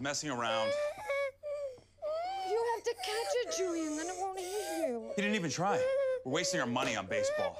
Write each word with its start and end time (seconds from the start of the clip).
was 0.00 0.04
messing 0.04 0.30
around. 0.30 0.70
You 2.48 2.64
have 2.74 2.84
to 2.84 2.94
catch 2.94 3.32
it, 3.44 3.56
Julian, 3.56 3.96
then 3.96 4.06
it 4.06 4.14
won't 4.18 4.38
hit 4.38 4.88
you. 4.88 5.10
He 5.16 5.22
didn't 5.22 5.36
even 5.36 5.50
try. 5.50 5.82
We're 6.24 6.32
wasting 6.32 6.60
our 6.60 6.66
money 6.66 6.96
on 6.96 7.06
baseball. 7.06 7.58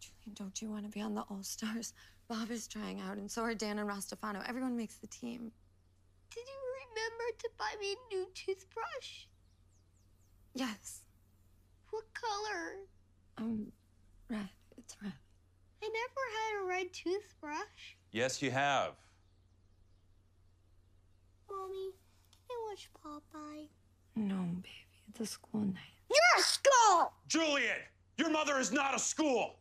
Julian, 0.00 0.34
don't 0.34 0.60
you 0.62 0.70
want 0.70 0.84
to 0.84 0.90
be 0.90 1.00
on 1.00 1.14
the 1.14 1.22
All 1.22 1.42
Stars? 1.42 1.92
Bob 2.28 2.50
is 2.50 2.66
trying 2.66 3.00
out, 3.00 3.18
and 3.18 3.30
so 3.30 3.42
are 3.42 3.54
Dan 3.54 3.78
and 3.78 3.88
Rastafano. 3.88 4.42
Everyone 4.48 4.76
makes 4.76 4.96
the 4.96 5.06
team. 5.08 5.52
Did 6.30 6.44
you 6.46 6.60
remember 6.88 7.38
to 7.38 7.48
buy 7.58 7.74
me 7.80 7.92
a 7.92 8.14
new 8.14 8.26
toothbrush? 8.34 9.26
Yes. 10.54 11.02
What 11.90 12.04
color? 12.14 12.76
Um, 13.36 13.72
red. 14.28 14.48
It's 14.78 14.96
red. 15.02 15.12
I 15.84 15.88
never 15.88 16.22
had 16.32 16.62
a 16.62 16.66
red 16.66 16.92
toothbrush. 16.94 17.96
Yes, 18.10 18.40
you 18.40 18.50
have. 18.50 18.92
Mommy, 21.50 21.90
I 22.50 22.68
watch 22.70 22.88
Popeye. 23.04 23.68
No, 24.16 24.36
baby. 24.62 24.68
It's 25.10 25.20
a 25.20 25.26
school 25.26 25.60
night. 25.60 25.76
You're 26.08 26.40
a 26.40 26.42
skull! 26.42 27.12
Julian, 27.28 27.76
your 28.16 28.30
mother 28.30 28.58
is 28.58 28.72
not 28.72 28.94
a 28.94 28.98
school. 28.98 29.56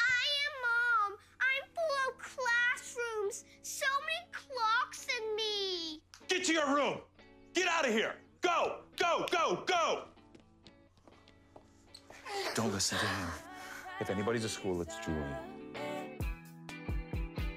I 0.00 0.24
am 0.46 1.10
Mom. 1.10 1.18
I'm 1.40 1.68
full 1.74 1.94
of 2.08 2.18
classrooms. 2.22 3.44
So 3.60 3.86
many 4.00 4.32
clocks 4.32 5.06
in 5.18 5.36
me. 5.36 6.00
Get 6.28 6.44
to 6.46 6.54
your 6.54 6.74
room. 6.74 7.00
Get 7.52 7.68
out 7.68 7.86
of 7.86 7.92
here. 7.92 8.14
Go, 8.40 8.78
go, 8.96 9.26
go, 9.30 9.62
go. 9.66 10.04
Don't 12.54 12.72
listen 12.72 12.96
to 12.98 13.04
him. 13.04 13.28
If 14.00 14.08
anybody's 14.08 14.44
a 14.44 14.48
school, 14.48 14.80
it's 14.80 14.96
Julian. 15.04 15.36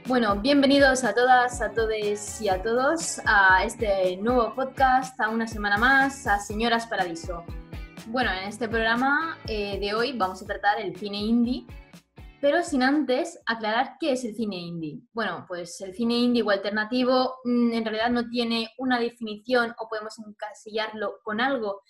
Bueno, 0.09 0.35
bienvenidos 0.41 1.03
a 1.03 1.13
todas, 1.13 1.61
a 1.61 1.71
todos 1.71 2.41
y 2.41 2.49
a 2.49 2.63
todos 2.63 3.21
a 3.25 3.63
este 3.63 4.17
nuevo 4.17 4.55
podcast, 4.55 5.21
a 5.21 5.29
una 5.29 5.45
semana 5.45 5.77
más, 5.77 6.25
a 6.25 6.39
Señoras 6.39 6.87
Paradiso. 6.87 7.43
Bueno, 8.07 8.31
en 8.31 8.49
este 8.49 8.67
programa 8.67 9.37
eh, 9.47 9.79
de 9.79 9.93
hoy 9.93 10.13
vamos 10.13 10.41
a 10.41 10.47
tratar 10.47 10.81
el 10.81 10.95
cine 10.95 11.17
indie, 11.17 11.67
pero 12.41 12.63
sin 12.63 12.81
antes 12.81 13.39
aclarar 13.45 13.97
qué 13.99 14.13
es 14.13 14.25
el 14.25 14.33
cine 14.33 14.55
indie. 14.55 14.99
Bueno, 15.13 15.45
pues 15.47 15.79
el 15.81 15.93
cine 15.93 16.15
indie 16.15 16.41
o 16.41 16.49
alternativo 16.49 17.35
mm, 17.43 17.73
en 17.73 17.85
realidad 17.85 18.09
no 18.09 18.27
tiene 18.27 18.71
una 18.79 18.99
definición 18.99 19.75
o 19.77 19.87
podemos 19.87 20.17
encasillarlo 20.17 21.19
con 21.23 21.39
algo, 21.39 21.83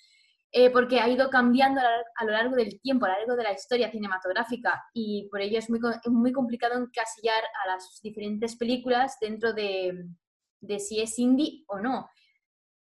eh, 0.52 0.72
porque 0.72 1.00
ha 1.00 1.08
ido 1.08 1.30
cambiando 1.30 1.80
a, 1.80 2.26
lo 2.26 2.32
largo 2.32 2.56
del 2.56 2.80
tiempo, 2.82 3.06
a 3.06 3.10
lo 3.10 3.16
largo 3.16 3.36
de 3.36 3.44
la 3.44 3.54
historia 3.54 3.92
cinematográfica 3.92 4.84
y 4.94 5.28
por 5.30 5.42
ello 5.42 5.60
es 5.60 5.70
muy, 5.70 5.80
muy 6.06 6.32
complicado 6.32 6.76
encasillar 6.76 7.44
a 7.64 7.68
las 7.68 8.00
diferentes 8.02 8.56
películas 8.56 9.18
dentro 9.22 9.54
de, 9.54 10.06
de 10.62 10.80
si 10.80 11.02
es 11.02 11.20
indie 11.20 11.64
o 11.68 11.80
no. 11.80 12.10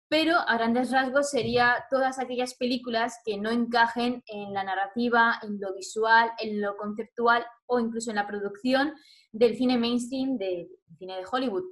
Pero 0.08 0.38
a 0.38 0.58
grandes 0.58 0.92
rasgos 0.92 1.30
sería 1.30 1.86
todas 1.90 2.20
aquellas 2.20 2.56
películas 2.56 3.20
que 3.26 3.38
no 3.38 3.50
encajen 3.50 4.22
en 4.28 4.54
la 4.54 4.64
narrativa, 4.64 5.40
en 5.42 5.60
lo 5.60 5.74
visual, 5.74 6.32
en 6.40 6.62
lo 6.62 6.78
conceptual 6.78 7.46
o 7.66 7.80
incluso 7.80 8.12
en 8.12 8.18
la 8.18 8.28
producción 8.28 8.94
del 9.32 9.56
cine 9.56 9.78
mainstream, 9.78 10.38
del 10.38 10.68
cine 10.98 11.18
de 11.18 11.26
Hollywood. 11.30 11.64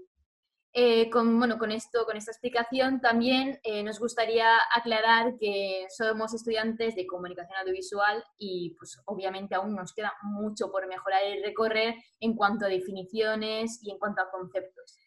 Eh, 0.75 1.07
con, 1.11 1.37
bueno, 1.37 1.59
con, 1.59 1.71
esto, 1.71 2.03
con 2.03 2.17
esta 2.17 2.31
explicación 2.31 2.99
también 2.99 3.59
eh, 3.63 3.83
nos 3.83 3.99
gustaría 3.99 4.57
aclarar 4.75 5.37
que 5.39 5.85
somos 5.95 6.33
estudiantes 6.33 6.95
de 6.95 7.05
comunicación 7.05 7.55
audiovisual 7.59 8.23
y 8.39 8.75
pues 8.79 8.99
obviamente 9.05 9.53
aún 9.53 9.75
nos 9.75 9.93
queda 9.93 10.11
mucho 10.23 10.71
por 10.71 10.87
mejorar 10.87 11.21
y 11.27 11.43
recorrer 11.43 11.93
en 12.19 12.35
cuanto 12.35 12.65
a 12.65 12.69
definiciones 12.69 13.83
y 13.83 13.91
en 13.91 13.99
cuanto 13.99 14.23
a 14.23 14.31
conceptos. 14.31 14.97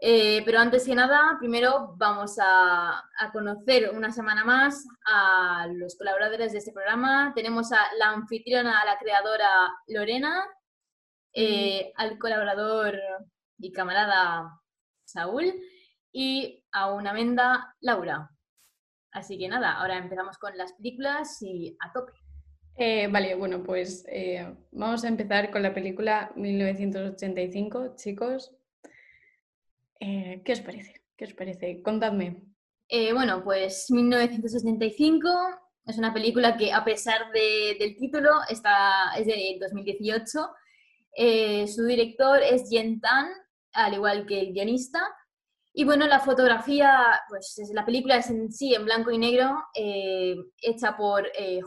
Eh, 0.00 0.42
pero 0.44 0.58
antes 0.58 0.84
que 0.84 0.94
nada, 0.96 1.36
primero 1.38 1.94
vamos 1.96 2.36
a, 2.40 2.98
a 3.16 3.32
conocer 3.32 3.92
una 3.94 4.10
semana 4.10 4.44
más 4.44 4.84
a 5.06 5.68
los 5.72 5.94
colaboradores 5.96 6.50
de 6.50 6.58
este 6.58 6.72
programa. 6.72 7.32
Tenemos 7.32 7.70
a 7.70 7.78
la 7.96 8.08
anfitriona, 8.08 8.80
a 8.80 8.84
la 8.84 8.98
creadora 8.98 9.72
Lorena, 9.86 10.44
al 11.94 12.18
colaborador 12.18 12.98
y 13.58 13.70
camarada 13.70 14.58
Saúl 15.12 15.52
y 16.12 16.64
a 16.72 16.92
una 16.92 17.12
menda 17.12 17.74
Laura. 17.80 18.30
Así 19.12 19.38
que 19.38 19.48
nada, 19.48 19.72
ahora 19.78 19.98
empezamos 19.98 20.38
con 20.38 20.56
las 20.56 20.72
películas 20.72 21.40
y 21.42 21.76
a 21.80 21.92
tope. 21.92 22.12
Eh, 22.76 23.06
vale, 23.08 23.34
bueno, 23.34 23.62
pues 23.62 24.04
eh, 24.08 24.46
vamos 24.70 25.04
a 25.04 25.08
empezar 25.08 25.50
con 25.50 25.62
la 25.62 25.74
película 25.74 26.32
1985, 26.36 27.94
chicos. 27.96 28.54
Eh, 30.00 30.42
¿Qué 30.44 30.52
os 30.52 30.60
parece? 30.60 31.02
¿Qué 31.16 31.24
os 31.26 31.34
parece? 31.34 31.82
Contadme. 31.82 32.42
Bueno, 33.14 33.42
pues 33.42 33.90
1965 33.90 35.28
es 35.86 35.96
una 35.98 36.12
película 36.12 36.56
que 36.56 36.72
a 36.72 36.84
pesar 36.84 37.30
de- 37.32 37.76
del 37.78 37.96
título 37.96 38.30
está, 38.48 39.14
es 39.18 39.26
de 39.26 39.56
2018. 39.60 40.50
Eh, 41.16 41.66
su 41.68 41.84
director 41.84 42.40
es 42.42 42.68
Yen 42.70 43.00
Tan, 43.00 43.28
al 43.74 43.94
igual 43.94 44.26
que 44.26 44.40
el 44.40 44.52
guionista. 44.52 45.00
Y 45.74 45.84
bueno, 45.84 46.06
la 46.06 46.20
fotografía, 46.20 47.20
pues 47.28 47.58
es- 47.58 47.70
la 47.74 47.84
película 47.86 48.16
es 48.18 48.30
en 48.30 48.52
sí 48.52 48.74
en 48.74 48.84
blanco 48.84 49.10
y 49.10 49.18
negro, 49.18 49.64
eh, 49.74 50.36
hecha 50.62 50.96
por 50.96 51.26
eh. 51.38 51.60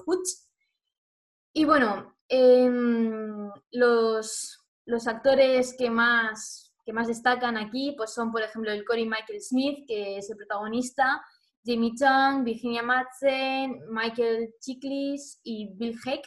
Y 1.53 1.65
bueno, 1.65 2.15
em, 2.27 3.49
los, 3.71 4.59
los 4.85 5.07
actores 5.07 5.75
que 5.77 5.89
más, 5.89 6.73
que 6.85 6.93
más 6.93 7.07
destacan 7.07 7.57
aquí 7.57 7.93
pues 7.97 8.13
son, 8.13 8.31
por 8.31 8.41
ejemplo, 8.41 8.71
el 8.71 8.83
Corey 8.85 9.05
Michael 9.05 9.41
Smith, 9.41 9.85
que 9.87 10.17
es 10.17 10.29
el 10.29 10.37
protagonista, 10.37 11.23
Jamie 11.65 11.93
Chung, 11.97 12.43
Virginia 12.43 12.83
Madsen, 12.83 13.79
Michael 13.89 14.53
Chiklis 14.59 15.39
y 15.43 15.73
Bill 15.75 15.97
Heck. 16.05 16.21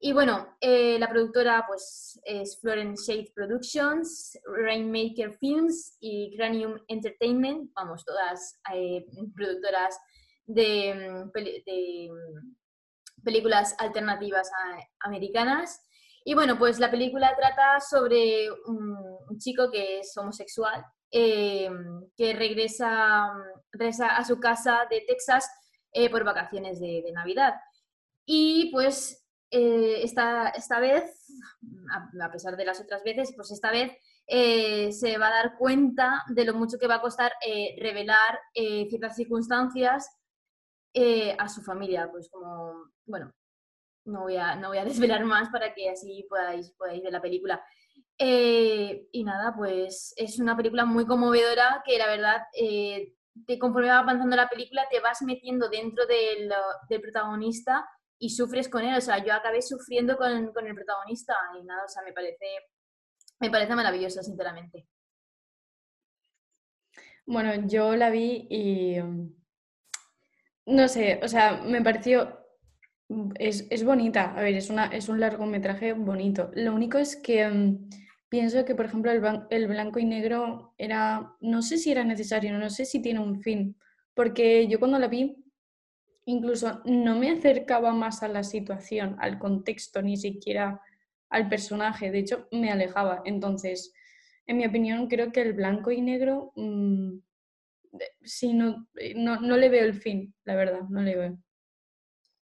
Y 0.00 0.12
bueno, 0.12 0.56
eh, 0.60 0.96
la 0.98 1.08
productora 1.08 1.64
pues 1.66 2.20
es 2.22 2.60
Florence 2.60 3.02
Shade 3.04 3.32
Productions, 3.34 4.38
Rainmaker 4.46 5.36
Films 5.38 5.96
y 5.98 6.36
Cranium 6.36 6.78
Entertainment, 6.86 7.72
vamos, 7.74 8.04
todas 8.04 8.60
eh, 8.72 9.04
productoras 9.34 9.98
de, 10.46 10.94
mm, 10.94 12.12
mm, 12.12 13.24
películas 13.24 13.74
alternativas 13.78 14.48
americanas. 15.00 15.84
Y 16.24 16.34
bueno, 16.34 16.56
pues 16.56 16.78
la 16.78 16.92
película 16.92 17.34
trata 17.36 17.80
sobre 17.80 18.52
un, 18.66 19.36
chico 19.38 19.70
que 19.70 20.00
es 20.00 20.16
homosexual, 20.16 20.84
eh, 21.10 21.70
que 22.16 22.34
regresa, 22.34 23.32
regresa 23.72 24.16
a 24.16 24.24
su 24.24 24.38
casa 24.38 24.86
de 24.90 25.04
Texas 25.08 25.48
por 26.10 26.22
vacaciones 26.22 26.80
de 26.80 27.10
Navidad. 27.12 27.54
Y 28.24 28.70
pues 28.72 29.27
eh, 29.50 30.02
esta, 30.02 30.48
esta 30.48 30.78
vez, 30.78 31.26
a, 32.20 32.30
pesar 32.30 32.56
de 32.56 32.66
las 32.66 32.80
otras 32.80 33.02
veces, 33.02 33.32
pues 33.34 33.50
esta 33.50 33.70
vez 33.70 33.92
eh, 34.26 34.92
se 34.92 35.16
va 35.16 35.28
a 35.28 35.42
dar 35.42 35.56
cuenta 35.56 36.22
de 36.28 36.44
lo 36.44 36.54
mucho 36.54 36.78
que 36.78 36.86
va 36.86 36.96
a 36.96 37.00
costar 37.00 37.32
eh, 37.46 37.76
revelar 37.80 38.38
ciertas 38.54 39.16
circunstancias 39.16 40.14
a 41.38 41.48
su 41.48 41.62
familia, 41.62 42.10
pues 42.10 42.28
como, 42.28 42.90
bueno, 43.06 43.32
no 44.04 44.22
voy 44.22 44.36
a, 44.36 44.56
no 44.56 44.68
voy 44.68 44.78
a 44.78 44.84
desvelar 44.84 45.24
más 45.24 45.48
para 45.48 45.72
que 45.72 45.88
así 45.88 46.26
podáis, 46.28 46.72
podáis 46.72 47.02
ver 47.02 47.12
la 47.12 47.22
película. 47.22 47.64
Y 48.18 49.24
nada, 49.24 49.54
pues 49.56 50.12
es 50.16 50.40
una 50.40 50.56
película 50.56 50.84
muy 50.84 51.06
conmovedora 51.06 51.82
que 51.86 51.96
la 51.98 52.08
verdad, 52.08 52.42
te, 52.52 53.58
conforme 53.58 53.88
va 53.88 54.00
avanzando 54.00 54.34
la 54.34 54.48
película, 54.48 54.86
te 54.90 55.00
vas 55.00 55.22
metiendo 55.22 55.68
dentro 55.68 56.04
del, 56.06 56.52
del 56.88 57.00
protagonista 57.00 57.88
y 58.18 58.30
sufres 58.30 58.68
con 58.68 58.84
él. 58.84 58.96
O 58.96 59.00
sea, 59.00 59.24
yo 59.24 59.32
acabé 59.32 59.62
sufriendo 59.62 60.16
con, 60.16 60.52
con 60.52 60.66
el 60.66 60.74
protagonista 60.74 61.34
y 61.60 61.64
nada, 61.64 61.84
o 61.84 61.88
sea, 61.88 62.02
me 62.02 62.12
parece, 62.12 62.46
me 63.40 63.50
parece 63.50 63.74
maravilloso, 63.74 64.22
sinceramente. 64.22 64.86
Bueno, 67.26 67.66
yo 67.66 67.94
la 67.94 68.08
vi 68.08 68.46
y 68.48 68.96
no 70.64 70.88
sé, 70.88 71.20
o 71.22 71.28
sea, 71.28 71.62
me 71.62 71.82
pareció, 71.82 72.38
es, 73.38 73.66
es 73.70 73.84
bonita, 73.84 74.34
a 74.34 74.42
ver, 74.42 74.54
es, 74.54 74.70
una, 74.70 74.86
es 74.86 75.08
un 75.08 75.20
largometraje 75.20 75.92
bonito. 75.92 76.50
Lo 76.54 76.74
único 76.74 76.98
es 76.98 77.16
que 77.16 77.48
mm, 77.48 77.88
pienso 78.28 78.64
que, 78.64 78.74
por 78.74 78.86
ejemplo, 78.86 79.10
el, 79.10 79.22
el 79.50 79.66
blanco 79.66 79.98
y 79.98 80.04
negro 80.04 80.74
era, 80.78 81.34
no 81.40 81.62
sé 81.62 81.78
si 81.78 81.90
era 81.92 82.04
necesario, 82.04 82.56
no 82.58 82.70
sé 82.70 82.84
si 82.84 83.00
tiene 83.00 83.20
un 83.20 83.40
fin, 83.40 83.76
porque 84.14 84.66
yo 84.68 84.78
cuando 84.78 84.98
la 84.98 85.08
vi, 85.08 85.36
incluso 86.28 86.82
no 86.84 87.16
me 87.16 87.30
acercaba 87.30 87.92
más 87.92 88.22
a 88.22 88.28
la 88.28 88.42
situación, 88.44 89.16
al 89.20 89.38
contexto, 89.38 90.02
ni 90.02 90.16
siquiera 90.16 90.80
al 91.30 91.48
personaje, 91.48 92.10
de 92.10 92.18
hecho, 92.20 92.48
me 92.52 92.70
alejaba. 92.70 93.22
Entonces, 93.24 93.92
en 94.46 94.58
mi 94.58 94.66
opinión, 94.66 95.08
creo 95.08 95.32
que 95.32 95.42
el 95.42 95.52
blanco 95.54 95.90
y 95.90 96.00
negro, 96.02 96.52
mm, 96.56 97.18
de- 97.92 98.12
sí, 98.22 98.52
no, 98.54 98.88
eh, 98.96 99.14
no, 99.16 99.40
no 99.40 99.56
le 99.56 99.68
veo 99.70 99.84
el 99.84 99.94
fin, 99.94 100.34
la 100.44 100.54
verdad, 100.56 100.82
no 100.90 101.02
le 101.02 101.16
veo. 101.16 101.38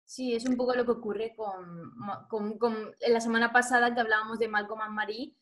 Sí, 0.04 0.34
es 0.34 0.44
un 0.44 0.56
poco 0.56 0.74
lo 0.74 0.84
que 0.84 0.90
ocurre 0.92 1.34
con, 1.36 1.92
con- 2.28 2.58
con- 2.58 2.94
en 3.00 3.12
la 3.12 3.20
semana 3.20 3.52
pasada 3.52 3.94
que 3.94 4.00
hablábamos 4.00 4.38
de 4.38 4.48
Malcolm 4.48 4.80
and 4.82 4.94
Marie. 4.94 5.34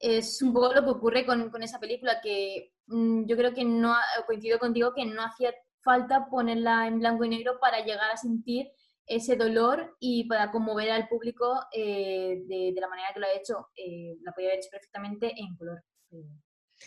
es 0.00 0.42
un 0.42 0.52
poco 0.52 0.74
lo 0.74 0.82
que 0.84 0.90
ocurre 0.90 1.26
con, 1.26 1.50
con 1.50 1.62
esa 1.62 1.78
película, 1.80 2.20
que 2.22 2.72
mm, 2.86 3.26
yo 3.26 3.36
creo 3.36 3.54
que 3.54 3.64
no, 3.64 3.94
coincido 4.26 4.58
contigo, 4.58 4.92
que 4.94 5.06
no 5.06 5.22
hacía 5.24 5.54
falta 5.84 6.26
ponerla 6.30 6.86
en 6.86 6.98
blanco 6.98 7.24
y 7.24 7.28
negro 7.28 7.58
para 7.60 7.84
llegar 7.84 8.10
a 8.10 8.16
sentir 8.16 8.68
ese 9.06 9.36
dolor 9.36 9.96
y 10.00 10.24
para 10.24 10.50
conmover 10.50 10.90
al 10.90 11.08
público 11.08 11.60
eh, 11.72 12.42
de, 12.46 12.72
de 12.74 12.80
la 12.80 12.88
manera 12.88 13.08
que 13.12 13.20
lo 13.20 13.26
ha 13.26 13.32
hecho. 13.34 13.68
Eh, 13.76 14.16
la 14.22 14.32
podía 14.32 14.48
haber 14.48 14.60
hecho 14.60 14.70
perfectamente 14.70 15.32
en 15.36 15.54
color. 15.56 15.82
eh, 16.12 16.24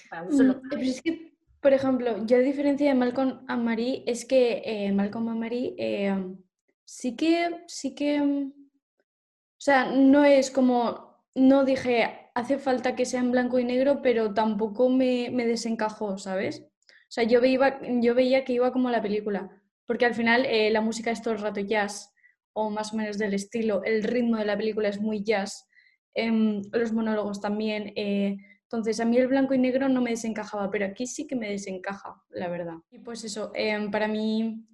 Para 0.10 0.24
Mm, 0.24 0.42
locales. 0.42 0.64
Pero 0.70 0.82
es 0.82 1.02
que, 1.02 1.34
por 1.62 1.74
ejemplo, 1.74 2.26
yo 2.26 2.38
a 2.38 2.40
diferencia 2.40 2.88
de 2.88 2.96
Malcolm 2.96 3.46
and 3.48 3.64
Marie, 3.64 4.04
es 4.08 4.26
que 4.26 4.62
eh, 4.66 4.92
Malcolm 4.92 5.44
eh, 5.52 6.36
sí 6.84 7.16
que, 7.16 7.64
sí 7.68 7.94
que, 7.94 8.20
mm, 8.20 8.52
o 8.54 9.60
sea, 9.60 9.92
no 9.92 10.24
es 10.24 10.52
como, 10.52 11.24
no 11.36 11.66
dije, 11.66 12.30
hace 12.36 12.58
falta 12.58 12.96
que 12.96 13.06
sea 13.06 13.20
en 13.20 13.32
blanco 13.32 13.60
y 13.60 13.64
negro, 13.64 14.02
pero 14.02 14.34
tampoco 14.34 14.90
me, 14.90 15.30
me 15.32 15.46
desencajó, 15.46 16.18
¿sabes? 16.18 16.66
O 17.08 17.12
sea, 17.12 17.24
yo 17.24 17.40
veía, 17.42 17.80
yo 18.02 18.16
veía 18.16 18.44
que 18.44 18.54
iba 18.54 18.72
como 18.72 18.90
la 18.90 19.02
película, 19.02 19.50
porque 19.86 20.06
al 20.06 20.14
final 20.16 20.46
eh, 20.46 20.70
la 20.72 20.82
música 20.82 21.12
es 21.12 21.22
todo 21.22 21.34
el 21.34 21.42
rato 21.42 21.62
jazz, 21.62 22.14
o 22.54 22.70
más 22.70 22.94
o 22.94 22.98
menos 22.98 23.18
del 23.18 23.34
estilo, 23.34 23.84
el 23.84 24.04
ritmo 24.04 24.38
de 24.38 24.46
la 24.46 24.58
película 24.58 24.90
es 24.90 25.00
muy 25.00 25.24
jazz, 25.24 25.68
em, 26.14 26.62
los 26.72 26.92
monólogos 26.94 27.40
también. 27.42 27.94
eh, 27.96 28.38
entonces, 28.70 29.00
a 29.00 29.06
mí 29.06 29.18
el 29.18 29.28
blanco 29.30 29.54
y 29.54 29.60
negro 29.60 29.88
no 29.88 30.02
me 30.02 30.10
desencajaba, 30.10 30.70
pero 30.70 30.86
aquí 30.86 31.08
sí 31.08 31.26
que 31.26 31.38
me 31.38 31.50
desencaja, 31.50 32.22
la 32.30 32.50
verdad. 32.50 32.76
Y 32.92 33.00
pues 33.00 33.24
eso, 33.24 33.52
em, 33.56 33.90
para 33.92 34.10
mí, 34.10 34.66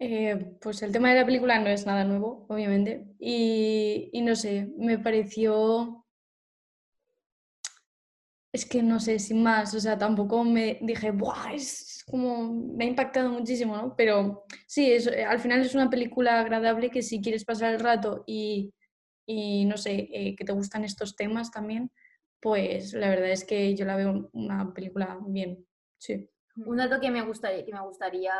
eh, 0.00 0.56
pues 0.60 0.82
el 0.82 0.92
tema 0.92 1.10
de 1.10 1.20
la 1.20 1.26
película 1.26 1.58
no 1.60 1.68
es 1.68 1.86
nada 1.86 2.04
nuevo, 2.04 2.46
obviamente. 2.48 3.06
Y, 3.20 4.10
y 4.12 4.22
no 4.22 4.34
sé, 4.36 4.68
me 4.76 4.98
pareció... 4.98 6.04
Es 8.58 8.66
que 8.66 8.82
no 8.82 8.98
sé, 8.98 9.20
sin 9.20 9.40
más, 9.40 9.72
o 9.72 9.78
sea, 9.78 9.96
tampoco 9.96 10.42
me 10.42 10.80
dije, 10.82 11.12
¡buah! 11.12 11.54
Es 11.54 12.02
como, 12.10 12.52
me 12.52 12.86
ha 12.86 12.88
impactado 12.88 13.30
muchísimo, 13.30 13.76
¿no? 13.76 13.94
Pero 13.96 14.46
sí, 14.66 14.90
es, 14.90 15.06
eh, 15.06 15.24
al 15.24 15.38
final 15.38 15.60
es 15.60 15.76
una 15.76 15.88
película 15.88 16.40
agradable 16.40 16.90
que 16.90 17.02
si 17.02 17.20
quieres 17.20 17.44
pasar 17.44 17.72
el 17.72 17.78
rato 17.78 18.24
y, 18.26 18.74
y 19.26 19.64
no 19.64 19.76
sé, 19.76 20.08
eh, 20.12 20.34
que 20.34 20.44
te 20.44 20.52
gustan 20.52 20.82
estos 20.82 21.14
temas 21.14 21.52
también, 21.52 21.92
pues 22.40 22.94
la 22.94 23.08
verdad 23.08 23.30
es 23.30 23.44
que 23.44 23.76
yo 23.76 23.84
la 23.84 23.94
veo 23.94 24.28
una 24.32 24.74
película 24.74 25.20
bien, 25.28 25.64
sí. 25.96 26.28
Un 26.56 26.78
dato 26.78 26.98
que 27.00 27.12
me 27.12 27.22
gustaría, 27.22 27.64
que 27.64 27.72
me 27.72 27.82
gustaría 27.82 28.34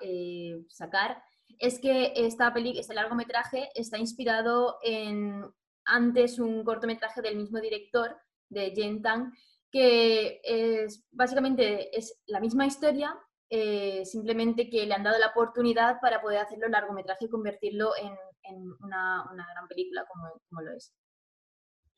eh, 0.00 0.62
sacar 0.68 1.24
es 1.58 1.80
que 1.80 2.12
esta 2.14 2.54
peli, 2.54 2.78
este 2.78 2.94
largometraje 2.94 3.70
está 3.74 3.98
inspirado 3.98 4.78
en 4.84 5.44
antes 5.84 6.38
un 6.38 6.62
cortometraje 6.62 7.20
del 7.20 7.36
mismo 7.36 7.60
director, 7.60 8.16
de 8.48 8.72
Jen 8.74 9.02
Tang, 9.02 9.32
que 9.76 10.40
es, 10.44 11.04
básicamente 11.12 11.96
es 11.96 12.18
la 12.26 12.40
misma 12.40 12.66
historia, 12.66 13.14
eh, 13.50 14.04
simplemente 14.06 14.70
que 14.70 14.86
le 14.86 14.94
han 14.94 15.02
dado 15.04 15.18
la 15.18 15.28
oportunidad 15.28 16.00
para 16.00 16.22
poder 16.22 16.38
hacerlo 16.38 16.68
largometraje 16.68 17.26
y 17.26 17.28
convertirlo 17.28 17.90
en, 18.00 18.14
en 18.44 18.56
una, 18.80 19.24
una 19.30 19.46
gran 19.52 19.68
película 19.68 20.04
como, 20.10 20.40
como 20.48 20.62
lo 20.62 20.72
es. 20.72 20.94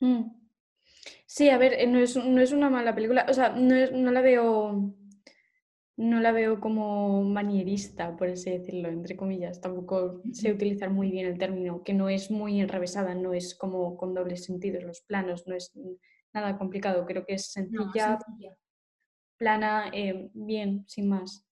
Mm. 0.01 0.23
Sí, 1.27 1.49
a 1.51 1.59
ver, 1.59 1.75
eh, 1.75 1.87
no 1.87 1.99
es, 2.01 2.17
no 2.17 2.41
es 2.41 2.53
una 2.53 2.71
mala 2.71 2.95
película, 2.95 3.27
o 3.29 3.35
sea, 3.35 3.51
no, 3.51 3.75
es- 3.77 3.93
no 3.93 4.11
la 4.11 4.21
veo, 4.23 4.95
no 5.97 6.21
la 6.21 6.33
veo 6.33 6.61
como 6.61 7.23
manierista, 7.25 8.17
por 8.17 8.29
así 8.29 8.51
decirlo, 8.51 8.89
entre 8.89 9.17
comillas. 9.17 9.61
Tampoco 9.61 10.23
sé 10.33 10.53
utilizar 10.53 10.91
muy 10.91 11.11
bien 11.11 11.27
el 11.27 11.39
término, 11.39 11.83
que 11.83 11.95
no 11.95 12.09
es 12.09 12.31
muy 12.31 12.61
enrevesada, 12.61 13.15
no 13.15 13.35
es 13.35 13.55
como 13.55 13.97
con 13.97 14.15
dobles 14.15 14.45
sentidos 14.45 14.85
los 14.85 15.01
planos, 15.03 15.47
no 15.47 15.55
es 15.57 15.73
nada 16.33 16.59
complicado, 16.59 17.05
creo 17.07 17.25
que 17.25 17.35
es 17.35 17.53
No, 17.71 17.93
sencilla, 17.93 18.19
plana, 19.37 19.91
eh, 19.93 20.31
bien, 20.35 20.85
sin 20.87 21.09
más. 21.09 21.47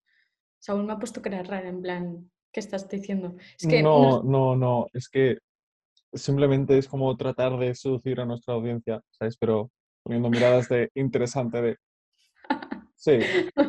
Saúl 0.58 0.84
me 0.84 0.92
ha 0.92 0.98
puesto 0.98 1.22
cara 1.22 1.42
rara, 1.42 1.68
en 1.68 1.82
plan, 1.82 2.30
¿qué 2.52 2.60
estás 2.60 2.88
diciendo? 2.88 3.36
Es 3.58 3.66
que 3.66 3.82
No, 3.82 4.22
no, 4.22 4.56
no, 4.56 4.86
es 4.92 5.08
que 5.08 5.38
simplemente 6.12 6.76
es 6.78 6.88
como 6.88 7.16
tratar 7.16 7.58
de 7.58 7.74
seducir 7.74 8.20
a 8.20 8.24
nuestra 8.24 8.54
audiencia, 8.54 9.00
¿sabes? 9.10 9.36
Pero 9.36 9.70
poniendo 10.02 10.30
miradas 10.30 10.68
de 10.68 10.90
interesante 10.94 11.62
de... 11.62 11.76
Sí, 12.98 13.18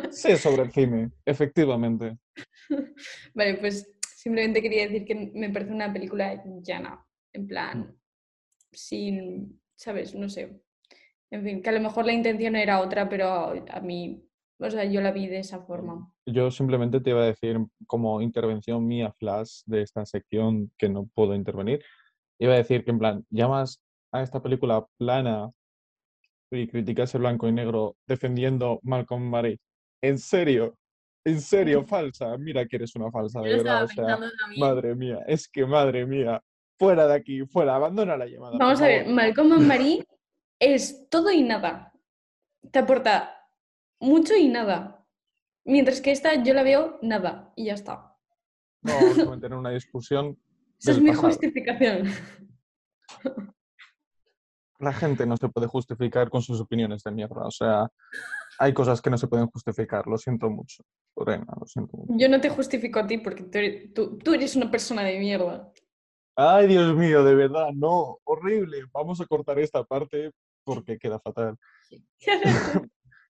sí, 0.09 0.37
sobre 0.37 0.63
el 0.63 0.71
cine, 0.71 1.11
efectivamente. 1.25 2.17
Vale, 3.35 3.55
pues 3.55 3.91
simplemente 4.15 4.61
quería 4.61 4.83
decir 4.83 5.05
que 5.05 5.31
me 5.33 5.49
parece 5.49 5.73
una 5.73 5.91
película 5.91 6.41
llana, 6.63 7.05
en 7.33 7.45
plan, 7.45 7.99
sin, 8.71 9.61
¿sabes? 9.75 10.15
No 10.15 10.29
sé. 10.29 10.61
En 11.31 11.43
fin, 11.43 11.61
que 11.61 11.69
a 11.69 11.73
lo 11.73 11.81
mejor 11.81 12.05
la 12.05 12.13
intención 12.13 12.55
era 12.55 12.79
otra, 12.79 13.09
pero 13.09 13.53
a 13.69 13.79
mí, 13.81 14.23
o 14.59 14.69
sea, 14.69 14.85
yo 14.85 15.01
la 15.01 15.11
vi 15.11 15.27
de 15.27 15.39
esa 15.39 15.59
forma. 15.59 16.11
Yo 16.25 16.51
simplemente 16.51 17.01
te 17.01 17.09
iba 17.09 17.21
a 17.21 17.25
decir 17.25 17.57
como 17.85 18.21
intervención 18.21 18.85
mía 18.87 19.13
flash 19.19 19.61
de 19.65 19.81
esta 19.81 20.05
sección 20.05 20.71
que 20.77 20.89
no 20.89 21.07
puedo 21.13 21.35
intervenir, 21.35 21.83
iba 22.39 22.53
a 22.53 22.57
decir 22.57 22.85
que 22.85 22.91
en 22.91 22.99
plan, 22.99 23.25
llamas 23.29 23.81
a 24.13 24.21
esta 24.21 24.41
película 24.41 24.85
plana 24.97 25.51
y 26.51 26.67
criticas 26.67 27.13
el 27.15 27.21
blanco 27.21 27.47
y 27.47 27.51
negro 27.51 27.97
defendiendo 28.07 28.79
Malcolm 28.83 29.29
Marie. 29.29 29.59
¿En 30.01 30.17
serio? 30.17 30.77
¿En 31.25 31.41
serio 31.41 31.83
falsa? 31.87 32.37
Mira 32.37 32.65
que 32.65 32.77
eres 32.77 32.95
una 32.95 33.11
falsa, 33.11 33.41
de 33.41 33.57
verdad. 33.57 33.83
O 33.83 33.87
sea, 33.87 34.17
madre 34.57 34.95
mía, 34.95 35.19
es 35.27 35.49
que 35.49 35.65
madre 35.65 36.05
mía. 36.05 36.41
Fuera 36.79 37.07
de 37.07 37.15
aquí, 37.15 37.43
fuera, 37.47 37.75
abandona 37.75 38.15
la 38.15 38.27
llamada. 38.27 38.55
Vamos 38.57 38.79
a 38.81 38.87
ver. 38.87 39.07
Malcolm 39.07 39.65
Marie 39.65 40.05
es 40.59 41.09
todo 41.09 41.31
y 41.31 41.43
nada. 41.43 41.93
Te 42.71 42.79
aporta 42.79 43.49
mucho 43.99 44.35
y 44.35 44.47
nada. 44.49 45.05
Mientras 45.65 46.01
que 46.01 46.11
esta 46.11 46.35
yo 46.43 46.53
la 46.53 46.63
veo 46.63 46.97
nada 47.01 47.51
y 47.55 47.65
ya 47.65 47.73
está. 47.73 48.15
No 48.81 48.93
vamos 49.01 49.19
a 49.19 49.31
meter 49.35 49.51
en 49.51 49.57
una 49.57 49.69
discusión. 49.71 50.37
Esa 50.79 50.91
es 50.91 51.01
mi 51.01 51.09
pasado. 51.09 51.27
justificación. 51.29 52.07
La 54.79 54.93
gente 54.93 55.25
no 55.25 55.35
se 55.37 55.49
puede 55.49 55.65
justificar 55.65 56.29
con 56.29 56.43
sus 56.43 56.61
opiniones 56.61 57.01
de 57.03 57.09
mierda. 57.11 57.47
O 57.47 57.49
sea, 57.51 57.87
hay 58.59 58.73
cosas 58.75 59.01
que 59.01 59.09
no 59.09 59.17
se 59.17 59.25
pueden 59.27 59.47
justificar. 59.47 60.05
Lo 60.05 60.19
siento 60.19 60.51
mucho. 60.51 60.83
Lorena, 61.15 61.47
lo 61.59 61.65
siento 61.65 61.97
mucho. 61.97 62.13
Yo 62.15 62.29
no 62.29 62.39
te 62.39 62.49
justifico 62.49 62.99
a 62.99 63.07
ti 63.07 63.17
porque 63.17 63.41
tú 63.43 63.57
eres, 63.57 63.91
tú- 63.93 64.17
tú 64.19 64.35
eres 64.35 64.55
una 64.55 64.69
persona 64.69 65.01
de 65.01 65.17
mierda. 65.17 65.71
Ay, 66.35 66.67
Dios 66.67 66.95
mío, 66.95 67.23
de 67.23 67.33
verdad, 67.33 67.69
no. 67.73 68.19
Horrible. 68.23 68.83
Vamos 68.93 69.19
a 69.19 69.25
cortar 69.25 69.57
esta 69.57 69.83
parte 69.83 70.31
porque 70.67 70.99
queda 70.99 71.19
fatal. 71.19 71.57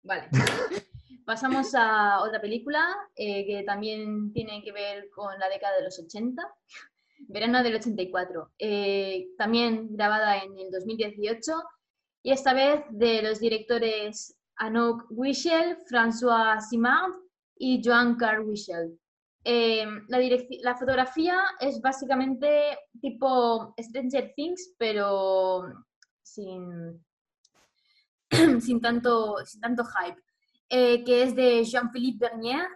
Vale. 0.03 0.29
Pasamos 1.25 1.75
a 1.75 2.21
otra 2.21 2.39
película 2.39 2.87
eh, 3.13 3.45
que 3.45 3.63
también 3.63 4.31
tiene 4.31 4.63
que 4.63 4.71
ver 4.71 5.09
con 5.09 5.37
la 5.37 5.49
década 5.49 5.75
de 5.75 5.83
los 5.83 5.99
80, 5.99 6.41
verano 7.27 7.61
del 7.61 7.75
84, 7.75 8.51
eh, 8.57 9.27
también 9.37 9.89
grabada 9.91 10.37
en 10.37 10.57
el 10.57 10.71
2018 10.71 11.51
y 12.23 12.31
esta 12.31 12.53
vez 12.53 12.81
de 12.91 13.21
los 13.21 13.41
directores 13.41 14.39
Anouk 14.55 15.03
Wichel, 15.09 15.77
François 15.91 16.61
Simard 16.61 17.11
y 17.57 17.81
Joan 17.83 18.15
Carl-Wichel. 18.15 18.97
Eh, 19.43 19.85
la, 20.07 20.19
la 20.61 20.77
fotografía 20.77 21.41
es 21.59 21.81
básicamente 21.81 22.77
tipo 23.01 23.73
Stranger 23.77 24.33
Things, 24.33 24.75
pero 24.77 25.63
sin, 26.23 27.05
sin, 28.61 28.81
tanto, 28.81 29.37
sin 29.45 29.61
tanto 29.61 29.83
hype, 29.85 30.21
eh, 30.69 31.03
que 31.03 31.23
es 31.23 31.35
de 31.35 31.63
Jean-Philippe 31.63 32.27
Bernier. 32.29 32.67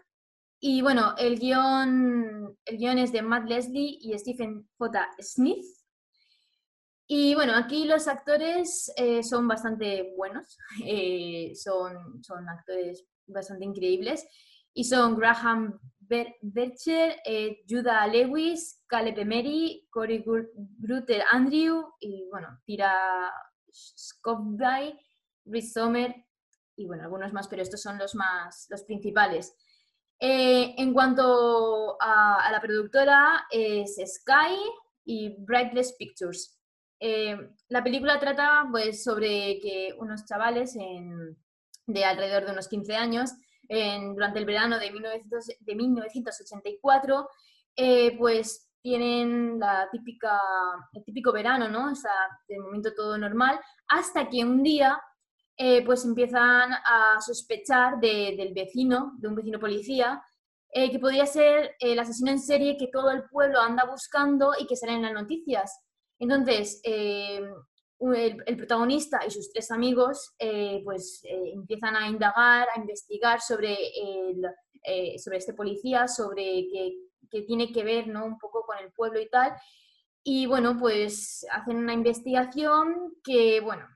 Y 0.60 0.82
bueno, 0.82 1.16
el 1.18 1.40
guion, 1.40 2.58
el 2.66 2.78
guion 2.78 2.98
es 3.00 3.12
de 3.12 3.22
Matt 3.24 3.50
Leslie 3.50 3.98
y 4.02 4.18
Stephen 4.18 4.68
J. 4.78 5.10
Smith. 5.20 5.66
Y 7.08 7.36
bueno, 7.36 7.54
aquí 7.56 7.86
los 7.86 8.08
actores 8.08 8.92
eh, 8.96 9.22
son 9.24 9.48
bastante 9.48 10.14
buenos, 10.16 10.58
eh, 10.86 11.52
son, 11.56 12.24
son 12.24 12.48
actores 12.48 13.06
bastante 13.28 13.66
increíbles 13.66 14.26
y 14.74 14.86
son 14.86 15.18
Graham 15.18 15.78
Ber- 16.00 16.36
Bercher, 16.42 17.18
Judah 17.68 18.08
Lewis, 18.08 18.82
Caleb 18.88 19.20
Emery, 19.20 19.88
Corey 19.90 20.24
Gru- 20.24 20.50
Grutter 20.56 21.24
Andrew 21.32 21.84
y 22.00 22.28
bueno, 22.30 22.48
Tira 22.66 22.94
Scobby, 23.74 24.98
Rhys 25.46 25.74
Sommer 25.74 26.26
y 26.76 26.86
bueno, 26.86 27.04
algunos 27.04 27.34
más, 27.34 27.48
pero 27.48 27.62
estos 27.62 27.82
son 27.82 27.98
los 27.98 28.16
más, 28.16 28.68
los 28.70 28.84
principales. 28.84 29.56
Eh, 30.20 30.76
en 30.78 30.94
cuanto 30.94 31.98
a, 32.00 32.50
la 32.52 32.62
productora, 32.62 33.48
es 33.50 33.96
Sky 33.96 34.56
y 35.06 35.36
Brightless 35.44 35.94
Pictures. 35.94 36.60
Eh, 37.00 37.36
la 37.70 37.84
película 37.84 38.20
trata 38.20 38.68
pues, 38.70 39.04
sobre 39.04 39.60
que 39.60 39.96
unos 39.98 40.26
chavales 40.26 40.76
de 41.88 42.06
alrededor 42.06 42.46
de 42.46 42.52
unos 42.52 42.68
15 42.68 42.96
años, 42.96 43.32
durante 44.14 44.40
el 44.40 44.46
verano 44.46 44.78
de, 44.80 44.92
1900 44.92 45.46
de 45.60 45.76
1984, 45.76 47.30
eh, 47.78 48.18
pues 48.18 48.70
tienen 48.82 49.60
la 49.60 49.88
típica, 49.92 50.40
el 50.94 51.04
típico 51.06 51.32
verano, 51.32 51.70
¿no? 51.70 51.92
O 51.92 51.96
de 52.48 52.60
momento 52.60 52.94
todo 52.94 53.18
normal, 53.18 53.60
hasta 53.88 54.28
que 54.30 54.44
un 54.44 54.62
día 54.62 55.02
eh, 55.58 55.84
pues 55.86 56.06
empiezan 56.06 56.72
a 56.74 57.20
sospechar 57.22 58.00
de- 58.00 58.36
del 58.38 58.54
vecino, 58.54 59.14
de 59.20 59.28
un 59.28 59.36
vecino 59.36 59.60
policía, 59.60 60.24
eh, 60.74 60.90
que 60.90 61.00
podría 61.00 61.26
ser 61.26 61.76
el 61.80 62.00
asesino 62.00 62.32
en 62.32 62.40
serie 62.40 62.78
que 62.78 62.88
todo 62.88 63.12
el 63.12 63.24
pueblo 63.30 63.60
anda 63.60 63.86
buscando 63.86 64.54
y 64.60 64.66
que 64.66 64.76
sale 64.76 64.94
en 64.94 65.02
las 65.04 65.14
noticias. 65.14 65.80
Entonces, 66.20 66.82
eh, 66.84 67.42
el, 68.00 68.58
protagonista 68.58 69.20
y 69.28 69.32
sus 69.32 69.52
tres 69.52 69.70
amigos 69.70 70.34
pues 70.84 71.22
empiezan 71.24 71.96
a 71.96 72.08
indagar, 72.08 72.68
a 72.74 72.80
investigar 72.80 73.42
sobre, 73.42 73.76
el, 73.76 74.42
sobre 75.20 75.38
este 75.38 75.54
policía, 75.54 76.08
sobre 76.08 76.68
qué, 76.72 76.94
qué 77.30 77.42
tiene 77.44 77.72
que 77.72 77.84
ver 77.84 78.08
¿no? 78.08 78.26
un 78.26 78.40
poco 78.40 78.66
con 78.66 78.78
el 78.80 78.92
pueblo 78.92 79.20
y 79.20 79.30
tal. 79.30 79.54
Y 80.24 80.46
bueno, 80.46 80.78
pues 80.80 81.46
hacen 81.52 81.78
una 81.78 81.94
investigación 81.94 83.16
que, 83.24 83.60
bueno, 83.62 83.88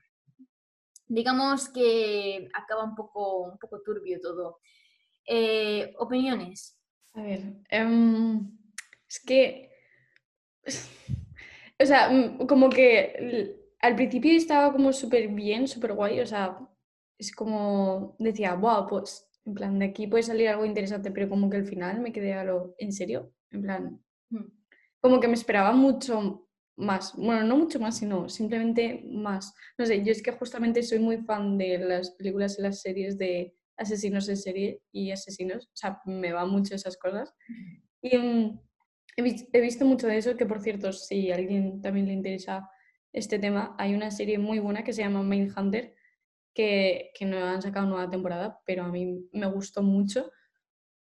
digamos 1.08 1.68
que 1.68 2.48
acaba 2.54 2.84
un 2.84 2.94
poco, 2.94 3.42
un 3.52 3.58
poco 3.58 3.82
turbio 3.82 4.20
todo. 4.20 4.58
Eh, 5.26 5.92
opiniones. 5.98 6.78
A 7.14 7.22
ver, 7.22 7.40
em, 7.70 8.50
es 9.08 9.20
que, 9.20 9.70
o 11.80 11.86
sea, 11.86 12.08
mm, 12.10 12.46
como 12.46 12.68
que 12.68 13.56
al 13.80 13.94
principio 13.96 14.32
estaba 14.36 14.72
como 14.72 14.92
súper 14.92 15.28
bien, 15.28 15.66
súper 15.68 15.92
guay, 15.94 16.20
o 16.20 16.26
sea, 16.26 16.58
es 17.18 17.34
como 17.34 18.16
decía, 18.18 18.54
wow, 18.54 18.86
pues, 18.86 19.28
en 19.44 19.54
plan, 19.54 19.78
de 19.78 19.86
aquí 19.86 20.06
puede 20.06 20.22
salir 20.24 20.48
algo 20.48 20.64
interesante, 20.64 21.10
pero 21.10 21.28
como 21.28 21.48
que 21.48 21.56
al 21.56 21.66
final 21.66 22.00
me 22.00 22.12
quedé 22.12 22.34
a 22.34 22.44
lo, 22.44 22.74
¿en 22.78 22.92
serio? 22.92 23.32
En 23.50 23.62
plan, 23.62 24.02
Mm. 24.28 24.42
como 25.00 25.20
que 25.20 25.28
me 25.28 25.34
esperaba 25.34 25.70
mucho 25.72 26.45
más, 26.76 27.14
bueno, 27.16 27.44
no 27.44 27.56
mucho 27.56 27.80
más, 27.80 27.98
sino 27.98 28.28
simplemente 28.28 29.04
más. 29.10 29.54
No 29.78 29.86
sé, 29.86 30.04
yo 30.04 30.12
es 30.12 30.22
que 30.22 30.32
justamente 30.32 30.82
soy 30.82 30.98
muy 30.98 31.18
fan 31.18 31.58
de 31.58 31.78
las 31.78 32.10
películas 32.12 32.58
y 32.58 32.62
las 32.62 32.80
series 32.80 33.18
de 33.18 33.54
asesinos 33.76 34.28
en 34.28 34.36
serie 34.36 34.82
y 34.92 35.10
asesinos, 35.10 35.66
o 35.66 35.76
sea, 35.76 36.00
me 36.06 36.32
va 36.32 36.46
mucho 36.46 36.74
esas 36.74 36.96
cosas. 36.96 37.34
Y 38.02 38.16
mm, 38.16 38.60
he 39.16 39.60
visto 39.60 39.84
mucho 39.84 40.06
de 40.06 40.18
eso, 40.18 40.36
que 40.36 40.46
por 40.46 40.60
cierto, 40.60 40.92
si 40.92 41.30
a 41.30 41.36
alguien 41.36 41.80
también 41.80 42.06
le 42.06 42.12
interesa 42.12 42.68
este 43.12 43.38
tema, 43.38 43.74
hay 43.78 43.94
una 43.94 44.10
serie 44.10 44.38
muy 44.38 44.58
buena 44.58 44.84
que 44.84 44.92
se 44.92 45.02
llama 45.02 45.22
Mindhunter, 45.22 45.94
que, 46.54 47.10
que 47.14 47.24
no 47.24 47.38
han 47.44 47.62
sacado 47.62 47.86
nueva 47.86 48.10
temporada, 48.10 48.60
pero 48.66 48.84
a 48.84 48.88
mí 48.88 49.28
me 49.32 49.46
gustó 49.46 49.82
mucho 49.82 50.30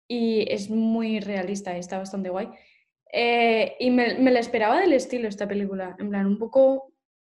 y 0.07 0.45
es 0.51 0.69
muy 0.69 1.21
realista, 1.21 1.77
está 1.77 1.97
bastante 1.97 2.29
guay. 2.29 2.49
Eh, 3.13 3.75
y 3.79 3.91
me, 3.91 4.15
me 4.19 4.31
la 4.31 4.39
esperaba 4.39 4.79
del 4.79 4.93
estilo 4.93 5.27
esta 5.27 5.47
película, 5.47 5.95
en 5.99 6.09
plan, 6.09 6.25
un 6.25 6.37
poco, 6.37 6.93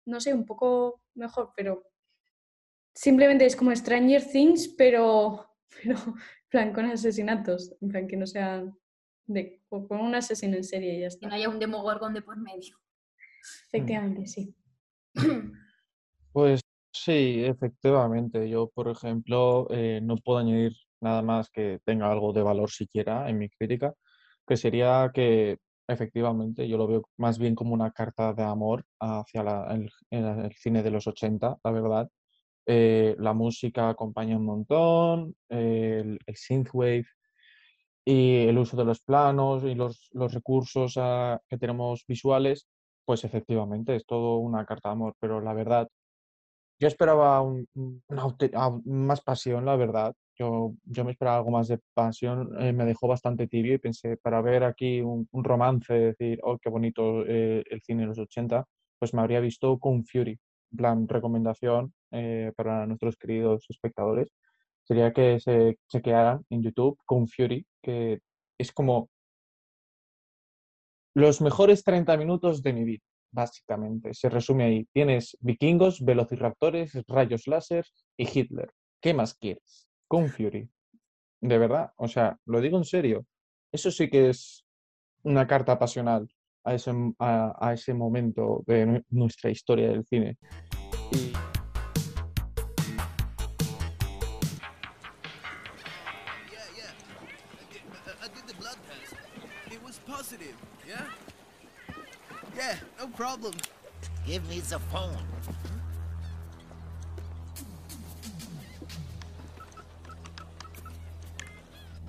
no 0.05 0.19
sé, 0.19 0.33
un 0.33 0.45
poco 0.45 1.01
mejor, 1.15 1.53
pero 1.55 1.83
simplemente 2.93 3.45
es 3.45 3.55
como 3.55 3.75
Stranger 3.75 4.23
Things, 4.23 4.67
pero, 4.77 5.47
pero 5.81 5.97
en 5.97 6.13
plan, 6.49 6.73
con 6.73 6.85
asesinatos, 6.85 7.75
en 7.81 7.89
plan, 7.89 8.07
que 8.07 8.17
no 8.17 8.27
sean 8.27 8.77
de, 9.25 9.61
con 9.69 9.99
un 9.99 10.15
asesino 10.15 10.57
en 10.57 10.63
serie 10.63 10.93
y 10.95 10.99
ya 10.99 11.01
Que 11.03 11.07
está. 11.07 11.27
no 11.27 11.33
haya 11.33 11.49
un 11.49 11.59
demogorgon 11.59 12.13
de 12.13 12.21
por 12.21 12.37
medio. 12.37 12.77
Efectivamente, 13.67 14.27
sí. 14.27 14.55
Pues 16.31 16.61
sí, 16.93 17.43
efectivamente. 17.43 18.49
Yo, 18.49 18.69
por 18.69 18.89
ejemplo, 18.89 19.67
eh, 19.71 19.99
no 20.01 20.17
puedo 20.17 20.39
añadir 20.39 20.73
nada 21.01 21.21
más 21.21 21.49
que 21.49 21.79
tenga 21.83 22.11
algo 22.11 22.31
de 22.33 22.41
valor 22.43 22.69
siquiera 22.69 23.29
en 23.29 23.37
mi 23.37 23.49
crítica, 23.49 23.93
que 24.47 24.57
sería 24.57 25.11
que 25.13 25.57
efectivamente 25.87 26.67
yo 26.67 26.77
lo 26.77 26.87
veo 26.87 27.03
más 27.17 27.37
bien 27.39 27.55
como 27.55 27.73
una 27.73 27.91
carta 27.91 28.33
de 28.33 28.43
amor 28.43 28.85
hacia 28.99 29.41
el, 29.71 29.89
el- 30.11 30.53
cine 30.55 30.83
de 30.83 30.91
los 30.91 31.07
80, 31.07 31.57
la 31.63 31.71
verdad. 31.71 32.09
Eh, 32.67 33.15
la 33.19 33.33
música 33.33 33.89
acompaña 33.89 34.37
un 34.37 34.45
montón, 34.45 35.35
el, 35.49 36.19
synthwave 36.35 37.05
y 38.05 38.47
el 38.47 38.57
uso 38.57 38.77
de 38.77 38.85
los 38.85 39.01
planos 39.01 39.63
y 39.63 39.75
los, 39.75 40.09
los 40.13 40.33
recursos 40.33 40.95
ah, 40.97 41.39
que 41.49 41.57
tenemos 41.57 42.05
visuales, 42.07 42.67
pues 43.05 43.23
efectivamente 43.23 43.95
es 43.95 44.05
todo 44.05 44.37
una 44.37 44.65
carta 44.65 44.89
de 44.89 44.93
amor, 44.93 45.15
pero 45.19 45.41
la 45.41 45.53
verdad 45.53 45.87
yo 46.79 46.87
esperaba 46.87 47.41
un- 47.41 47.67
ah, 48.55 48.79
más 48.85 49.21
pasión, 49.21 49.65
la 49.65 49.75
verdad. 49.75 50.13
Yo, 50.35 50.73
yo 50.85 51.05
me 51.05 51.11
esperaba 51.11 51.37
algo 51.37 51.51
más 51.51 51.67
de 51.67 51.79
pasión. 51.93 52.49
eh, 52.59 52.73
me 52.73 52.85
dejó 52.85 53.07
bastante 53.07 53.47
tibio 53.47 53.75
y 53.75 53.77
pensé, 53.77 54.17
para 54.17 54.41
ver 54.41 54.63
aquí 54.63 55.01
un, 55.01 55.27
romance, 55.31 55.93
decir, 55.93 56.39
oh, 56.43 56.57
qué 56.59 56.69
bonito 56.69 57.25
eh, 57.27 57.63
el 57.69 57.81
cine 57.81 58.03
de 58.03 58.07
los 58.09 58.19
80, 58.19 58.65
pues 58.99 59.13
me 59.13 59.21
habría 59.21 59.39
visto 59.39 59.77
con 59.79 60.05
Fury. 60.05 60.39
Plan, 60.75 61.07
recomendación 61.07 61.93
eh, 62.11 62.51
para 62.55 62.87
nuestros 62.87 63.15
queridos 63.17 63.65
espectadores 63.69 64.29
sería 64.83 65.13
que 65.13 65.39
se 65.39 65.77
chequearan 65.87 66.45
en 66.49 66.61
YouTube 66.63 66.97
con 67.05 67.27
Fury, 67.27 67.65
que 67.81 68.19
es 68.57 68.71
como 68.71 69.09
los 71.15 71.41
mejores 71.41 71.83
30 71.83 72.17
minutos 72.17 72.63
de 72.63 72.73
mi 72.73 72.83
vida, 72.83 73.03
básicamente. 73.31 74.13
Se 74.13 74.29
resume 74.29 74.63
ahí. 74.65 74.87
Tienes 74.91 75.37
vikingos, 75.41 76.03
velociraptores, 76.03 76.93
rayos 77.07 77.47
láser 77.47 77.85
y 78.17 78.27
Hitler. 78.27 78.71
¿Qué 79.01 79.13
más 79.13 79.35
quieres? 79.35 79.87
Con 80.13 80.29
Fury. 80.29 80.69
De 81.41 81.57
verdad, 81.57 81.91
o 81.97 82.07
sea, 82.07 82.37
lo 82.45 82.61
digo 82.61 82.77
en 82.77 82.83
serio. 82.85 83.25
Eso 83.71 83.89
sí 83.89 84.11
que 84.11 84.29
es 84.29 84.63
una 85.23 85.47
carta 85.47 85.79
pasional 85.79 86.29
a 86.63 86.75
ese, 86.75 86.91
a, 87.17 87.57
a 87.59 87.73
ese 87.73 87.95
momento 87.95 88.63
de 88.67 88.85
nu- 88.85 89.03
nuestra 89.09 89.49
historia 89.49 89.89
del 89.89 90.05
cine. 90.05 90.37
Y-? 91.13 91.33
Yeah, 102.55 102.77
no 102.99 103.07
problem. 103.07 103.53
Give 104.27 104.47
me 104.47 104.59
the 104.59 104.77
phone. 104.91 105.17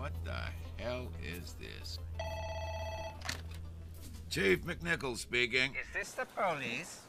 What 0.05 0.13
the 0.23 0.83
hell 0.83 1.07
is 1.23 1.55
this? 1.55 1.99
Chief 4.29 4.63
McNichol 4.67 5.17
speaking. 5.17 5.71
Is 5.71 5.95
this 5.95 6.11
the 6.13 6.27
police? 6.27 7.01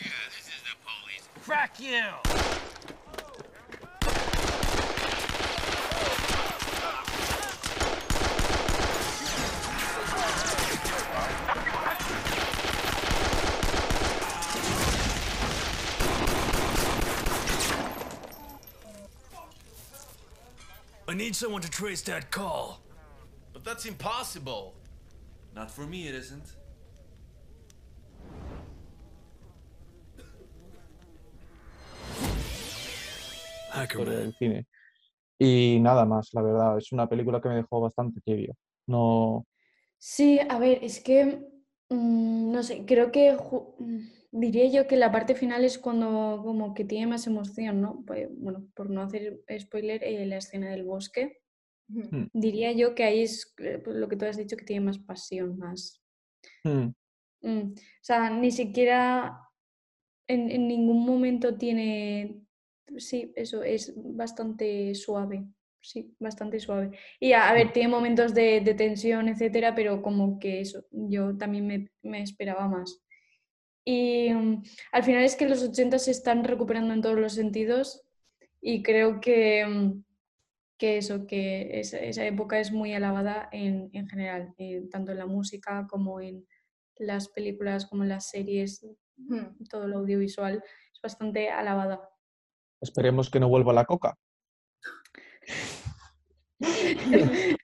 Yeah, 0.00 0.12
this 0.28 0.46
is 0.46 0.62
the 0.62 0.76
police. 0.86 1.28
Crack 1.42 1.80
you! 1.80 2.04
I 21.08 21.14
need 21.14 21.34
someone 21.34 21.62
to 21.62 21.70
trace 21.70 22.02
that 22.02 22.30
call. 22.30 22.82
But 23.52 23.64
that's 23.64 23.86
impossible. 23.86 24.74
Not 25.54 25.70
for 25.70 25.86
me, 25.86 26.06
it 26.06 26.14
isn't. 26.14 26.44
del 34.04 34.34
cine. 34.38 34.66
Y 35.38 35.78
nada 35.80 36.04
más, 36.04 36.34
la 36.34 36.42
verdad, 36.42 36.78
es 36.78 36.92
una 36.92 37.08
película 37.08 37.40
que 37.40 37.48
me 37.48 37.56
dejó 37.56 37.80
bastante 37.80 38.20
tibio. 38.20 38.54
No, 38.86 39.46
Sí, 39.98 40.38
a 40.38 40.58
ver, 40.58 40.78
es 40.82 41.00
que, 41.00 41.40
mm, 41.90 42.52
no 42.52 42.62
sé, 42.62 42.84
creo 42.86 43.10
que 43.10 43.32
mm, 43.32 43.98
diría 44.30 44.68
yo 44.70 44.86
que 44.86 44.96
la 44.96 45.12
parte 45.12 45.34
final 45.34 45.64
es 45.64 45.78
cuando 45.78 46.40
como 46.44 46.74
que 46.74 46.84
tiene 46.84 47.06
más 47.06 47.26
emoción, 47.26 47.80
¿no? 47.80 48.02
Pues, 48.06 48.28
bueno, 48.30 48.66
por 48.74 48.90
no 48.90 49.02
hacer 49.02 49.40
spoiler, 49.58 50.02
eh, 50.04 50.26
la 50.26 50.38
escena 50.38 50.70
del 50.70 50.84
bosque, 50.84 51.38
Ujú. 51.88 52.28
diría 52.32 52.72
yo 52.72 52.94
que 52.94 53.04
ahí 53.04 53.22
es 53.22 53.54
eh, 53.58 53.80
pues, 53.82 53.96
lo 53.96 54.08
que 54.08 54.16
tú 54.16 54.26
has 54.26 54.36
dicho, 54.36 54.56
que 54.56 54.64
tiene 54.64 54.84
más 54.86 54.98
pasión, 54.98 55.58
más... 55.58 56.02
mm, 56.64 56.88
mm, 57.42 57.72
O 57.72 57.74
sea, 58.02 58.30
ni 58.30 58.50
siquiera 58.50 59.40
en, 60.28 60.50
en 60.50 60.68
ningún 60.68 61.04
momento 61.06 61.56
tiene... 61.56 62.42
Sí, 62.96 63.32
eso 63.36 63.62
es 63.62 63.92
bastante 63.96 64.94
suave. 64.94 65.44
Sí, 65.80 66.14
bastante 66.18 66.58
suave. 66.58 66.98
Y 67.20 67.32
a, 67.32 67.48
a 67.48 67.52
ver, 67.54 67.72
tiene 67.72 67.88
momentos 67.88 68.34
de, 68.34 68.60
de 68.60 68.74
tensión, 68.74 69.28
etcétera, 69.28 69.74
pero 69.74 70.02
como 70.02 70.38
que 70.38 70.60
eso, 70.60 70.84
yo 70.90 71.36
también 71.36 71.66
me, 71.66 71.90
me 72.02 72.22
esperaba 72.22 72.66
más. 72.66 73.00
Y 73.90 74.28
mm, 74.34 74.62
al 74.92 75.02
final 75.02 75.24
es 75.24 75.34
que 75.34 75.48
los 75.48 75.62
80 75.62 75.98
se 75.98 76.10
están 76.10 76.44
recuperando 76.44 76.92
en 76.92 77.00
todos 77.00 77.18
los 77.18 77.32
sentidos 77.32 78.02
y 78.60 78.82
creo 78.82 79.18
que, 79.18 79.64
mm, 79.66 80.04
que 80.76 80.98
eso, 80.98 81.26
que 81.26 81.80
esa, 81.80 81.96
esa 81.96 82.26
época 82.26 82.60
es 82.60 82.70
muy 82.70 82.92
alabada 82.92 83.48
en, 83.50 83.88
en 83.94 84.06
general, 84.06 84.52
eh, 84.58 84.86
tanto 84.90 85.12
en 85.12 85.18
la 85.18 85.24
música 85.24 85.86
como 85.88 86.20
en 86.20 86.46
las 86.98 87.30
películas, 87.30 87.86
como 87.86 88.02
en 88.02 88.10
las 88.10 88.28
series, 88.28 88.84
Ujú. 89.16 89.54
todo 89.70 89.88
lo 89.88 90.00
audiovisual, 90.00 90.62
es 90.92 91.00
bastante 91.02 91.48
alabada. 91.48 92.10
Esperemos 92.82 93.30
que 93.30 93.40
no 93.40 93.48
vuelva 93.48 93.72
la 93.72 93.86
coca. 93.86 94.18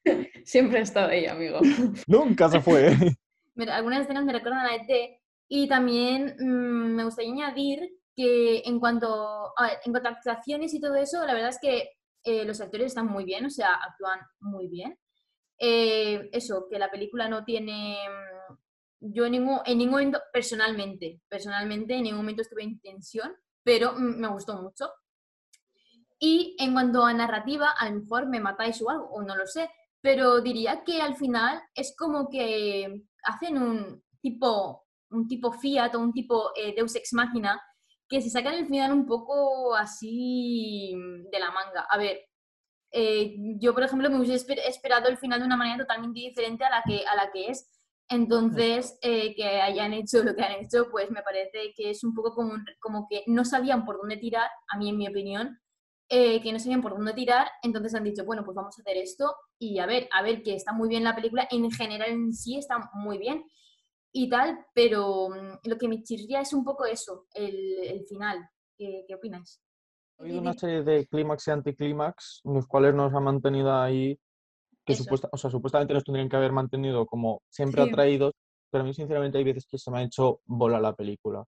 Siempre 0.47 0.79
ha 0.79 0.83
estado 0.83 1.09
ahí, 1.11 1.27
amigo. 1.27 1.61
Nunca 2.07 2.49
se 2.49 2.63
fue. 2.63 2.97
Mira, 3.55 3.77
algunas 3.77 4.01
escenas 4.05 4.25
me 4.25 4.33
recuerdan 4.33 4.65
a 4.65 4.75
ET 4.75 5.21
y 5.57 5.69
también 5.69 6.35
mm, 6.41 6.97
me 6.97 7.05
gustaría 7.05 7.31
añadir 7.33 7.89
que 8.17 8.63
en 8.65 8.81
cuanto, 8.81 9.53
a 9.57 9.71
en 9.85 9.93
cuanto 9.93 10.09
a 10.09 10.13
actuaciones 10.13 10.75
y 10.75 10.81
todo 10.81 10.97
eso, 10.97 11.25
la 11.25 11.33
verdad 11.33 11.51
es 11.51 11.61
que 11.61 11.91
eh, 12.25 12.45
los 12.45 12.61
actores 12.61 12.89
están 12.89 13.07
muy 13.07 13.25
bien, 13.25 13.47
o 13.47 13.51
sea, 13.51 13.75
actúan 13.75 14.19
muy 14.41 14.67
bien. 14.67 14.99
Eh, 15.59 16.29
eso, 16.33 16.67
que 16.69 16.79
la 16.79 16.91
película 16.91 17.29
no 17.29 17.45
tiene... 17.45 17.97
mm, 18.09 18.55
Yo 19.13 19.27
en 19.27 19.33
ningún, 19.33 19.61
en 19.65 19.79
ningún 19.79 19.93
momento, 19.93 20.21
personalmente, 20.33 21.21
personalmente 21.29 21.95
en 21.95 22.03
ningún 22.03 22.21
momento 22.23 22.43
estuve 22.43 22.65
en 22.65 22.81
tensión, 22.81 23.33
pero 23.63 23.93
me 23.95 24.27
gustó 24.29 24.61
mucho. 24.61 24.91
Y 26.19 26.57
en 26.59 26.73
cuanto 26.73 27.05
a 27.05 27.13
narrativa, 27.13 27.71
a 27.79 27.91
lo 27.91 28.01
mejor 28.01 28.27
me 28.27 28.41
matáis 28.41 28.83
o 28.83 28.91
algo, 28.91 29.07
o 29.11 29.23
no 29.23 29.37
lo 29.37 29.47
sé, 29.47 29.71
pero 30.01 30.41
diría 30.41 30.83
que 30.85 31.01
al 31.01 31.15
final 31.17 31.63
es 31.75 31.95
como 31.97 32.29
que 32.29 33.05
hacen 33.23 33.59
un 33.59 34.03
tipo, 34.21 34.84
un 35.15 35.29
tipo 35.29 35.53
Fiat 35.53 35.95
o 35.95 36.01
un 36.01 36.13
tipo 36.13 36.51
eh, 36.57 36.75
Deus 36.77 36.95
Ex 36.97 37.13
Machina 37.15 37.61
que 38.09 38.21
se 38.21 38.31
sacan 38.31 38.55
el 38.55 38.67
final 38.67 38.93
un 38.93 39.07
poco 39.07 39.75
así 39.75 40.95
de 41.33 41.39
la 41.39 41.51
manga. 41.51 41.87
A 41.91 41.99
ver, 41.99 42.21
eh, 42.93 43.35
yo 43.61 43.75
por 43.75 43.83
ejemplo 43.83 44.09
me 44.11 44.19
hubiese 44.19 44.35
esper- 44.47 44.61
esperado 44.67 45.09
el 45.09 45.19
final 45.19 45.41
de 45.41 45.47
una 45.47 45.57
manera 45.57 45.79
totalmente 45.79 46.21
diferente 46.21 46.65
a 46.65 46.71
la 46.71 46.83
que, 46.87 47.05
a 47.07 47.17
la 47.17 47.31
que 47.33 47.49
es. 47.51 47.69
Entonces, 48.09 48.99
eh, 49.03 49.35
que 49.35 49.45
hayan 49.63 49.95
hecho 49.95 50.23
lo 50.23 50.35
que 50.37 50.43
han 50.43 50.53
hecho, 50.65 50.89
pues 50.91 51.11
me 51.11 51.23
parece 51.23 51.73
que 51.77 51.91
es 51.91 52.05
un 52.05 52.15
poco 52.15 52.35
como, 52.35 52.53
como 52.81 53.07
que 53.09 53.25
no 53.27 53.45
sabían 53.45 53.85
por 53.87 53.97
dónde 53.97 54.19
tirar, 54.19 54.49
a 54.69 54.77
mí 54.79 54.91
en 54.91 54.99
mi 54.99 55.09
opinión, 55.09 55.59
eh, 56.11 56.41
que 56.43 56.53
no 56.53 56.59
sabían 56.59 56.83
por 56.83 56.93
dónde 56.97 57.15
tirar, 57.15 57.49
entonces 57.63 57.95
han 57.95 58.05
dicho, 58.05 58.25
bueno, 58.27 58.45
pues 58.45 58.55
vamos 58.55 58.79
a 58.79 58.83
hacer 58.83 58.99
esto 58.99 59.35
y 59.59 59.79
a 59.79 59.87
ver, 59.87 60.07
a 60.13 60.23
ver, 60.23 60.43
que 60.43 60.55
está 60.55 60.73
muy 60.75 60.89
bien 60.89 61.03
la 61.03 61.15
película, 61.17 61.49
en 61.51 61.71
general 61.71 62.11
en 62.11 62.33
sí 62.35 62.57
está 62.59 62.91
muy 62.93 63.17
bien 63.19 63.43
y 64.17 64.29
tal, 64.29 64.65
pero 64.75 65.29
mm, 65.29 65.69
lo 65.69 65.77
que 65.77 65.89
me 65.89 66.03
chirría 66.03 66.41
es 66.41 66.53
un 66.53 66.65
poco 66.65 66.85
eso, 66.87 67.27
el, 67.35 67.79
el 67.83 68.07
final. 68.07 68.49
¿Qué, 68.79 69.05
qué 69.07 69.15
opináis? 69.15 69.61
Ha 70.19 70.23
habido 70.23 70.41
una 70.41 70.55
serie 70.55 70.83
de 70.85 71.07
clímax 71.07 71.49
y 71.49 71.51
anticlímax, 71.51 72.41
los 72.45 72.67
cuales 72.69 72.95
nos 72.95 73.13
han 73.13 73.25
mantenido 73.25 73.75
ahí, 73.75 74.17
que 74.87 74.95
supuesta, 74.95 75.29
o 75.33 75.37
sea, 75.37 75.51
supuestamente 75.51 75.95
nos 75.95 76.05
tendrían 76.05 76.29
que 76.29 76.37
haber 76.37 76.53
mantenido 76.53 77.07
como 77.07 77.43
siempre 77.51 77.83
Sí. 77.83 77.89
atraídos, 77.89 78.33
pero 78.71 78.85
a 78.85 78.87
mí 78.87 78.95
sinceramente 78.95 79.39
hay 79.39 79.45
veces 79.45 79.67
que 79.67 79.79
se 79.79 79.91
me 79.91 79.99
ha 79.99 80.03
hecho 80.05 80.41
bola 80.45 80.81
la 80.81 80.95
película. 80.95 81.45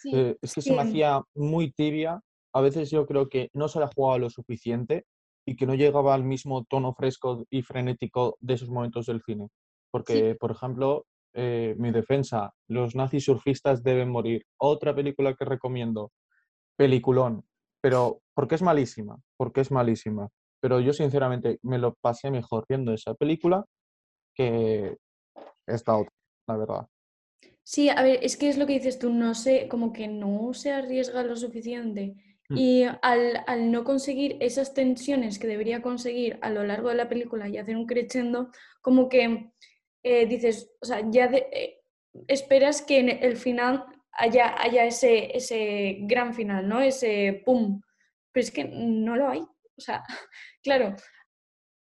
Sí, 0.00 0.10
Eh, 0.14 0.36
es 0.40 0.54
que 0.54 0.62
se 0.62 0.72
me 0.72 0.82
hacía 0.82 1.20
muy 1.34 1.72
tibia, 1.72 2.20
a 2.54 2.60
veces 2.62 2.90
yo 2.90 3.04
creo 3.06 3.28
que 3.28 3.50
no 3.52 3.68
se 3.68 3.80
la 3.80 3.90
jugaba 3.94 4.18
lo 4.18 4.30
suficiente 4.30 5.04
y 5.46 5.56
que 5.56 5.66
no 5.66 5.74
llegaba 5.74 6.14
al 6.14 6.24
mismo 6.24 6.64
tono 6.64 6.94
fresco 6.94 7.44
y 7.50 7.62
frenético 7.62 8.36
de 8.40 8.54
esos 8.54 8.70
momentos 8.70 9.06
del 9.06 9.22
cine. 9.22 9.48
Porque, 9.90 10.36
por 10.40 10.50
ejemplo, 10.52 11.04
eh, 11.34 11.74
mi 11.78 11.90
defensa, 11.90 12.52
los 12.68 12.94
nazis 12.94 13.24
surfistas 13.24 13.82
deben 13.82 14.10
morir. 14.10 14.44
Otra 14.58 14.94
película 14.94 15.34
que 15.34 15.44
recomiendo, 15.44 16.12
peliculón, 16.76 17.44
pero 17.80 18.20
porque 18.34 18.54
es 18.54 18.62
malísima, 18.62 19.18
porque 19.36 19.62
es 19.62 19.70
malísima. 19.70 20.28
Pero 20.60 20.80
yo 20.80 20.92
sinceramente 20.92 21.58
me 21.62 21.78
lo 21.78 21.94
pasé 21.94 22.30
mejor 22.30 22.66
viendo 22.68 22.92
esa 22.92 23.14
película 23.14 23.64
que 24.34 24.96
esta 25.66 25.96
otra, 25.96 26.12
la 26.46 26.56
verdad. 26.56 26.86
Sí, 27.64 27.88
a 27.88 28.02
ver, 28.02 28.20
es 28.22 28.36
que 28.36 28.48
es 28.48 28.58
lo 28.58 28.66
que 28.66 28.74
dices 28.74 28.98
tú, 28.98 29.10
no 29.10 29.34
sé, 29.34 29.68
como 29.68 29.92
que 29.92 30.08
no 30.08 30.52
se 30.54 30.72
arriesga 30.72 31.22
lo 31.22 31.36
suficiente. 31.36 32.14
Mm. 32.48 32.56
Y 32.56 32.84
al, 33.02 33.44
al 33.46 33.70
no 33.70 33.84
conseguir 33.84 34.36
esas 34.40 34.74
tensiones 34.74 35.38
que 35.38 35.46
debería 35.46 35.82
conseguir 35.82 36.38
a 36.42 36.50
lo 36.50 36.64
largo 36.64 36.88
de 36.88 36.96
la 36.96 37.08
película 37.08 37.48
y 37.48 37.58
hacer 37.58 37.76
un 37.76 37.86
crescendo, 37.86 38.50
como 38.80 39.08
que 39.08 39.52
eh, 40.02 40.26
dices, 40.26 40.70
o 40.80 40.86
sea, 40.86 41.02
ya 41.10 41.28
de- 41.28 41.48
eh, 41.52 41.80
esperas 42.28 42.82
que 42.82 42.98
en 42.98 43.08
el 43.08 43.36
final 43.36 43.84
haya, 44.12 44.54
haya 44.60 44.84
ese, 44.84 45.36
ese 45.36 45.98
gran 46.02 46.34
final, 46.34 46.68
¿no? 46.68 46.80
Ese 46.80 47.42
pum. 47.44 47.80
Pero 48.32 48.44
es 48.44 48.50
que 48.50 48.64
no 48.64 49.16
lo 49.16 49.28
hay. 49.28 49.40
O 49.40 49.80
sea, 49.80 50.02
claro, 50.62 50.94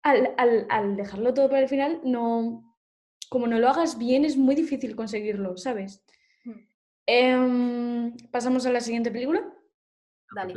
al, 0.03 0.35
al- 0.37 0.66
al 0.71 0.97
dejarlo 0.97 1.35
todo 1.35 1.49
para 1.49 1.61
el 1.62 1.68
final, 1.68 2.01
no, 2.05 2.77
como 3.29 3.47
no 3.47 3.59
lo 3.59 3.68
hagas 3.68 3.99
bien, 3.99 4.25
es 4.25 4.37
muy 4.37 4.55
difícil 4.55 4.97
conseguirlo, 4.97 5.57
¿sabes? 5.57 6.03
Mm. 6.44 6.53
Em, 7.07 8.16
Pasamos 8.31 8.66
a 8.66 8.71
la 8.73 8.81
siguiente 8.81 9.11
película. 9.11 9.40
Dale. 10.35 10.55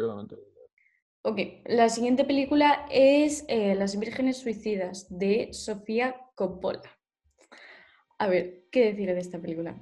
Ok, 1.23 1.39
la 1.65 1.87
siguiente 1.89 2.23
película 2.25 2.85
es 2.89 3.45
eh, 3.47 3.75
Las 3.75 3.97
Vírgenes 3.99 4.37
Suicidas 4.37 5.05
de 5.09 5.49
Sofía 5.53 6.15
Coppola. 6.35 6.81
A 8.21 8.27
ver, 8.27 8.53
¿qué 8.69 8.85
decir 8.85 9.11
de 9.11 9.19
esta 9.19 9.39
película? 9.39 9.73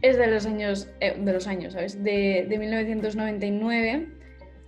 Es 0.00 0.16
de 0.16 0.26
los 0.28 0.46
años, 0.46 0.88
eh, 1.00 1.14
de 1.20 1.30
los 1.30 1.46
años, 1.46 1.74
¿sabes? 1.74 2.02
De, 2.02 2.46
de 2.48 2.58
1999, 2.58 4.08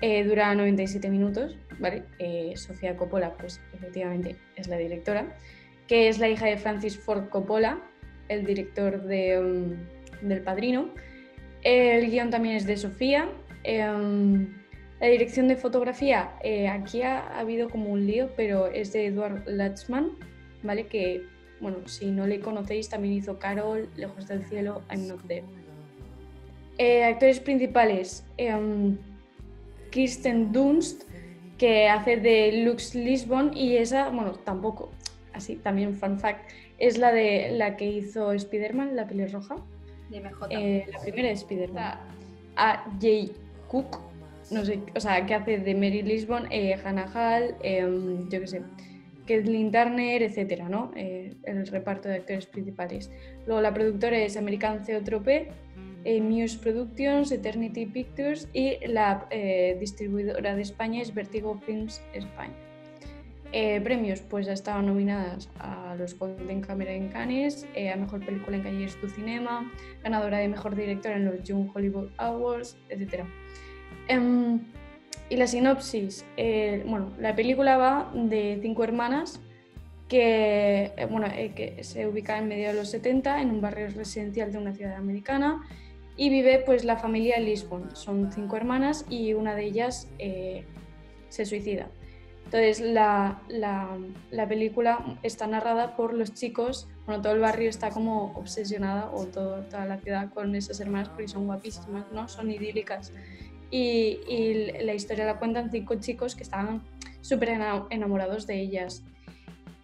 eh, 0.03 0.25
dura 0.25 0.55
97 0.55 1.09
minutos, 1.09 1.57
¿vale? 1.79 2.03
Eh, 2.19 2.53
Sofía 2.57 2.99
Coppola, 2.99 3.35
pues 3.39 3.63
efectivamente 3.73 4.37
es 4.57 4.69
la 4.69 4.77
directora, 4.77 5.39
que 5.87 6.11
es 6.11 6.19
la 6.19 6.29
hija 6.29 6.45
de 6.45 6.59
Francis 6.59 6.99
Ford 6.99 7.31
Coppola, 7.31 7.81
el 8.29 8.45
director 8.45 9.03
de, 9.03 9.41
mm, 9.41 10.29
del 10.29 10.43
Padrino. 10.43 10.91
El 11.65 12.11
guion 12.11 12.29
también 12.29 12.57
es 12.57 12.67
de 12.67 12.77
Sofía. 12.77 13.31
em, 13.65 14.55
la 15.01 15.07
dirección 15.07 15.49
de 15.49 15.57
fotografía, 15.57 16.35
aquí 16.71 17.01
ha, 17.01 17.21
ha 17.21 17.41
habido 17.41 17.71
como 17.71 17.89
un 17.91 18.07
lío, 18.07 18.31
pero 18.37 18.67
es 18.67 18.93
de 18.93 19.07
Edward 19.07 19.45
Latzman, 19.47 20.11
¿vale? 20.63 20.87
Que, 20.89 21.25
bueno, 21.61 21.79
si 21.87 22.11
no 22.11 22.27
le 22.27 22.41
conocéis, 22.41 22.89
también 22.89 23.15
hizo 23.15 23.39
Carol, 23.39 23.89
Lejos 23.97 24.29
del 24.29 24.45
Cielo, 24.45 24.83
I'm 24.91 25.09
Not 25.09 25.27
There. 25.27 25.45
Eh, 26.79 27.05
actores 27.05 27.41
principales, 27.41 28.25
em, 28.37 28.97
Kirsten 29.91 30.53
Dunst, 30.53 31.05
que 31.57 31.89
hace 31.89 32.17
de 32.17 32.63
Lux 32.65 32.95
Lisbon, 32.95 33.51
y 33.57 33.77
esa, 33.77 34.11
bueno, 34.11 34.33
tampoco, 34.35 34.91
así, 35.33 35.57
también 35.57 35.95
fun 35.95 36.19
fact, 36.19 36.51
es 36.79 36.99
la 36.99 37.13
de 37.13 37.51
la 37.53 37.77
que 37.77 37.87
hizo 37.87 38.33
Spider-Man, 38.33 38.95
la 38.95 39.07
pelirroja. 39.07 39.57
De 40.09 40.21
MJ. 40.21 40.47
Eh, 40.51 40.87
la 40.93 41.01
primera 41.01 41.29
de 41.29 41.35
Spider-Man. 41.35 41.99
A 42.57 42.85
Jay 43.01 43.33
Cook, 43.67 43.99
no 44.51 44.65
sé, 44.65 44.81
o 44.95 45.01
sea, 45.01 45.27
que 45.27 45.35
hace 45.35 45.59
de 45.59 45.75
Mary 45.75 46.03
Lisbon, 46.03 46.47
eh, 46.51 46.77
Hannah 46.85 47.11
Hall, 47.13 47.57
em, 47.63 48.29
yo 48.29 48.41
qué 48.41 48.47
sé, 48.47 48.63
Kathleen 49.29 49.71
Turner, 49.71 50.23
etcétera, 50.23 50.69
¿no? 50.69 50.91
Eh, 50.97 51.35
el 51.45 51.67
reparto 51.67 52.09
de 52.09 52.17
actores 52.17 52.47
principales. 52.47 53.11
Luego 53.47 53.61
la 53.61 53.75
productora 53.75 54.19
es 54.19 54.37
American 54.37 54.83
Theatrope, 54.83 55.49
eh, 56.05 56.21
Muse 56.23 56.59
Productions, 56.59 57.31
Eternity 57.31 57.87
Pictures 57.87 58.49
y 58.55 58.79
la 58.87 59.27
eh, 59.31 59.77
distribuidora 59.79 60.57
de 60.57 60.63
España 60.63 61.03
es 61.03 61.15
Vertigo 61.15 61.61
Films 61.65 62.01
España. 62.15 62.55
Premios, 63.83 64.21
pues 64.21 64.47
ha 64.49 64.53
estado 64.53 64.83
nominadas 64.83 65.49
a 65.59 65.95
los 65.99 66.19
Golden 66.19 66.61
Camera 66.61 66.93
en 66.93 67.09
Cannes, 67.09 67.67
a 67.93 67.97
Mejor 67.97 68.23
Película 68.23 68.59
en 68.59 68.63
Calles 68.63 68.99
Cinema, 69.15 69.73
ganadora 70.03 70.37
de 70.37 70.49
Mejor 70.49 70.77
Directora 70.77 71.17
en 71.17 71.25
los 71.25 71.43
Young 71.45 71.71
Hollywood 71.75 72.11
Awards, 72.19 72.77
etc. 72.91 73.25
y 75.31 75.37
la 75.37 75.47
sinopsis, 75.47 76.25
eh, 76.37 76.83
bueno, 76.87 77.13
la 77.19 77.35
película 77.35 77.77
va 77.77 78.11
de 78.15 78.59
cinco 78.63 78.85
hermanas 78.85 79.41
que, 80.09 80.93
eh, 80.97 81.07
bueno, 81.11 81.27
eh, 81.27 81.53
que 81.55 81.85
se 81.85 82.07
ubica 82.07 82.39
en 82.39 82.49
medio 82.49 82.69
de 82.69 82.75
los 82.75 82.89
70 82.91 83.43
en 83.43 83.51
un 83.51 83.61
barrio 83.61 83.89
residencial 83.91 84.51
de 84.53 84.59
una 84.59 84.73
ciudad 84.75 84.97
americana 84.97 85.63
y 86.17 86.31
vive 86.31 86.63
pues 86.65 86.85
la 86.85 86.97
familia 86.97 87.39
Lisbon. 87.39 87.95
Son 87.95 88.33
cinco 88.33 88.57
hermanas 88.57 89.05
y 89.11 89.35
una 89.35 89.55
de 89.55 89.65
ellas 89.65 90.09
eh, 90.19 90.65
se 91.29 91.45
suicida. 91.45 91.89
Entonces 92.47 92.81
la, 92.81 93.43
la- 93.49 93.99
la 94.31 94.49
película 94.49 95.19
está 95.23 95.47
narrada 95.47 95.95
por 95.95 96.15
los 96.15 96.33
chicos, 96.33 96.89
bueno, 97.05 97.21
todo 97.21 97.35
el 97.35 97.41
barrio 97.41 97.69
está 97.69 97.91
como 97.91 98.33
obsesionada, 98.35 99.11
o 99.13 99.27
todo- 99.27 99.61
toda 99.65 99.85
la 99.85 99.99
ciudad, 99.99 100.31
con 100.33 100.55
esas 100.55 100.81
hermanas 100.81 101.11
porque 101.11 101.29
son 101.29 101.45
guapísimas, 101.47 102.07
¿no? 102.13 102.27
Son 102.29 102.51
idílicas. 102.51 103.13
Y, 103.71 104.19
la 104.83 104.95
historia 104.95 105.27
la 105.27 105.39
cuentan 105.39 105.71
cinco 105.71 105.97
chicos 105.97 106.35
que 106.35 106.43
estaban 106.43 106.83
súper 107.21 107.51
ena- 107.51 107.87
enamorados 107.91 108.47
de 108.47 108.61
ellas. 108.61 109.05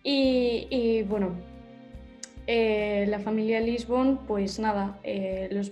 Y, 0.03 1.03
bueno, 1.05 1.35
eh, 2.47 3.07
la 3.09 3.19
familia 3.21 3.61
Lisbon, 3.61 4.21
pues 4.27 4.59
nada, 4.59 4.99
eh, 5.03 5.65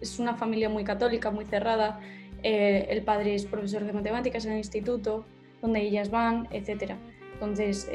es 0.00 0.18
una 0.18 0.34
familia 0.36 0.68
muy 0.68 0.84
católica, 0.84 1.30
muy 1.30 1.44
cerrada. 1.44 2.00
Eh, 2.42 2.86
el 2.90 3.02
padre 3.02 3.34
es 3.34 3.44
profesor 3.44 3.84
de 3.84 3.92
matemáticas 3.92 4.44
en 4.46 4.52
el 4.52 4.58
instituto, 4.58 5.24
donde 5.60 5.80
ellas 5.82 6.10
van, 6.10 6.46
etc. 6.52 6.92
Entonces, 7.34 7.90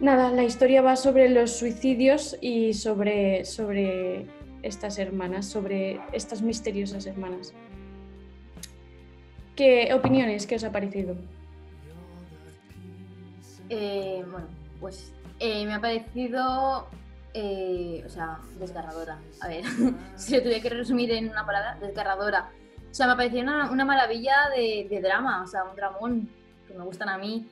nada, 0.00 0.32
la 0.32 0.42
historia 0.42 0.82
va 0.82 0.96
sobre 0.96 1.28
los 1.28 1.52
suicidios 1.52 2.36
y 2.40 2.74
sobre, 2.74 3.44
sobre 3.44 4.26
estas 4.62 4.98
hermanas, 4.98 5.46
sobre 5.46 6.00
estas 6.12 6.42
misteriosas 6.42 7.06
hermanas. 7.06 7.54
¿Qué 9.56 9.92
opiniones? 9.94 10.46
¿Qué 10.46 10.56
os 10.56 10.64
ha 10.64 10.72
parecido? 10.72 11.16
Eh, 13.68 14.24
bueno, 14.30 14.46
pues 14.80 15.12
eh, 15.38 15.64
me 15.66 15.74
ha 15.74 15.80
parecido, 15.80 16.88
eh, 17.34 18.02
o 18.06 18.08
sea, 18.08 18.38
desgarradora. 18.58 19.18
A 19.40 19.48
ver, 19.48 19.64
si 20.16 20.36
lo 20.36 20.42
tuviera 20.42 20.62
que 20.62 20.70
resumir 20.70 21.10
en 21.12 21.28
una 21.28 21.44
palabra, 21.44 21.78
desgarradora. 21.80 22.50
O 22.90 22.94
sea, 22.94 23.06
me 23.06 23.12
ha 23.12 23.16
parecido 23.16 23.42
una, 23.42 23.70
una 23.70 23.84
maravilla 23.84 24.50
de, 24.54 24.86
de 24.88 25.00
drama, 25.00 25.42
o 25.42 25.46
sea, 25.46 25.64
un 25.64 25.76
dramón 25.76 26.28
que 26.66 26.74
me 26.74 26.84
gustan 26.84 27.08
a 27.08 27.18
mí. 27.18 27.46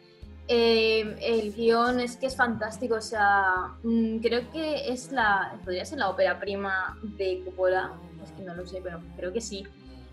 Eh, 0.52 1.16
el 1.20 1.54
guion 1.54 2.00
es 2.00 2.16
que 2.16 2.26
es 2.26 2.34
fantástico, 2.34 2.96
o 2.96 3.00
sea, 3.00 3.76
mm, 3.84 4.18
creo 4.18 4.50
que 4.50 4.92
es 4.92 5.12
la, 5.12 5.56
podría 5.64 5.84
ser 5.84 6.00
la 6.00 6.08
ópera 6.08 6.40
prima 6.40 6.98
de 7.02 7.40
Coppola, 7.44 7.92
es 8.24 8.32
que 8.32 8.42
no 8.42 8.56
lo 8.56 8.66
sé, 8.66 8.80
pero 8.82 9.00
creo 9.16 9.32
que 9.32 9.40
sí. 9.40 9.64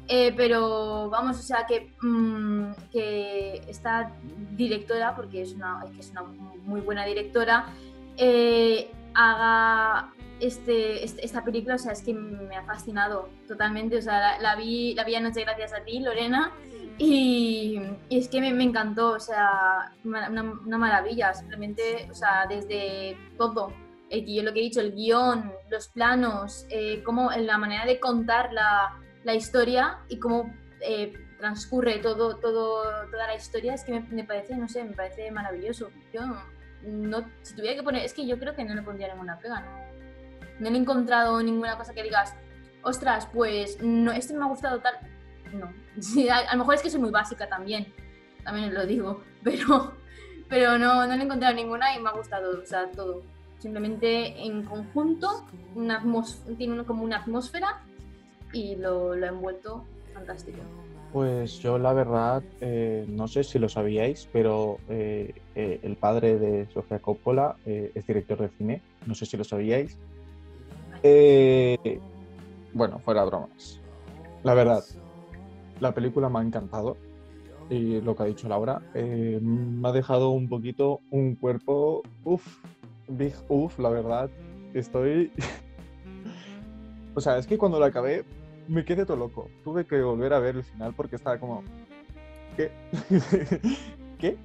Eh, 0.10 0.34
pero 0.38 1.10
vamos, 1.10 1.38
o 1.38 1.41
sea, 1.41 1.65
que, 1.65 1.93
mm, 2.02 2.72
que 2.91 3.62
esta 3.67 4.12
directora, 4.56 5.15
porque 5.15 5.41
es 5.41 5.54
una, 5.54 5.82
es 5.84 5.91
que 5.91 6.00
es 6.00 6.12
una 6.12 6.24
muy 6.24 6.80
buena 6.82 7.06
directora, 7.06 7.65
eh, 8.15 8.89
haga 9.13 10.13
este, 10.39 11.04
este- 11.04 11.26
esta 11.26 11.43
película, 11.43 11.76
o 11.76 11.78
sea, 11.78 11.91
es 11.91 12.02
que 12.04 12.13
me 12.13 12.56
ha 12.56 12.63
fascinado 12.63 13.30
totalmente, 13.48 13.98
o 13.98 14.02
sea, 14.02 14.39
la, 14.39 14.56
vi, 14.56 14.93
la 14.93 15.04
vi 15.04 15.15
anoche 15.15 15.41
gracias 15.41 15.74
a 15.74 15.84
ti, 15.84 16.00
Lorena, 16.00 16.54
y, 17.00 17.80
es 18.10 18.28
que 18.28 18.41
me, 18.41 18.63
encantó, 18.63 19.13
o 19.13 19.20
sea, 19.20 19.91
una, 20.04 20.78
maravilla, 20.78 21.34
simplemente, 21.34 22.08
o 22.10 22.15
sea, 22.15 22.46
desde 22.48 23.17
todo, 23.38 23.72
el 24.10 24.26
guion, 24.26 24.46
lo 24.46 24.54
que 24.54 24.60
he 24.60 24.63
dicho, 24.63 24.80
el 24.82 24.93
guion, 24.96 25.52
los 25.70 25.89
planos, 25.89 26.65
eh, 26.70 27.04
cómo, 27.04 27.30
la 27.32 27.58
manera 27.58 27.86
de 27.86 28.00
contar 28.00 28.52
la, 29.28 29.36
historia 29.36 30.00
y 30.08 30.18
cómo 30.20 30.54
eh, 30.82 31.13
transcurre 31.38 32.00
todo, 32.00 32.38
toda 32.38 33.28
la 33.28 33.36
historia, 33.36 33.74
es 33.74 33.84
que 33.84 34.00
me, 34.00 34.24
parece, 34.24 34.56
no 34.56 34.68
sé, 34.68 34.84
me 34.84 34.94
parece 34.94 35.30
maravilloso. 35.32 35.92
Yo 36.13 36.22
no, 36.84 37.26
si 37.42 37.56
tuviera 37.56 37.76
que 37.76 37.84
poner, 37.84 38.04
es 38.04 38.13
que 38.13 38.26
yo 38.26 38.40
creo 38.40 38.56
que 38.56 38.63
no 38.63 38.74
le 38.76 38.82
pondría 38.82 39.10
ninguna 39.10 39.40
pega, 39.40 39.62
¿no? 39.62 39.88
No 40.60 40.68
he 40.68 40.78
encontrado 40.78 41.42
ninguna 41.44 41.78
cosa 41.78 41.94
que 41.94 42.04
digas, 42.04 42.36
ostras, 42.82 43.28
pues 43.32 43.82
no, 43.82 44.12
este 44.12 44.34
me 44.34 44.44
ha 44.44 44.48
gustado 44.48 44.80
tal. 44.80 44.96
No, 45.54 45.72
Sí, 46.00 46.30
a, 46.30 46.52
lo 46.52 46.60
mejor 46.60 46.76
es 46.76 46.82
que 46.82 46.90
soy 46.90 47.00
muy 47.00 47.12
básica 47.12 47.48
también, 47.48 47.94
también 48.44 48.74
lo 48.74 48.86
digo, 48.86 49.24
pero, 49.44 49.96
pero 50.48 50.78
no, 50.78 51.06
no 51.06 51.13
he 51.13 51.22
encontrado 51.22 51.54
ninguna 51.54 51.96
y 51.96 52.02
me 52.02 52.10
ha 52.10 52.13
gustado, 52.13 52.62
o 52.62 52.66
sea, 52.66 52.92
todo. 52.92 53.24
Simplemente 53.60 54.46
en 54.46 54.63
conjunto, 54.63 55.48
una 55.74 56.04
tiene 56.58 56.84
como 56.86 57.04
una 57.04 57.18
atmósfera 57.18 57.82
y 58.53 58.75
lo, 58.75 59.15
lo 59.15 59.25
ha 59.25 59.29
envuelto 59.29 59.83
fantástico. 60.13 60.60
Pues 61.13 61.60
yo 61.60 61.77
la 61.77 61.93
verdad, 61.93 62.43
eh, 62.60 63.05
no 63.07 63.27
sé 63.27 63.43
si 63.43 63.60
lo 63.60 63.69
sabíais, 63.69 64.27
pero 64.33 64.77
eh, 64.89 65.33
eh, 65.55 65.79
el 65.81 65.95
padre 65.95 66.38
de 66.38 66.67
Sofía 66.67 66.99
Coppola 66.99 67.55
es 67.65 68.05
director 68.05 68.39
de 68.39 68.49
cine, 68.49 68.81
no 69.05 69.15
sé 69.15 69.25
si 69.25 69.38
lo 69.38 69.43
sabíais. 69.43 69.97
Bueno, 72.73 72.99
fuera 72.99 73.23
bromas. 73.23 73.79
La 74.43 74.53
verdad, 74.53 74.83
la 75.79 75.93
película 75.93 76.29
me 76.29 76.39
ha 76.39 76.41
encantado 76.41 76.97
y 77.69 78.01
lo 78.01 78.15
que 78.15 78.23
ha 78.23 78.25
dicho 78.27 78.49
Laura, 78.49 78.81
me 78.93 79.88
ha 79.88 79.91
dejado 79.91 80.29
un 80.29 80.49
poquito 80.49 80.99
un 81.10 81.36
cuerpo, 81.36 82.03
uff, 82.25 82.45
big 83.07 83.33
uff, 83.47 83.79
la 83.79 83.89
verdad, 83.89 84.29
estoy... 84.73 85.31
o 87.17 87.21
sea, 87.21 87.39
es 87.39 87.47
que 87.47 87.58
cuando 87.58 87.80
la 87.80 87.88
acabé 87.88 88.23
me 88.67 88.86
quedé 88.86 89.06
todo 89.06 89.17
loco. 89.17 89.47
Tuve 89.63 89.86
que 89.88 89.99
volver 90.01 90.34
a 90.34 90.39
ver 90.39 90.56
el 90.58 90.63
final 90.63 90.93
porque 90.95 91.15
estaba 91.15 91.39
como. 91.39 91.63
¿Qué? 92.56 92.69
¿Qué? 94.19 94.38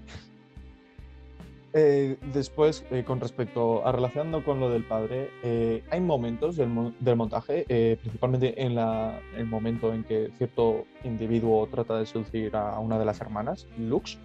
Eh, 1.75 2.17
después, 2.35 2.85
eh, 2.91 3.03
con 3.05 3.21
respecto 3.21 3.87
a 3.87 3.93
relacionando 3.93 4.45
con 4.45 4.61
lo 4.61 4.69
del 4.71 4.85
padre, 4.85 5.31
eh, 5.43 5.83
hay 5.91 6.01
momentos 6.01 6.57
del, 6.57 6.69
mo- 6.69 6.93
del 7.01 7.17
montaje, 7.17 7.65
principalmente 8.01 8.63
en 8.63 8.75
la- 8.75 9.19
el 9.37 9.47
momento 9.47 9.93
en 9.93 10.05
que 10.05 10.31
cierto 10.39 10.85
individuo 11.05 11.67
trata 11.71 11.99
de 11.99 12.07
seducir 12.07 12.55
a 12.57 12.79
una 12.79 12.99
de 12.99 13.05
las 13.07 13.21
hermanas, 13.23 13.67
Lux, 13.79 14.19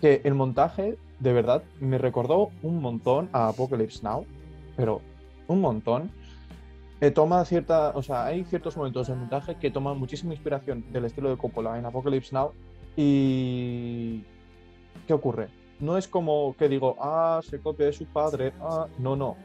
que 0.00 0.20
el 0.24 0.34
montaje 0.34 0.96
de 1.20 1.32
verdad 1.32 1.62
me 1.80 1.98
recordó 1.98 2.50
un 2.62 2.80
montón 2.80 3.28
a 3.32 3.48
Apocalypse 3.48 4.02
Now, 4.02 4.24
pero 4.76 5.00
un 5.48 5.60
montón. 5.60 6.10
Toma 7.14 7.44
cierta, 7.44 7.90
o 7.94 8.02
sea, 8.02 8.24
hay 8.24 8.44
ciertos 8.44 8.76
momentos 8.76 9.06
del 9.06 9.18
montaje 9.18 9.54
que 9.54 9.70
toman 9.70 9.98
muchísima 9.98 10.32
inspiración 10.32 10.84
del 10.92 11.04
estilo 11.04 11.30
de 11.30 11.36
Coppola 11.36 11.78
en 11.78 11.86
Apocalypse 11.86 12.34
Now 12.34 12.52
y 12.96 14.24
¿qué 15.06 15.12
ocurre? 15.12 15.48
No 15.78 15.96
es 15.96 16.08
como 16.08 16.56
que 16.58 16.68
digo, 16.68 16.96
ah, 17.00 17.40
se 17.48 17.60
copia 17.60 17.86
de 17.86 17.92
su 17.92 18.06
padre, 18.06 18.52
ah, 18.60 18.88
no, 18.98 19.14
no. 19.14 19.36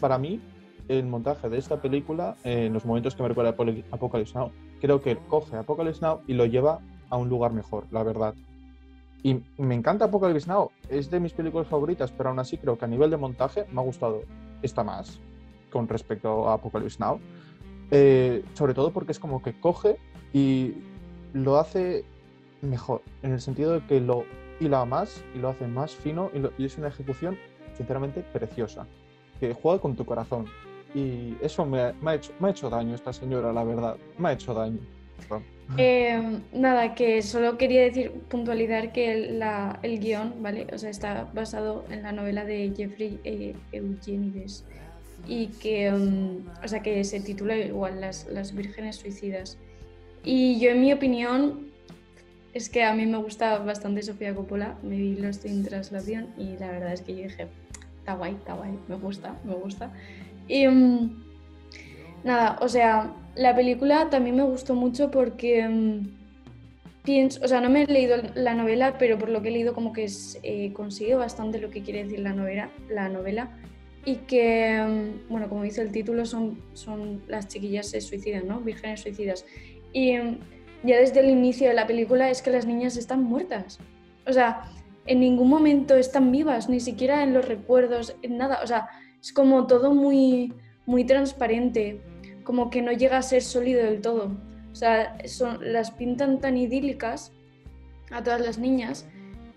Para 0.00 0.18
mí, 0.18 0.40
el 0.86 1.04
montaje 1.06 1.48
de 1.48 1.58
esta 1.58 1.82
película, 1.82 2.36
en 2.44 2.72
los 2.72 2.84
momentos 2.84 3.16
que 3.16 3.24
me 3.24 3.28
recuerda 3.28 3.50
a 3.50 3.94
Apocalypse 3.96 4.38
Now, 4.38 4.52
creo 4.80 5.02
que 5.02 5.16
coge 5.16 5.56
Apocalypse 5.56 6.00
Now 6.00 6.20
y 6.28 6.34
lo 6.34 6.46
lleva 6.46 6.78
a 7.10 7.16
un 7.16 7.28
lugar 7.28 7.52
mejor, 7.52 7.86
la 7.90 8.04
verdad. 8.04 8.34
Y 9.24 9.42
me 9.58 9.74
encanta 9.74 10.04
Apocalypse 10.04 10.48
Now, 10.48 10.70
es 10.88 11.10
de 11.10 11.18
mis 11.18 11.32
películas 11.32 11.66
favoritas, 11.66 12.12
pero 12.12 12.28
aún 12.28 12.38
así 12.38 12.56
creo 12.56 12.78
que 12.78 12.84
a 12.84 12.88
nivel 12.88 13.10
de 13.10 13.16
montaje 13.16 13.66
me 13.72 13.80
ha 13.80 13.84
gustado 13.84 14.22
esta 14.62 14.84
más 14.84 15.20
con 15.74 15.88
respecto 15.88 16.48
a 16.48 16.54
Apocalypse 16.54 16.98
Now. 17.00 17.18
Eh, 17.90 18.42
sobre 18.54 18.72
todo 18.74 18.92
porque 18.92 19.12
es 19.12 19.18
como 19.18 19.42
que 19.42 19.52
coge 19.60 19.96
y 20.32 20.72
lo 21.34 21.58
hace 21.58 22.04
mejor, 22.62 23.02
en 23.22 23.32
el 23.32 23.40
sentido 23.40 23.72
de 23.72 23.86
que 23.86 24.00
lo 24.00 24.24
hila 24.60 24.84
más 24.84 25.22
y 25.34 25.38
lo 25.38 25.48
hace 25.50 25.66
más 25.66 25.94
fino 25.94 26.30
y, 26.32 26.38
lo- 26.38 26.52
y 26.56 26.64
es 26.64 26.78
una 26.78 26.88
ejecución 26.88 27.36
sinceramente 27.76 28.22
preciosa, 28.32 28.86
que 29.40 29.52
juega 29.52 29.80
con 29.80 29.96
tu 29.96 30.04
corazón. 30.06 30.46
Y 30.94 31.34
eso 31.42 31.66
me, 31.66 31.80
ha- 31.80 31.94
me 32.00 32.12
ha 32.12 32.14
hecho, 32.14 32.32
me 32.38 32.48
ha 32.48 32.50
hecho 32.52 32.70
daño 32.70 32.94
esta 32.94 33.12
señora, 33.12 33.52
la 33.52 33.64
verdad, 33.64 33.96
me 34.16 34.28
ha 34.28 34.32
hecho 34.32 34.54
daño. 34.54 34.78
Eh, 35.78 36.40
nada, 36.52 36.94
que 36.94 37.22
solo 37.22 37.56
quería 37.56 37.80
decir, 37.82 38.12
puntualizar 38.28 38.92
que 38.92 39.12
el, 39.12 39.38
la- 39.38 39.78
el 39.82 39.98
guion, 39.98 40.34
¿vale? 40.42 40.66
O 40.74 40.76
sea, 40.78 40.90
está 40.90 41.24
basado 41.34 41.84
en 41.90 42.02
la 42.02 42.12
novela 42.12 42.44
de 42.44 42.70
Jeffrey 42.76 43.18
eh, 43.24 43.54
Eugenides 43.72 44.66
y 45.26 45.48
que, 45.48 45.90
mm, 45.90 46.64
o 46.64 46.68
sea, 46.68 46.80
que 46.80 47.02
se 47.04 47.20
titula 47.20 47.56
igual 47.56 48.00
Las, 48.00 48.26
las 48.26 48.54
vírgenes 48.54 48.96
suicidas. 48.96 49.58
Y 50.24 50.58
yo, 50.58 50.70
en 50.70 50.80
mi 50.80 50.92
opinión, 50.92 51.66
es 52.54 52.68
que 52.68 52.84
a 52.84 52.94
mí 52.94 53.04
me 53.04 53.18
gusta 53.18 53.58
bastante 53.58 54.02
Sofía 54.02 54.34
Coppola, 54.34 54.76
me 54.82 54.96
vi 54.96 55.16
Lost 55.16 55.44
in 55.44 55.64
Translation 55.64 56.28
y 56.38 56.56
la 56.58 56.70
verdad 56.70 56.92
es 56.92 57.02
que 57.02 57.16
yo 57.16 57.24
dije, 57.24 57.48
está 57.98 58.14
guay, 58.14 58.34
está 58.34 58.54
guay, 58.54 58.78
me 58.88 58.94
gusta, 58.94 59.36
me 59.44 59.54
gusta. 59.54 59.90
Y 60.46 60.66
mm, 60.68 61.24
nada, 62.22 62.56
o 62.60 62.68
sea, 62.68 63.12
la 63.34 63.54
película 63.56 64.08
también 64.08 64.36
me 64.36 64.44
gustó 64.44 64.74
mucho 64.74 65.10
porque 65.10 65.68
mm, 65.68 66.08
pienso, 67.02 67.40
o 67.44 67.48
sea, 67.48 67.60
no 67.60 67.70
me 67.70 67.82
he 67.82 67.86
leído 67.86 68.18
la 68.34 68.54
novela, 68.54 68.98
pero 68.98 69.18
por 69.18 69.30
lo 69.30 69.42
que 69.42 69.48
he 69.48 69.52
leído 69.52 69.74
como 69.74 69.92
que 69.92 70.04
es, 70.04 70.38
eh, 70.44 70.72
consigue 70.72 71.16
bastante 71.16 71.58
lo 71.58 71.70
que 71.70 71.82
quiere 71.82 72.04
decir 72.04 72.20
la 72.20 72.32
novela, 72.32 72.70
la 72.88 73.08
novela 73.08 73.50
y 74.04 74.16
que, 74.16 74.82
mm, 74.82 75.30
bueno, 75.30 75.48
como 75.48 75.62
dice 75.62 75.82
el 75.82 75.90
título, 75.90 76.26
son, 76.26 76.60
son 76.74 77.22
las 77.28 77.48
chiquillas 77.48 77.88
se 77.88 78.00
suicidan, 78.00 78.46
¿no? 78.46 78.60
Vírgenes 78.60 79.00
suicidas. 79.00 79.44
Y 79.92 80.16
mm, 80.16 80.38
ya 80.84 80.98
desde 80.98 81.20
el 81.20 81.30
inicio 81.30 81.68
de 81.68 81.74
la 81.74 81.86
película 81.86 82.30
es 82.30 82.42
que 82.42 82.50
las 82.50 82.66
niñas 82.66 82.96
están 82.96 83.22
muertas. 83.22 83.78
O 84.26 84.32
sea, 84.32 84.70
en 85.06 85.20
ningún 85.20 85.48
momento 85.48 85.94
están 85.96 86.30
vivas, 86.32 86.68
ni 86.68 86.80
siquiera 86.80 87.22
en 87.22 87.34
los 87.34 87.46
recuerdos, 87.46 88.16
en 88.22 88.38
nada. 88.38 88.60
O 88.62 88.66
sea, 88.66 88.88
es 89.20 89.32
como 89.32 89.66
todo 89.66 89.94
muy, 89.94 90.52
muy 90.86 91.04
transparente, 91.04 92.00
como 92.44 92.70
que 92.70 92.82
no 92.82 92.92
llega 92.92 93.18
a 93.18 93.22
ser 93.22 93.42
sólido 93.42 93.84
del 93.84 94.00
todo. 94.00 94.36
O 94.72 94.74
sea, 94.74 95.16
son, 95.26 95.58
las 95.72 95.90
pintan 95.90 96.40
tan 96.40 96.56
idílicas 96.56 97.32
a 98.10 98.22
todas 98.22 98.40
las 98.40 98.58
niñas 98.58 99.06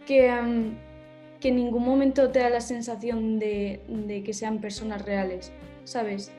que, 0.06 0.32
mm, 0.32 0.87
que 1.40 1.50
en 1.50 1.58
ningún 1.58 1.84
momento 1.84 2.30
te 2.30 2.40
da 2.40 2.50
la 2.50 2.62
sensación 2.62 3.40
de, 3.40 3.82
que 4.26 4.34
sean 4.34 4.60
personas 4.60 5.04
reales, 5.04 5.52
¿sabes? 5.84 6.32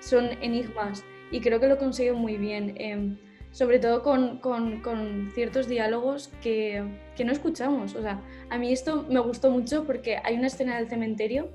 Son 0.00 0.30
enigmas 0.40 1.04
y 1.30 1.40
creo 1.40 1.60
que 1.60 1.68
lo 1.68 1.78
consigue 1.78 2.12
muy 2.12 2.36
bien, 2.36 2.74
em, 2.76 3.18
sobre 3.50 3.78
todo 3.78 4.02
con, 4.02 5.30
ciertos 5.34 5.68
diálogos 5.68 6.28
que, 6.42 6.84
que 7.16 7.24
no 7.24 7.32
escuchamos. 7.32 7.94
O 7.94 8.02
sea, 8.02 8.20
a 8.50 8.58
mí 8.58 8.72
esto 8.72 9.06
me 9.08 9.20
gustó 9.20 9.50
mucho 9.50 9.84
porque 9.84 10.18
hay 10.22 10.36
una 10.36 10.46
escena 10.46 10.76
del 10.76 10.88
cementerio 10.88 11.50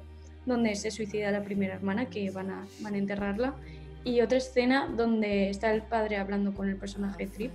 donde 0.45 0.75
se 0.75 0.91
suicida 0.91 1.31
la 1.31 1.43
primera 1.43 1.75
hermana 1.75 2.09
que 2.09 2.31
van 2.31 2.49
a, 2.49 2.67
van 2.81 2.95
a 2.95 2.97
enterrarla 2.97 3.55
y 4.03 4.21
otra 4.21 4.39
escena 4.39 4.87
donde 4.87 5.49
está 5.49 5.71
el 5.73 5.83
padre 5.83 6.17
hablando 6.17 6.53
con 6.53 6.67
el 6.67 6.75
personaje 6.75 7.27
Trip. 7.27 7.51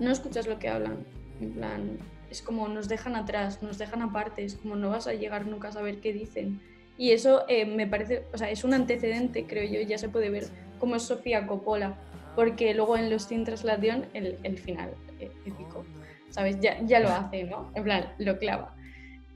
No 0.00 0.10
escuchas 0.10 0.46
lo 0.46 0.58
que 0.58 0.68
hablan, 0.68 0.98
en 1.40 1.52
plan, 1.52 1.98
es 2.32 2.40
como 2.40 2.66
nos 2.66 2.88
dejan 2.88 3.14
atrás, 3.14 3.62
nos 3.62 3.76
dejan 3.76 4.00
aparte, 4.00 4.42
es 4.42 4.56
como 4.56 4.74
no 4.74 4.88
vas 4.88 5.06
a 5.06 5.12
llegar 5.12 5.46
nunca 5.46 5.68
a 5.68 5.72
saber 5.72 6.00
qué 6.00 6.12
dicen. 6.12 6.60
Y 6.96 7.10
eso 7.10 7.44
eh, 7.46 7.66
me 7.66 7.86
parece, 7.86 8.24
o 8.32 8.38
sea, 8.38 8.50
es 8.50 8.64
un 8.64 8.72
antecedente, 8.72 9.46
creo 9.46 9.70
yo, 9.70 9.86
ya 9.86 9.98
se 9.98 10.08
puede 10.08 10.30
ver 10.30 10.44
cómo 10.78 10.96
es 10.96 11.02
Sofía 11.02 11.46
Coppola, 11.46 11.94
porque 12.34 12.74
luego 12.74 12.96
en 12.96 13.10
los 13.10 13.24
Sin 13.24 13.44
Translation 13.44 14.06
el, 14.14 14.38
el 14.42 14.58
final 14.58 14.94
eh, 15.20 15.30
épico, 15.44 15.84
¿sabes? 16.30 16.58
Ya, 16.60 16.80
ya 16.82 17.00
lo 17.00 17.10
hace, 17.10 17.44
¿no? 17.44 17.70
En 17.74 17.84
plan, 17.84 18.08
lo 18.18 18.38
clava. 18.38 18.74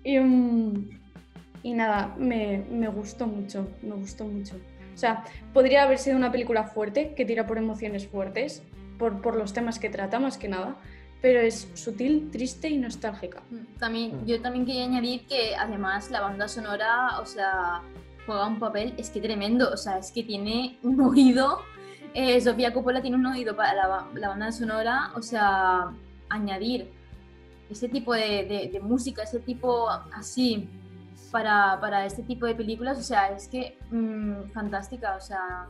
Y, 0.02 0.18
mm, 0.18 0.88
y 1.62 1.74
nada, 1.74 2.14
me, 2.16 2.64
me 2.70 2.88
gustó 2.88 3.26
mucho, 3.26 3.68
me 3.82 3.94
gustó 3.94 4.24
mucho. 4.24 4.56
O 4.94 4.98
sea, 4.98 5.24
podría 5.52 5.82
haber 5.82 5.98
sido 5.98 6.16
una 6.16 6.32
película 6.32 6.64
fuerte, 6.64 7.12
que 7.14 7.26
tira 7.26 7.46
por 7.46 7.58
emociones 7.58 8.06
fuertes, 8.06 8.62
por, 8.98 9.20
por 9.20 9.36
los 9.36 9.52
temas 9.52 9.78
que 9.78 9.90
trata 9.90 10.18
más 10.18 10.38
que 10.38 10.48
nada, 10.48 10.76
pero 11.26 11.40
es 11.40 11.68
sutil, 11.74 12.30
triste 12.30 12.68
y 12.68 12.78
nostálgica. 12.78 13.42
También, 13.80 14.24
yo 14.28 14.40
también 14.40 14.64
quería 14.64 14.84
añadir 14.84 15.26
que 15.26 15.56
además 15.56 16.08
la 16.12 16.20
banda 16.20 16.46
sonora, 16.46 17.18
o 17.20 17.26
sea, 17.26 17.82
juega 18.26 18.46
un 18.46 18.60
papel, 18.60 18.94
es 18.96 19.10
que 19.10 19.20
tremendo, 19.20 19.68
o 19.72 19.76
sea, 19.76 19.98
es 19.98 20.12
que 20.12 20.22
tiene 20.22 20.78
un 20.84 21.00
oído, 21.00 21.62
eh, 22.14 22.40
Sofía 22.40 22.72
Coppola 22.72 23.02
tiene 23.02 23.16
un 23.16 23.26
oído 23.26 23.56
para 23.56 23.74
la, 23.74 24.06
la 24.14 24.28
banda 24.28 24.52
sonora, 24.52 25.10
o 25.16 25.20
sea, 25.22 25.90
añadir 26.28 26.92
ese 27.68 27.88
tipo 27.88 28.14
de, 28.14 28.44
de- 28.44 28.70
de 28.72 28.80
música, 28.80 29.24
ese 29.24 29.40
tipo 29.40 29.88
así, 30.14 30.68
para, 31.32 31.76
para 31.80 32.06
este 32.06 32.22
tipo 32.22 32.46
de 32.46 32.54
películas, 32.54 33.00
o 33.00 33.02
sea, 33.02 33.30
es 33.36 33.48
que 33.48 33.76
mm, 33.90 34.50
fantástica, 34.54 35.16
o 35.16 35.20
sea, 35.20 35.66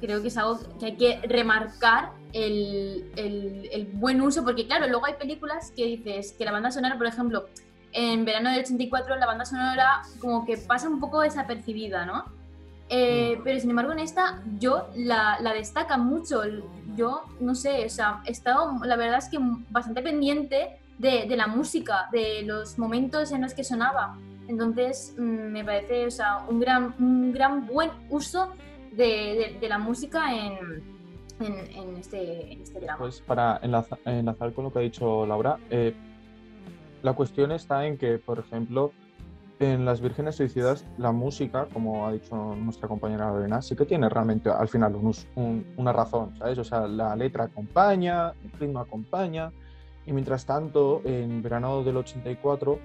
creo 0.00 0.22
que 0.22 0.28
es 0.28 0.36
algo 0.36 0.58
que 0.78 0.86
hay 0.86 0.96
que 0.96 1.20
remarcar 1.28 2.10
el, 2.32 3.10
el- 3.16 3.68
el 3.72 3.86
buen 3.86 4.20
uso, 4.20 4.44
porque 4.44 4.66
claro, 4.66 4.86
luego 4.88 5.06
hay 5.06 5.14
películas 5.14 5.72
que 5.76 5.84
dices 5.86 6.32
que 6.38 6.44
la 6.44 6.52
banda 6.52 6.70
sonora, 6.70 6.96
por 6.96 7.06
ejemplo, 7.06 7.48
en 7.92 8.24
verano 8.24 8.50
del 8.50 8.60
84 8.60 9.16
la 9.16 9.26
banda 9.26 9.44
sonora 9.44 10.02
como 10.20 10.46
que 10.46 10.56
pasa 10.56 10.88
un 10.88 11.00
poco 11.00 11.20
desapercibida, 11.22 12.06
¿no? 12.06 12.24
Eh, 12.88 13.40
pero 13.44 13.58
sin 13.60 13.70
embargo 13.70 13.92
en 13.92 14.00
esta 14.00 14.42
yo 14.58 14.88
la, 14.96 15.38
la 15.40 15.52
destaca 15.52 15.96
mucho, 15.96 16.42
yo 16.96 17.22
no 17.40 17.54
sé, 17.54 17.84
o 17.86 17.88
sea, 17.88 18.20
he 18.26 18.32
estado 18.32 18.72
la 18.84 18.96
verdad 18.96 19.18
es 19.18 19.28
que 19.28 19.38
bastante 19.70 20.02
pendiente 20.02 20.76
de, 20.98 21.26
de 21.28 21.36
la 21.36 21.46
música, 21.46 22.08
de 22.12 22.42
los 22.42 22.78
momentos 22.78 23.30
en 23.32 23.42
los 23.42 23.54
que 23.54 23.62
sonaba, 23.64 24.16
entonces 24.48 25.14
mm, 25.16 25.22
me 25.22 25.64
parece 25.64 26.06
o 26.06 26.10
sea, 26.10 26.44
un, 26.48 26.58
gran, 26.60 26.94
un 26.98 27.32
gran 27.32 27.66
buen 27.66 27.90
uso 28.08 28.52
de, 28.92 29.04
de- 29.04 29.58
de 29.60 29.68
la 29.68 29.78
música 29.78 30.34
en, 30.34 30.82
en, 31.40 31.54
en 31.76 31.96
este, 31.96 32.52
en 32.52 32.62
este 32.62 32.80
drama. 32.80 32.98
Pues 32.98 33.20
para 33.20 33.60
enlaza- 33.62 33.98
enlazar 34.04 34.52
con 34.52 34.64
lo 34.64 34.72
que 34.72 34.78
ha 34.80 34.82
dicho 34.82 35.26
Laura, 35.26 35.58
eh, 35.70 35.94
la 37.02 37.12
cuestión 37.14 37.52
está 37.52 37.86
en 37.86 37.96
que, 37.96 38.18
por 38.18 38.38
ejemplo, 38.38 38.92
en 39.58 39.84
Las 39.84 40.00
Vírgenes 40.00 40.36
Suicidas, 40.36 40.86
la 40.96 41.12
música, 41.12 41.66
como 41.72 42.06
ha 42.06 42.12
dicho 42.12 42.34
nuestra 42.56 42.88
compañera 42.88 43.30
Lorena, 43.30 43.60
sí 43.60 43.76
que 43.76 43.84
tiene 43.84 44.08
realmente 44.08 44.48
al 44.50 44.68
final 44.68 44.94
un 44.96 45.12
un- 45.34 45.66
una 45.76 45.92
razón, 45.92 46.34
¿sabes? 46.38 46.58
O 46.58 46.64
sea, 46.64 46.86
la 46.86 47.14
letra 47.14 47.44
acompaña, 47.44 48.30
el 48.42 48.52
ritmo 48.58 48.80
acompaña, 48.80 49.52
y 50.06 50.12
mientras 50.12 50.46
tanto, 50.46 51.02
en 51.04 51.42
verano 51.42 51.82
del 51.82 51.98
84, 51.98 52.78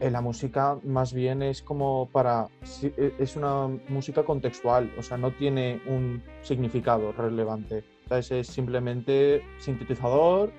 eh, 0.00 0.10
la 0.10 0.20
música 0.20 0.78
más 0.84 1.12
bien 1.12 1.42
es 1.42 1.62
como 1.62 2.08
para... 2.12 2.48
e- 2.82 3.14
Es 3.18 3.36
una 3.36 3.68
música 3.88 4.24
contextual, 4.24 4.92
o 4.98 5.02
sea, 5.02 5.16
no 5.16 5.30
tiene 5.30 5.80
un 5.86 6.22
significado 6.42 7.12
relevante. 7.12 7.84
¿sabes? 8.08 8.30
Es 8.30 8.46
simplemente 8.48 9.42
sintetizador, 9.58 10.52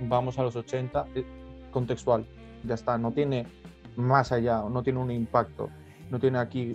vamos 0.00 0.38
a 0.38 0.42
los 0.42 0.56
80, 0.56 1.06
eh, 1.14 1.24
contextual, 1.70 2.26
ya 2.64 2.74
está, 2.74 2.96
no 2.98 3.12
tiene 3.12 3.46
más 3.96 4.32
allá, 4.32 4.62
no 4.70 4.82
tiene 4.82 4.98
un 4.98 5.10
impacto, 5.10 5.68
no 6.10 6.18
tiene 6.18 6.38
aquí 6.38 6.74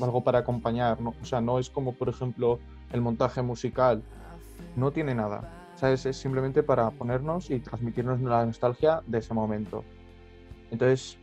algo 0.00 0.22
para 0.22 0.40
acompañar, 0.40 1.00
¿no? 1.00 1.14
o 1.20 1.24
sea, 1.24 1.40
no 1.40 1.58
es 1.58 1.70
como 1.70 1.94
por 1.94 2.08
ejemplo 2.08 2.58
el 2.92 3.00
montaje 3.00 3.42
musical, 3.42 4.02
no 4.76 4.92
tiene 4.92 5.14
nada, 5.14 5.72
¿sabes? 5.76 6.06
Es 6.06 6.16
simplemente 6.16 6.62
para 6.62 6.90
ponernos 6.90 7.50
y 7.50 7.58
transmitirnos 7.60 8.20
la 8.20 8.44
nostalgia 8.46 9.02
de 9.06 9.18
ese 9.18 9.34
momento. 9.34 9.84
Entonces, 10.72 11.18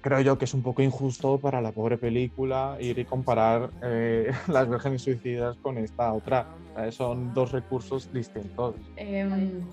creo 0.00 0.20
yo 0.22 0.38
que 0.38 0.46
es 0.46 0.54
un 0.54 0.62
poco 0.62 0.82
injusto 0.82 1.38
para 1.38 1.60
la 1.60 1.72
pobre 1.72 1.98
película 1.98 2.76
ir 2.80 2.98
y 2.98 3.04
comparar 3.04 3.70
eh, 3.82 4.32
Las 4.48 4.68
Vírgenes 4.68 5.02
Suicidas 5.02 5.56
con 5.58 5.78
esta 5.78 6.12
otra. 6.12 6.48
Son 6.90 7.34
dos 7.34 7.52
recursos 7.52 8.12
distintos. 8.12 8.76
Em, 8.96 9.68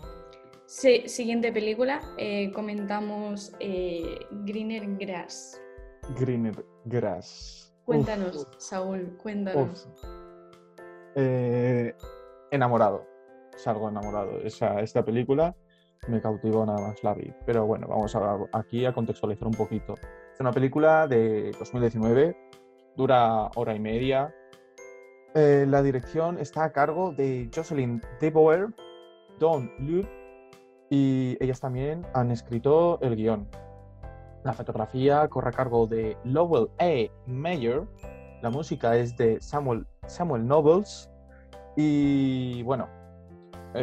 sí, 0.65 1.04
siguiente 1.08 1.51
película, 1.51 2.01
eh, 2.17 2.51
comentamos 2.51 3.54
eh, 3.60 4.19
Greener 4.43 4.97
Grass. 4.97 5.62
Greener 6.19 6.65
Grass. 6.86 7.71
Uf, 7.82 7.86
Cuéntanos, 7.86 8.47
Saúl, 8.58 9.15
cuéntanos. 9.21 9.88
enamorado. 12.51 13.06
Salgo 13.56 13.88
enamorado. 13.88 14.39
Esa, 14.41 14.82
esta 14.82 15.06
película 15.06 15.56
me 16.08 16.22
cautivó 16.22 16.65
nada 16.65 16.80
más 16.88 17.04
la 17.04 17.13
vi. 17.13 17.34
Pero 17.46 17.65
bueno, 17.65 17.88
vamos 17.88 18.15
a, 18.15 18.38
aquí 18.54 18.86
a 18.86 18.94
contextualizar 18.94 19.48
un 19.48 19.54
poquito. 19.54 19.96
Es 20.34 20.39
una 20.39 20.52
película 20.52 21.08
de 21.08 21.52
2019, 21.60 22.36
dura 22.96 23.50
hora 23.56 23.76
y 23.76 23.80
media. 23.80 24.34
Eh, 25.34 25.65
la 25.68 25.82
dirección 25.82 26.39
está 26.39 26.63
a 26.63 26.72
cargo 26.72 27.12
de 27.12 27.50
Jocelyn 27.54 28.02
DeBoer, 28.22 28.68
Don 29.39 29.70
Luke 29.80 30.10
y 30.89 31.38
ellas 31.41 31.60
también 31.60 32.06
han 32.13 32.32
escrito 32.32 33.00
el 33.02 33.15
guion. 33.15 33.48
La 34.44 34.54
fotografía 34.54 35.28
corre 35.28 35.50
a 35.50 35.52
cargo 35.52 35.88
de 35.88 36.18
Lowell 36.24 36.70
A. 36.80 37.12
Mayer, 37.26 37.84
la 38.41 38.50
música 38.50 38.96
es 38.96 39.18
de 39.18 39.41
Samuel, 39.41 39.86
Samuel 40.06 40.46
Nobles 40.46 41.10
y 41.76 42.62
bueno, 42.63 42.88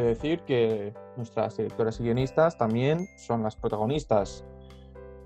decir 0.01 0.41
que 0.41 0.95
nuestras 1.17 1.57
directoras 1.57 2.01
y 2.01 2.05
guionistas 2.05 2.57
también 2.57 3.07
son 3.17 3.43
las 3.43 3.57
protagonistas. 3.57 4.45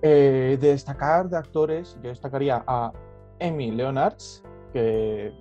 Eh, 0.02 0.58
de 0.60 0.68
destacar 0.68 1.28
de 1.28 1.36
actores, 1.36 1.96
yo 2.02 2.10
destacaría 2.10 2.62
a 2.66 2.92
Emmy 3.38 3.70
Leonards, 3.70 4.42
que 4.72 5.32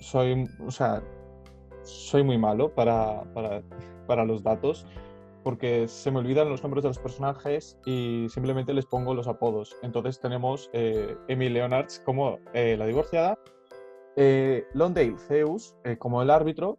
soy, 0.00 0.48
o 0.64 0.70
sea, 0.70 1.02
soy 1.82 2.22
muy 2.22 2.38
malo 2.38 2.74
para, 2.74 3.22
para, 3.34 3.62
para 4.06 4.24
los 4.24 4.42
datos, 4.42 4.86
porque 5.42 5.88
se 5.88 6.10
me 6.10 6.18
olvidan 6.18 6.48
los 6.48 6.62
nombres 6.62 6.82
de 6.82 6.90
los 6.90 6.98
personajes 6.98 7.78
y 7.86 8.26
simplemente 8.28 8.72
les 8.72 8.86
pongo 8.86 9.14
los 9.14 9.26
apodos. 9.26 9.76
Entonces 9.82 10.20
tenemos 10.20 10.70
eh, 10.72 11.16
Emmy 11.28 11.48
Leonards 11.48 12.00
como 12.04 12.38
eh, 12.52 12.76
la 12.76 12.86
divorciada, 12.86 13.38
eh, 14.16 14.66
Londale 14.74 15.16
Zeus 15.16 15.76
eh, 15.84 15.96
como 15.96 16.20
el 16.22 16.30
árbitro 16.30 16.78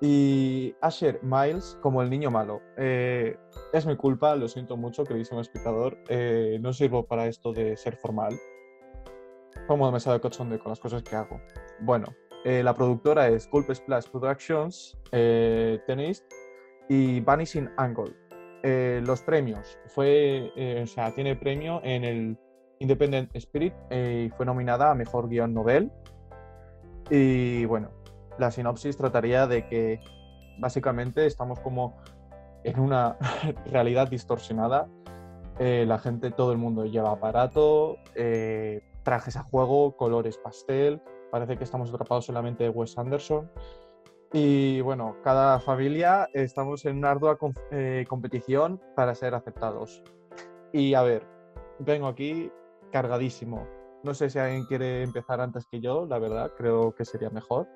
y 0.00 0.74
Asher 0.80 1.20
Miles 1.22 1.78
como 1.82 2.02
el 2.02 2.10
niño 2.10 2.30
malo. 2.30 2.60
Eh, 2.76 3.36
es 3.72 3.86
mi 3.86 3.96
culpa, 3.96 4.36
lo 4.36 4.48
siento 4.48 4.76
mucho, 4.76 5.04
queridísimo 5.04 5.40
espectador. 5.40 5.98
eh, 6.08 6.58
no 6.60 6.72
sirvo 6.72 7.04
para 7.06 7.26
esto 7.26 7.52
de 7.52 7.76
ser 7.76 7.96
formal. 7.96 8.34
Como 9.66 9.86
demasiado 9.86 10.20
cochonde 10.20 10.58
con 10.58 10.70
las 10.70 10.80
cosas 10.80 11.02
que 11.02 11.16
hago. 11.16 11.40
Bueno, 11.80 12.06
eh, 12.44 12.62
la 12.62 12.74
productora 12.74 13.28
es 13.28 13.50
Gulp 13.50 13.70
Splash 13.72 14.08
Productions, 14.08 14.96
eh, 15.12 15.80
tenéis, 15.86 16.24
y 16.88 17.20
Vanishing 17.20 17.68
Angle. 17.76 18.14
Eh, 18.62 19.00
los 19.04 19.22
premios. 19.22 19.78
Fue, 19.86 20.52
eh, 20.56 20.80
o 20.82 20.86
sea, 20.86 21.14
tiene 21.14 21.36
premio 21.36 21.80
en 21.84 22.04
el 22.04 22.38
Independent 22.80 23.34
Spirit 23.34 23.74
y 23.90 24.30
fue 24.30 24.46
nominada 24.46 24.90
a 24.90 24.94
Mejor 24.94 25.28
Guión 25.28 25.52
Novel. 25.54 25.90
Y 27.10 27.64
bueno, 27.64 27.90
la 28.38 28.50
sinopsis 28.50 28.96
trataría 28.96 29.46
de 29.46 29.66
que 29.68 30.00
básicamente 30.58 31.26
estamos 31.26 31.60
como 31.60 31.96
en 32.64 32.80
una 32.80 33.16
realidad 33.66 34.08
distorsionada. 34.08 34.88
Eh, 35.58 35.84
la 35.86 35.98
gente, 35.98 36.30
todo 36.30 36.52
el 36.52 36.58
mundo 36.58 36.84
lleva 36.84 37.10
aparato, 37.10 37.96
eh, 38.14 38.82
trajes 39.02 39.36
a 39.36 39.42
juego, 39.42 39.96
colores 39.96 40.38
pastel. 40.38 41.02
Parece 41.30 41.56
que 41.56 41.64
estamos 41.64 41.90
atrapados 41.90 42.26
solamente 42.26 42.64
de 42.64 42.70
Wes 42.70 42.96
Anderson. 42.96 43.50
Y 44.32 44.82
bueno, 44.82 45.16
cada 45.24 45.58
familia 45.58 46.28
estamos 46.34 46.84
en 46.84 46.98
una 46.98 47.12
ardua 47.12 47.38
eh, 47.70 48.04
competición 48.08 48.80
para 48.94 49.14
ser 49.14 49.34
aceptados. 49.34 50.02
Y 50.72 50.94
a 50.94 51.02
ver, 51.02 51.26
vengo 51.78 52.06
aquí 52.06 52.52
cargadísimo. 52.92 53.66
No 54.04 54.14
sé 54.14 54.30
si 54.30 54.38
alguien 54.38 54.64
quiere 54.66 55.02
empezar 55.02 55.40
antes 55.40 55.66
que 55.66 55.80
yo, 55.80 56.06
la 56.06 56.18
verdad, 56.18 56.52
creo 56.56 56.94
que 56.94 57.04
sería 57.04 57.30
mejor. 57.30 57.66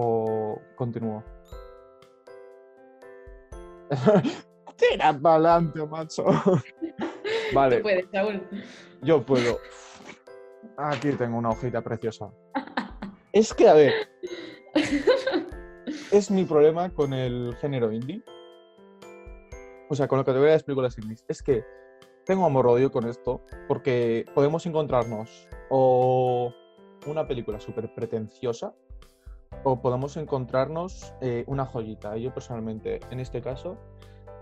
O 0.00 0.60
continúo. 0.76 1.24
Tira 4.76 5.18
para 5.20 5.34
adelante, 5.34 5.84
macho. 5.86 6.24
vale, 7.54 7.76
Tú 7.78 7.82
puedes, 7.82 8.06
Saúl. 8.12 8.48
yo 9.02 9.26
puedo. 9.26 9.58
Aquí 10.76 11.10
tengo 11.12 11.38
una 11.38 11.50
hojita 11.50 11.82
preciosa. 11.82 12.30
Es 13.30 13.52
que, 13.52 13.68
a 13.68 13.74
ver, 13.74 13.92
es 16.10 16.30
mi 16.30 16.44
problema 16.44 16.88
con 16.90 17.12
el 17.12 17.54
género 17.60 17.92
indie. 17.92 18.22
O 19.90 19.94
sea, 19.94 20.08
con 20.08 20.18
la 20.18 20.24
categoría 20.24 20.54
de 20.56 20.60
películas 20.60 20.96
indies. 20.98 21.24
Es 21.28 21.42
que 21.42 21.62
tengo 22.24 22.46
amor-odio 22.46 22.90
con 22.90 23.06
esto 23.06 23.42
porque 23.68 24.24
podemos 24.34 24.64
encontrarnos 24.64 25.46
o 25.68 26.52
una 27.06 27.28
película 27.28 27.60
súper 27.60 27.92
pretenciosa 27.94 28.74
o 29.64 29.80
podemos 29.80 30.16
encontrarnos 30.16 31.14
eh, 31.20 31.44
una 31.46 31.66
joyita. 31.66 32.16
Yo 32.16 32.32
personalmente, 32.32 33.00
en 33.10 33.20
este 33.20 33.40
caso 33.40 33.76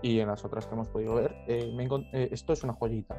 y 0.01 0.19
en 0.19 0.27
las 0.27 0.45
otras 0.45 0.67
que 0.67 0.73
hemos 0.73 0.89
podido 0.89 1.15
ver, 1.15 1.35
eh, 1.47 1.71
me 1.75 1.85
eh, 2.13 2.29
esto 2.31 2.53
es 2.53 2.63
una 2.63 2.73
joyita. 2.73 3.15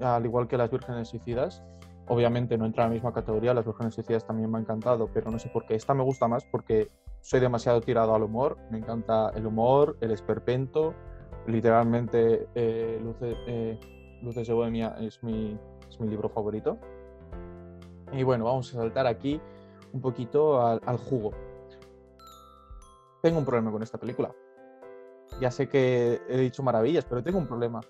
Al 0.00 0.24
igual 0.24 0.48
que 0.48 0.56
las 0.56 0.70
vírgenes 0.70 1.08
suicidas, 1.08 1.62
obviamente 2.08 2.56
no 2.56 2.66
entra 2.66 2.84
en 2.84 2.90
la 2.90 2.94
misma 2.94 3.12
categoría, 3.12 3.54
las 3.54 3.64
vírgenes 3.64 3.94
suicidas 3.94 4.26
también 4.26 4.50
me 4.50 4.58
ha 4.58 4.60
encantado, 4.60 5.08
pero 5.12 5.30
no 5.30 5.38
sé 5.38 5.48
por 5.48 5.66
qué. 5.66 5.74
Esta 5.74 5.94
me 5.94 6.02
gusta 6.02 6.28
más 6.28 6.44
porque 6.44 6.88
soy 7.20 7.40
demasiado 7.40 7.80
tirado 7.80 8.14
al 8.14 8.22
humor, 8.22 8.56
me 8.70 8.78
encanta 8.78 9.30
el 9.34 9.46
humor, 9.46 9.96
el 10.00 10.12
esperpento, 10.12 10.94
literalmente 11.46 12.48
eh, 12.54 13.00
Luces, 13.02 13.36
eh, 13.46 13.78
Luces 14.22 14.46
de 14.46 14.54
Bohemia 14.54 14.96
es 15.00 15.22
mi, 15.22 15.58
es 15.88 16.00
mi 16.00 16.08
libro 16.08 16.28
favorito. 16.28 16.78
Y 18.12 18.22
bueno, 18.22 18.44
vamos 18.44 18.72
a 18.74 18.78
saltar 18.78 19.06
aquí 19.06 19.40
un 19.92 20.00
poquito 20.00 20.60
al, 20.60 20.98
jugo. 20.98 21.32
Tengo 23.22 23.38
un 23.38 23.44
problema 23.44 23.70
con 23.70 23.82
esta 23.82 23.98
película. 23.98 24.34
Ya 25.40 25.50
sé 25.50 25.68
que 25.68 26.20
he 26.28 26.38
dicho 26.38 26.62
maravillas, 26.62 27.04
pero 27.04 27.22
tengo 27.22 27.38
un 27.38 27.46
problema. 27.46 27.80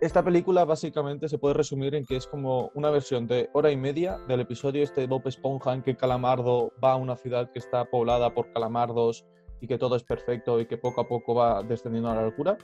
Esta 0.00 0.22
película 0.22 0.64
básicamente 0.64 1.28
se 1.28 1.38
puede 1.38 1.54
resumir 1.54 1.94
en 1.94 2.04
que 2.04 2.16
es 2.16 2.26
como 2.26 2.70
una 2.74 2.90
versión 2.90 3.26
de 3.26 3.48
hora 3.54 3.70
y 3.70 3.76
media 3.76 4.18
del 4.28 4.40
episodio 4.40 4.82
este 4.82 5.00
de 5.00 5.06
Bob 5.06 5.26
Esponja 5.26 5.72
en 5.72 5.82
que 5.82 5.96
Calamardo 5.96 6.70
va 6.84 6.92
a 6.92 6.96
una 6.96 7.16
ciudad 7.16 7.50
que 7.50 7.58
está 7.58 7.86
poblada 7.86 8.34
por 8.34 8.52
calamardos 8.52 9.24
y 9.60 9.66
que 9.66 9.78
todo 9.78 9.96
es 9.96 10.04
perfecto 10.04 10.60
y 10.60 10.66
que 10.66 10.76
poco 10.76 11.00
a 11.00 11.08
poco 11.08 11.34
va 11.34 11.62
descendiendo 11.62 12.10
a 12.10 12.14
la 12.14 12.22
locura. 12.22 12.58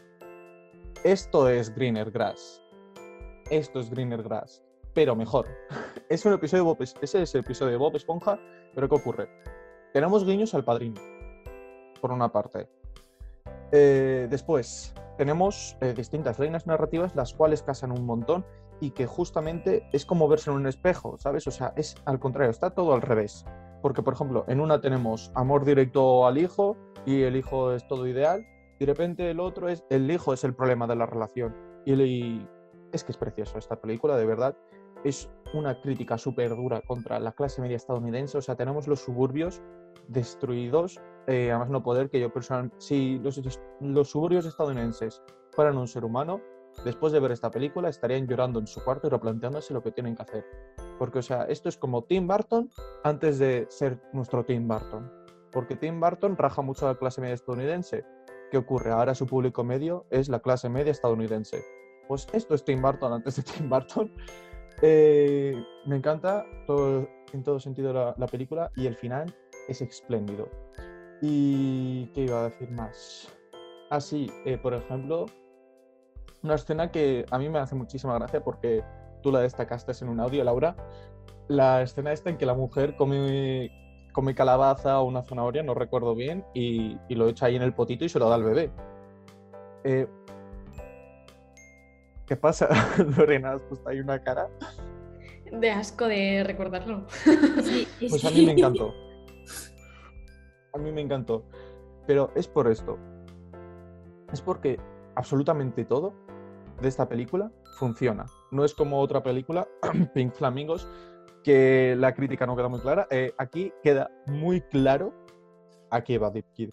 Esto 1.04 1.48
es 1.48 1.74
Greener 1.74 2.10
Grass. 2.10 2.62
Esto 3.50 3.80
es 3.80 3.90
Greener 3.90 4.22
Grass, 4.22 4.62
pero 4.94 5.16
mejor. 5.16 5.46
Es 6.12 6.26
un 6.26 6.34
episodio 6.34 6.64
de 6.64 6.68
Bob, 6.68 6.82
Es- 6.82 6.94
ese 7.00 7.22
es 7.22 7.34
el 7.34 7.40
episodio 7.40 7.70
de 7.72 7.78
Bob 7.78 7.96
Esponja, 7.96 8.38
pero 8.74 8.86
¿qué 8.86 8.94
ocurre? 8.96 9.28
Tenemos 9.94 10.26
guiños 10.26 10.52
al 10.54 10.62
padrino, 10.62 11.00
por 12.02 12.12
una 12.12 12.30
parte. 12.30 12.68
Eh, 13.72 14.26
después, 14.28 14.92
tenemos 15.16 15.74
eh, 15.80 15.94
distintas 15.94 16.38
reinas 16.38 16.66
narrativas, 16.66 17.16
las 17.16 17.32
cuales 17.32 17.62
casan 17.62 17.92
un 17.92 18.04
montón 18.04 18.44
y 18.78 18.90
que 18.90 19.06
justamente 19.06 19.88
es 19.94 20.04
como 20.04 20.28
verse 20.28 20.50
en 20.50 20.56
un 20.56 20.66
espejo, 20.66 21.16
¿sabes? 21.16 21.46
O 21.46 21.50
sea, 21.50 21.72
es 21.76 21.94
al 22.04 22.18
contrario, 22.18 22.50
está 22.50 22.74
todo 22.74 22.92
al 22.92 23.00
revés. 23.00 23.46
Porque, 23.80 24.02
por 24.02 24.12
ejemplo, 24.12 24.44
en 24.48 24.60
una 24.60 24.82
tenemos 24.82 25.32
amor 25.34 25.64
directo 25.64 26.26
al 26.26 26.36
hijo 26.36 26.76
y 27.06 27.22
el 27.22 27.36
hijo 27.36 27.72
es 27.72 27.86
todo 27.88 28.06
ideal, 28.06 28.46
y 28.78 28.84
de 28.84 28.92
repente 28.92 29.30
el 29.30 29.40
otro 29.40 29.70
es 29.70 29.82
el 29.88 30.10
hijo 30.10 30.34
es 30.34 30.44
el 30.44 30.54
problema 30.54 30.86
de 30.86 30.96
la 30.96 31.06
relación. 31.06 31.56
Y, 31.86 31.92
el- 31.94 32.02
y 32.06 32.48
es 32.92 33.02
que 33.02 33.12
es 33.12 33.18
precioso 33.18 33.56
esta 33.56 33.76
película, 33.80 34.16
de 34.18 34.26
verdad. 34.26 34.54
Es 35.04 35.30
una 35.54 35.80
crítica 35.80 36.16
súper 36.18 36.50
dura 36.50 36.80
contra 36.82 37.20
la 37.20 37.32
clase 37.32 37.60
media 37.60 37.76
estadounidense. 37.76 38.38
O 38.38 38.42
sea, 38.42 38.56
tenemos 38.56 38.86
los 38.88 39.00
suburbios 39.00 39.60
destruidos, 40.08 41.00
eh, 41.26 41.50
además 41.50 41.70
no 41.70 41.82
poder 41.82 42.10
que 42.10 42.20
yo 42.20 42.32
personalmente, 42.32 42.76
si 42.78 43.18
los, 43.18 43.40
los 43.80 44.10
suburbios 44.10 44.46
estadounidenses 44.46 45.22
fueran 45.52 45.76
un 45.76 45.88
ser 45.88 46.04
humano, 46.04 46.40
después 46.84 47.12
de 47.12 47.20
ver 47.20 47.32
esta 47.32 47.50
película 47.50 47.88
estarían 47.88 48.26
llorando 48.26 48.58
en 48.58 48.66
su 48.66 48.82
cuarto 48.82 49.06
y 49.06 49.10
replanteándose 49.10 49.74
lo 49.74 49.82
que 49.82 49.92
tienen 49.92 50.16
que 50.16 50.22
hacer. 50.22 50.44
Porque, 50.98 51.18
o 51.18 51.22
sea, 51.22 51.44
esto 51.44 51.68
es 51.68 51.76
como 51.76 52.04
Tim 52.04 52.26
Burton 52.26 52.70
antes 53.04 53.38
de 53.38 53.66
ser 53.68 54.00
nuestro 54.12 54.44
Tim 54.44 54.66
Burton. 54.66 55.10
Porque 55.50 55.76
Tim 55.76 56.00
Burton 56.00 56.36
raja 56.36 56.62
mucho 56.62 56.86
a 56.86 56.92
la 56.92 56.98
clase 56.98 57.20
media 57.20 57.34
estadounidense. 57.34 58.04
¿Qué 58.50 58.58
ocurre? 58.58 58.90
Ahora 58.90 59.14
su 59.14 59.26
público 59.26 59.64
medio 59.64 60.06
es 60.10 60.28
la 60.28 60.40
clase 60.40 60.68
media 60.68 60.92
estadounidense. 60.92 61.62
Pues 62.08 62.26
esto 62.32 62.54
es 62.54 62.64
Tim 62.64 62.82
Burton 62.82 63.12
antes 63.12 63.36
de 63.36 63.42
Tim 63.42 63.68
Burton. 63.68 64.12
Eh, 64.80 65.62
me 65.86 65.96
encanta 65.96 66.44
todo, 66.66 67.08
en 67.32 67.42
todo 67.42 67.60
sentido 67.60 67.92
la, 67.92 68.14
la 68.16 68.26
película 68.26 68.70
y 68.76 68.86
el 68.86 68.96
final 68.96 69.34
es 69.68 69.80
espléndido. 69.82 70.48
¿Y 71.20 72.06
qué 72.14 72.22
iba 72.22 72.40
a 72.40 72.44
decir 72.44 72.70
más? 72.70 73.28
Así, 73.90 74.30
por 74.62 74.74
ejemplo, 74.74 75.26
una 76.42 76.54
escena 76.54 76.90
que 76.90 77.24
a 77.30 77.38
mí 77.38 77.48
me 77.48 77.58
hace 77.58 77.74
muchísima 77.74 78.14
gracia 78.14 78.42
porque 78.42 78.82
tú 79.22 79.30
la 79.30 79.40
destacaste 79.40 79.92
en 80.02 80.08
un 80.08 80.18
audio, 80.18 80.42
Laura. 80.42 80.74
La 81.48 81.82
escena 81.82 82.12
esta 82.12 82.30
en 82.30 82.38
que 82.38 82.46
la 82.46 82.54
mujer 82.54 82.96
come, 82.96 83.70
come 84.12 84.34
calabaza 84.34 85.00
o 85.00 85.04
una 85.04 85.22
zanahoria, 85.22 85.62
no 85.62 85.74
recuerdo 85.74 86.14
bien, 86.14 86.44
y, 86.54 86.98
y 87.08 87.14
lo 87.14 87.28
echa 87.28 87.46
ahí 87.46 87.56
en 87.56 87.62
el 87.62 87.74
potito 87.74 88.04
y 88.04 88.08
se 88.08 88.18
lo 88.18 88.28
da 88.28 88.36
al 88.36 88.44
bebé. 88.44 88.72
Eh, 89.84 90.08
¿Qué 92.26 92.36
pasa, 92.36 92.68
Lorena? 93.16 93.52
Has 93.52 93.62
puesto 93.62 93.88
ahí 93.88 94.00
una 94.00 94.22
cara. 94.22 94.48
De 95.50 95.70
asco 95.70 96.06
de 96.06 96.44
recordarlo. 96.44 97.06
Sí, 97.62 97.86
Pues 98.08 98.24
a 98.24 98.30
mí 98.30 98.46
me 98.46 98.52
encantó. 98.52 98.94
A 100.72 100.78
mí 100.78 100.92
me 100.92 101.02
encantó. 101.02 101.44
Pero 102.06 102.30
es 102.34 102.48
por 102.48 102.70
esto. 102.70 102.98
Es 104.32 104.40
porque 104.40 104.80
absolutamente 105.14 105.84
todo 105.84 106.14
de 106.80 106.88
esta 106.88 107.08
película 107.08 107.52
funciona. 107.78 108.26
No 108.50 108.64
es 108.64 108.74
como 108.74 109.00
otra 109.00 109.22
película, 109.22 109.68
Pink 110.14 110.32
Flamingos, 110.32 110.88
que 111.44 111.94
la 111.98 112.14
crítica 112.14 112.46
no 112.46 112.56
queda 112.56 112.68
muy 112.68 112.80
clara. 112.80 113.06
Eh, 113.10 113.32
aquí 113.38 113.72
queda 113.82 114.10
muy 114.26 114.62
claro 114.62 115.12
a 115.90 116.02
qué 116.02 116.18
va 116.18 116.30
Deep 116.30 116.46
Kid. 116.54 116.70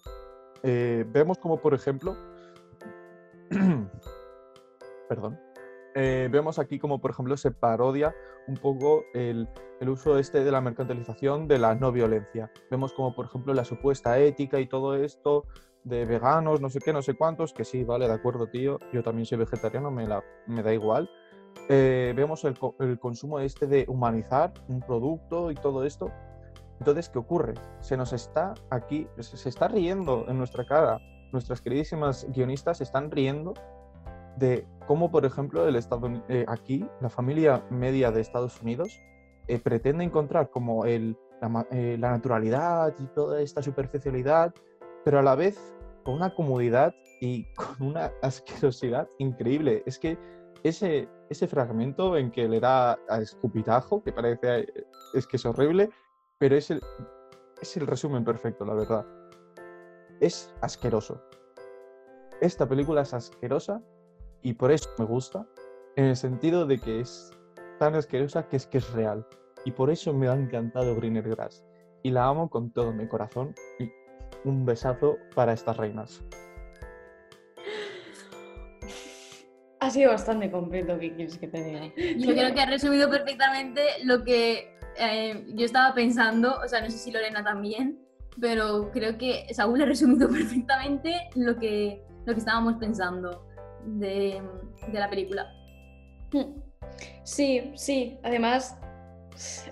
Eh, 0.62 1.04
vemos 1.08 1.38
como, 1.38 1.60
por 1.60 1.74
ejemplo, 1.74 2.16
perdón, 5.10 5.40
eh, 5.96 6.28
vemos 6.30 6.60
aquí 6.60 6.78
como, 6.78 7.00
por 7.00 7.10
ejemplo, 7.10 7.36
se 7.36 7.50
parodia 7.50 8.14
un 8.46 8.54
poco 8.54 9.02
el, 9.12 9.48
el 9.80 9.88
uso 9.88 10.18
este 10.18 10.44
de 10.44 10.52
la 10.52 10.60
mercantilización 10.60 11.48
de 11.48 11.58
la 11.58 11.74
no 11.74 11.90
violencia. 11.90 12.48
Vemos 12.70 12.92
como, 12.92 13.12
por 13.12 13.26
ejemplo, 13.26 13.52
la 13.52 13.64
supuesta 13.64 14.16
ética 14.20 14.60
y 14.60 14.68
todo 14.68 14.94
esto 14.94 15.46
de 15.82 16.04
veganos, 16.04 16.60
no 16.60 16.70
sé 16.70 16.78
qué, 16.78 16.92
no 16.92 17.02
sé 17.02 17.14
cuántos, 17.14 17.52
que 17.52 17.64
sí, 17.64 17.82
vale, 17.82 18.06
de 18.06 18.14
acuerdo, 18.14 18.46
tío, 18.46 18.78
yo 18.92 19.02
también 19.02 19.26
soy 19.26 19.38
vegetariano, 19.38 19.90
me, 19.90 20.06
la, 20.06 20.22
me 20.46 20.62
da 20.62 20.72
igual. 20.72 21.10
Eh, 21.68 22.12
vemos 22.14 22.44
el, 22.44 22.56
el 22.78 23.00
consumo 23.00 23.40
este 23.40 23.66
de 23.66 23.84
humanizar 23.88 24.52
un 24.68 24.80
producto 24.80 25.50
y 25.50 25.56
todo 25.56 25.84
esto. 25.84 26.12
Entonces, 26.78 27.08
¿qué 27.08 27.18
ocurre? 27.18 27.54
Se 27.80 27.96
nos 27.96 28.12
está 28.12 28.54
aquí, 28.70 29.08
se 29.18 29.48
está 29.48 29.66
riendo 29.66 30.26
en 30.28 30.38
nuestra 30.38 30.64
cara. 30.64 31.00
Nuestras 31.32 31.60
queridísimas 31.60 32.28
guionistas 32.30 32.80
están 32.80 33.10
riendo 33.10 33.54
de 34.36 34.66
cómo, 34.90 35.12
por 35.12 35.24
ejemplo, 35.24 35.68
el 35.68 35.76
Estado, 35.76 36.10
eh, 36.28 36.44
aquí, 36.48 36.84
la 37.00 37.08
familia 37.08 37.64
media 37.70 38.10
de 38.10 38.20
Estados 38.20 38.60
Unidos, 38.60 39.00
eh, 39.46 39.60
pretende 39.60 40.02
encontrar 40.02 40.50
como 40.50 40.84
la, 40.84 41.66
eh, 41.70 41.96
la 41.96 42.10
naturalidad 42.10 42.92
y 42.98 43.06
toda 43.14 43.40
esta 43.40 43.62
superficialidad, 43.62 44.52
pero 45.04 45.20
a 45.20 45.22
la 45.22 45.36
vez 45.36 45.56
con 46.02 46.14
una 46.14 46.34
comodidad 46.34 46.92
y 47.20 47.44
con 47.54 47.86
una 47.86 48.10
asquerosidad 48.20 49.08
increíble. 49.18 49.84
Es 49.86 49.96
que 50.00 50.18
ese, 50.64 51.08
ese 51.28 51.46
fragmento 51.46 52.16
en 52.16 52.32
que 52.32 52.48
le 52.48 52.58
da 52.58 52.98
a 53.08 53.20
escupitajo, 53.20 54.02
que 54.02 54.10
parece, 54.10 54.66
es 55.14 55.24
que 55.24 55.36
es 55.36 55.46
horrible, 55.46 55.90
pero 56.36 56.56
es 56.56 56.68
el, 56.68 56.82
es 57.62 57.76
el 57.76 57.86
resumen 57.86 58.24
perfecto, 58.24 58.64
la 58.64 58.74
verdad. 58.74 59.06
Es 60.18 60.52
asqueroso. 60.62 61.22
Esta 62.40 62.68
película 62.68 63.02
es 63.02 63.14
asquerosa 63.14 63.80
y 64.42 64.54
por 64.54 64.72
eso 64.72 64.88
me 64.98 65.04
gusta, 65.04 65.46
en 65.96 66.06
el 66.06 66.16
sentido 66.16 66.66
de 66.66 66.78
que 66.78 67.00
es 67.00 67.30
tan 67.78 67.94
asquerosa 67.94 68.48
que 68.48 68.56
es 68.56 68.66
que 68.66 68.78
es 68.78 68.90
real. 68.92 69.26
Y 69.64 69.72
por 69.72 69.90
eso 69.90 70.14
me 70.14 70.28
ha 70.28 70.34
encantado 70.34 70.96
Greener 70.96 71.28
Grass. 71.28 71.64
Y 72.02 72.10
la 72.10 72.26
amo 72.26 72.48
con 72.48 72.72
todo 72.72 72.92
mi 72.92 73.06
corazón. 73.06 73.54
Y 73.78 73.90
un 74.44 74.64
besazo 74.64 75.18
para 75.34 75.52
estas 75.52 75.76
reinas. 75.76 76.22
Ha 79.80 79.90
sido 79.90 80.10
bastante 80.10 80.50
completo, 80.50 80.98
¿qué 80.98 81.14
quieres 81.14 81.38
que 81.38 81.48
te 81.48 81.62
diga? 81.62 81.80
Yo 82.18 82.32
creo 82.32 82.54
que 82.54 82.60
ha 82.60 82.66
resumido 82.66 83.10
perfectamente 83.10 83.82
lo 84.04 84.24
que 84.24 84.74
eh, 84.96 85.46
yo 85.54 85.64
estaba 85.64 85.94
pensando, 85.94 86.58
o 86.62 86.68
sea, 86.68 86.80
no 86.80 86.90
sé 86.90 86.98
si 86.98 87.10
Lorena 87.10 87.42
también, 87.42 87.98
pero 88.38 88.90
creo 88.92 89.16
que 89.16 89.46
Saúl 89.52 89.80
ha 89.82 89.86
resumido 89.86 90.28
perfectamente 90.30 91.30
lo 91.34 91.58
que, 91.58 92.02
lo 92.26 92.34
que 92.34 92.38
estábamos 92.38 92.76
pensando 92.76 93.49
de, 93.84 94.40
de 94.92 94.98
la 94.98 95.08
película. 95.08 95.52
Sí, 97.24 97.72
sí. 97.76 98.18
Además, 98.22 98.76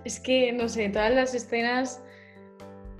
es 0.05 0.21
que, 0.21 0.53
no 0.53 0.69
sé, 0.69 0.89
todas 0.89 1.13
las 1.13 1.35
escenas, 1.35 2.03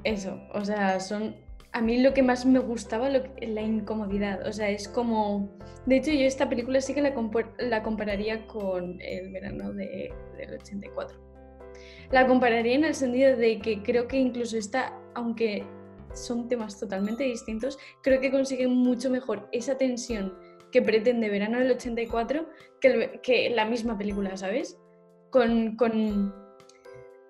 eso, 0.05 0.41
o 0.55 0.65
sea, 0.65 1.01
son... 1.01 1.37
A 1.73 1.83
mí 1.83 1.99
lo 2.01 2.15
que 2.15 2.23
más 2.23 2.47
me 2.47 2.59
gustaba, 2.61 3.11
la 3.11 3.61
incomodidad, 3.63 4.47
o 4.47 4.53
sea, 4.53 4.71
es 4.71 4.89
como... 4.89 5.51
De 5.85 5.97
hecho, 5.99 6.11
yo 6.13 6.25
esta 6.25 6.49
película 6.49 6.81
sí 6.81 6.95
que 6.95 7.03
la, 7.03 7.15
la 7.59 7.83
compararía 7.83 8.47
con 8.47 9.01
el 9.01 9.31
verano 9.33 9.73
de- 9.73 10.13
del 10.37 10.55
84. 10.55 11.19
La 12.11 12.27
compararía 12.27 12.75
en 12.75 12.85
el 12.85 12.95
sentido 12.95 13.37
de 13.37 13.59
que 13.61 13.83
creo 13.83 14.09
que 14.09 14.17
incluso 14.17 14.57
esta, 14.57 14.99
aunque 15.15 15.65
son 16.15 16.49
temas 16.49 16.81
totalmente 16.81 17.25
distintos, 17.25 17.79
creo 18.03 18.19
que 18.21 18.31
consigue 18.31 18.67
mucho 18.67 19.11
mejor 19.11 19.47
esa 19.53 19.77
tensión 19.77 20.35
que 20.73 20.83
pretende 20.83 21.29
Verano 21.31 21.59
del 21.59 21.71
84 21.73 22.47
que, 22.81 22.89
el- 22.89 23.21
que 23.21 23.51
la 23.51 23.65
misma 23.65 23.97
película, 23.97 24.37
¿sabes? 24.37 24.79
Con, 25.31 25.77
con, 25.77 26.35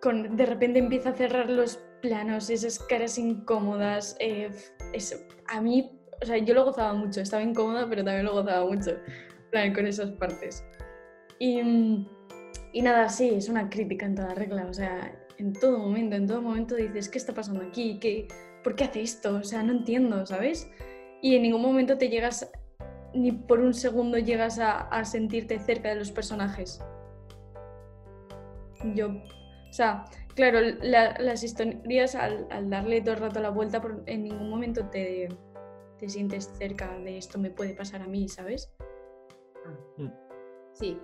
con, 0.00 0.36
de 0.36 0.46
repente 0.46 0.78
empieza 0.78 1.10
a 1.10 1.14
cerrar 1.14 1.50
los 1.50 1.78
planos, 2.02 2.50
esas 2.50 2.78
caras 2.78 3.18
incómodas. 3.18 4.16
eh, 4.20 4.50
eso, 4.92 5.16
a 5.48 5.60
mí, 5.60 5.90
o 6.22 6.26
sea, 6.26 6.38
yo 6.38 6.54
lo 6.54 6.64
gozaba 6.64 6.94
mucho, 6.94 7.20
estaba 7.20 7.42
incómoda, 7.42 7.88
pero 7.88 8.04
también 8.04 8.24
lo 8.24 8.32
gozaba 8.32 8.64
mucho, 8.64 8.96
plan, 9.50 9.74
con 9.74 9.86
esas 9.86 10.10
partes. 10.12 10.64
Y, 11.38 11.60
y 12.72 12.82
nada, 12.82 13.08
sí, 13.08 13.30
es 13.34 13.48
una 13.48 13.68
crítica 13.68 14.06
en 14.06 14.14
toda 14.14 14.34
regla, 14.34 14.66
o 14.66 14.74
sea, 14.74 15.14
en 15.38 15.52
todo 15.52 15.78
momento, 15.78 16.16
en 16.16 16.26
todo 16.26 16.42
momento 16.42 16.74
dices, 16.74 17.08
¿qué 17.08 17.18
está 17.18 17.32
pasando 17.34 17.62
aquí? 17.62 17.98
¿Qué, 18.00 18.26
¿Por 18.64 18.74
qué 18.74 18.84
hace 18.84 19.02
esto? 19.02 19.36
O 19.36 19.44
sea, 19.44 19.62
no 19.62 19.72
entiendo, 19.72 20.26
¿sabes? 20.26 20.68
Y 21.22 21.36
en 21.36 21.42
ningún 21.42 21.62
momento 21.62 21.96
te 21.98 22.08
llegas, 22.08 22.50
ni 23.14 23.32
por 23.32 23.60
un 23.60 23.74
segundo 23.74 24.18
llegas 24.18 24.58
a, 24.58 24.80
a 24.88 25.04
sentirte 25.04 25.58
cerca 25.58 25.88
de 25.90 25.96
los 25.96 26.10
personajes. 26.12 26.80
Yo, 28.94 29.08
o 29.08 29.72
sea, 29.72 30.04
claro, 30.34 30.60
la- 30.82 31.16
las 31.18 31.42
historias 31.42 32.14
al, 32.14 32.46
al 32.50 32.70
darle 32.70 33.00
todo 33.00 33.14
el 33.14 33.20
rato 33.20 33.40
la 33.40 33.50
vuelta, 33.50 33.82
en 34.06 34.24
ningún 34.24 34.48
momento 34.50 34.86
te, 34.86 35.28
te 35.98 36.08
sientes 36.08 36.52
cerca 36.58 36.96
de 36.98 37.18
esto 37.18 37.38
me 37.38 37.50
puede 37.50 37.74
pasar 37.74 38.02
a 38.02 38.06
mí, 38.06 38.28
¿sabes? 38.28 38.72
Sí, 40.74 40.98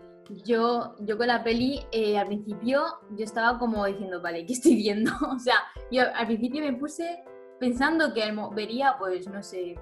yo, 0.44 0.94
yo 1.00 1.18
con 1.18 1.26
la 1.26 1.42
peli, 1.42 1.80
eh, 1.90 2.16
al 2.16 2.28
principio, 2.28 2.82
yo 3.16 3.24
estaba 3.24 3.58
como 3.58 3.84
diciendo, 3.86 4.22
vale, 4.22 4.46
¿qué 4.46 4.52
estoy 4.52 4.76
viendo? 4.76 5.10
O 5.34 5.38
sea, 5.38 5.56
yo 5.90 6.02
al 6.14 6.26
principio 6.26 6.62
me 6.62 6.72
puse 6.74 7.24
pensando 7.58 8.14
que 8.14 8.22
vería, 8.54 8.94
pues, 8.98 9.28
no 9.28 9.42
sé, 9.42 9.74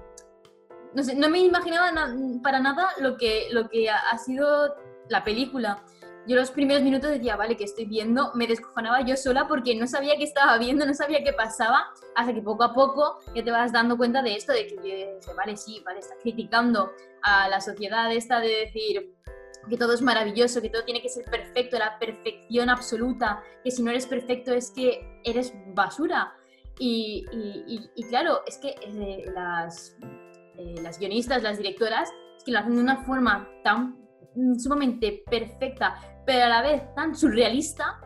no 0.95 1.03
sé, 1.03 1.15
me 1.15 1.39
imaginaba 1.39 1.91
na- 1.91 2.15
para 2.41 2.59
nada 2.59 2.89
lo 2.99 3.17
que, 3.17 3.47
lo 3.51 3.69
que 3.69 3.89
ha, 3.89 4.17
sido 4.17 4.75
la 5.09 5.23
película. 5.23 5.83
Yo 6.25 6.37
los 6.37 6.51
primeros 6.51 6.83
minutos 6.83 7.09
decía, 7.09 7.35
vale, 7.35 7.57
¿qué 7.57 7.65
estoy 7.65 7.85
viendo? 7.85 8.31
Me 8.33 8.47
descojonaba 8.47 9.01
yo 9.01 9.17
sola 9.17 9.47
porque 9.47 9.75
no 9.75 9.87
sabía 9.87 10.15
qué 10.15 10.23
estaba 10.23 10.57
viendo, 10.57 10.85
no 10.85 10.93
sabía 10.93 11.23
qué 11.23 11.33
pasaba, 11.33 11.87
hasta 12.15 12.33
que 12.33 12.41
poco 12.41 12.63
a 12.63 12.73
poco 12.73 13.19
ya 13.35 13.43
te 13.43 13.51
vas 13.51 13.73
dando 13.73 13.97
cuenta 13.97 14.21
de 14.21 14.35
esto, 14.35 14.53
de 14.53 14.67
que, 14.67 14.75
eh, 14.85 15.19
vale, 15.35 15.57
sí, 15.57 15.81
vale, 15.85 15.99
está 15.99 16.15
criticando 16.21 16.93
a 17.23 17.49
la 17.49 17.59
sociedad 17.59 18.13
esta 18.13 18.39
de 18.39 18.47
decir, 18.65 19.13
que 19.69 19.77
todo 19.77 19.93
es 19.93 20.01
maravilloso, 20.01 20.61
que 20.61 20.69
todo 20.69 20.83
tiene 20.83 21.01
que 21.01 21.09
ser 21.09 21.25
perfecto, 21.25 21.77
la 21.77 21.97
perfección 21.99 22.69
absoluta, 22.69 23.41
que 23.63 23.71
si 23.71 23.83
no 23.83 23.91
eres 23.91 24.07
perfecto 24.07 24.53
es 24.53 24.71
que 24.71 25.21
eres 25.23 25.53
basura. 25.73 26.33
Y 26.79 27.25
claro, 28.09 28.41
es 28.47 28.57
que 28.57 28.75
eh, 28.81 29.25
las, 29.33 29.95
eh, 30.57 30.75
las 30.81 30.99
guionistas, 30.99 31.43
las 31.43 31.57
directoras, 31.57 32.09
es 32.37 32.43
que 32.43 32.51
lo 32.51 32.59
hacen 32.59 32.75
de 32.75 32.81
una 32.81 33.03
forma 33.03 33.49
tan 33.63 33.97
mm, 34.35 34.59
sumamente 34.59 35.23
perfecta, 35.29 35.95
pero 36.25 36.45
a 36.45 36.49
la 36.49 36.61
vez 36.61 36.83
tan 36.95 37.15
surrealista, 37.15 37.99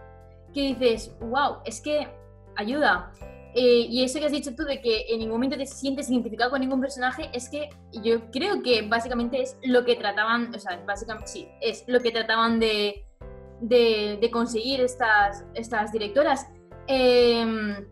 que 0.54 0.62
dices, 0.62 1.16
wow, 1.20 1.58
es 1.66 1.82
que 1.82 2.08
ayuda. 2.56 3.12
Eh, 3.54 3.88
y 3.89 4.04
eso 4.04 4.20
que 4.20 4.26
has 4.26 4.32
dicho 4.32 4.56
tú 4.56 4.64
de 4.64 4.82
que 4.82 5.06
en 5.10 5.20
ningún 5.20 5.36
momento 5.36 5.58
te 5.58 5.66
sientes 5.66 6.10
identificado 6.10 6.52
con 6.52 6.60
ningún 6.62 6.80
personaje, 6.80 7.30
es 7.34 7.50
que 7.50 7.70
yo 8.04 8.30
creo 8.32 8.62
que 8.62 8.84
básicamente 8.84 9.41
es 9.41 9.58
lo 9.64 9.84
que 9.84 9.95
trataban, 9.95 10.54
o 10.54 10.60
sea, 10.60 10.82
básicamente 10.86 11.28
sí, 11.28 11.50
es 11.62 11.84
lo 11.88 12.00
que 12.00 12.12
trataban 12.12 12.60
de, 12.60 13.06
de, 13.62 14.18
de 14.22 14.32
conseguir 14.32 14.82
estas, 14.82 15.45
estas 15.54 15.91
directoras. 15.91 16.48
Eh, 16.88 17.88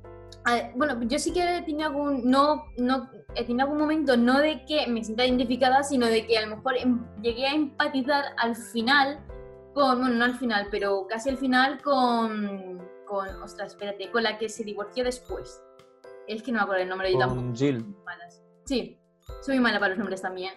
a- 0.45 0.71
bueno, 0.75 1.01
yo 1.03 1.19
sí 1.19 1.33
que 1.33 1.63
tenía 1.65 1.87
algún, 1.87 2.29
no, 2.29 2.65
no, 2.77 3.09
he 3.35 3.43
tenido 3.45 3.63
algún 3.65 3.79
momento 3.79 4.15
no 4.15 4.39
de 4.39 4.63
que 4.65 4.87
me 4.87 5.03
sienta 5.03 5.25
identificada, 5.25 5.83
sino 5.83 6.05
de 6.07 6.25
que 6.25 6.37
a 6.37 6.45
lo 6.45 6.55
mejor 6.55 6.77
em- 6.77 7.05
llegué 7.21 7.47
a 7.47 7.53
empatizar 7.53 8.23
al 8.37 8.55
final 8.55 9.19
con, 9.73 9.99
bueno, 9.99 10.15
no 10.15 10.25
al 10.25 10.35
final, 10.35 10.67
pero 10.71 11.05
casi 11.07 11.29
al 11.29 11.37
final 11.37 11.81
con, 11.81 12.79
con, 13.05 13.27
ostras, 13.41 13.69
espérate, 13.73 14.09
con 14.11 14.23
la 14.23 14.37
que 14.37 14.47
se 14.49 14.63
divorció 14.63 15.03
después. 15.03 15.61
Es 16.27 16.41
que 16.41 16.51
no 16.51 16.59
me 16.59 16.63
acuerdo 16.63 16.83
el 16.83 16.89
nombre, 16.89 17.11
yo 17.11 17.19
tampoco. 17.19 17.41
Con 17.41 17.55
Jill. 17.55 17.85
Sí, 18.63 18.97
soy 19.41 19.59
mala 19.59 19.79
para 19.79 19.89
los 19.89 19.97
nombres 19.99 20.21
también. 20.21 20.53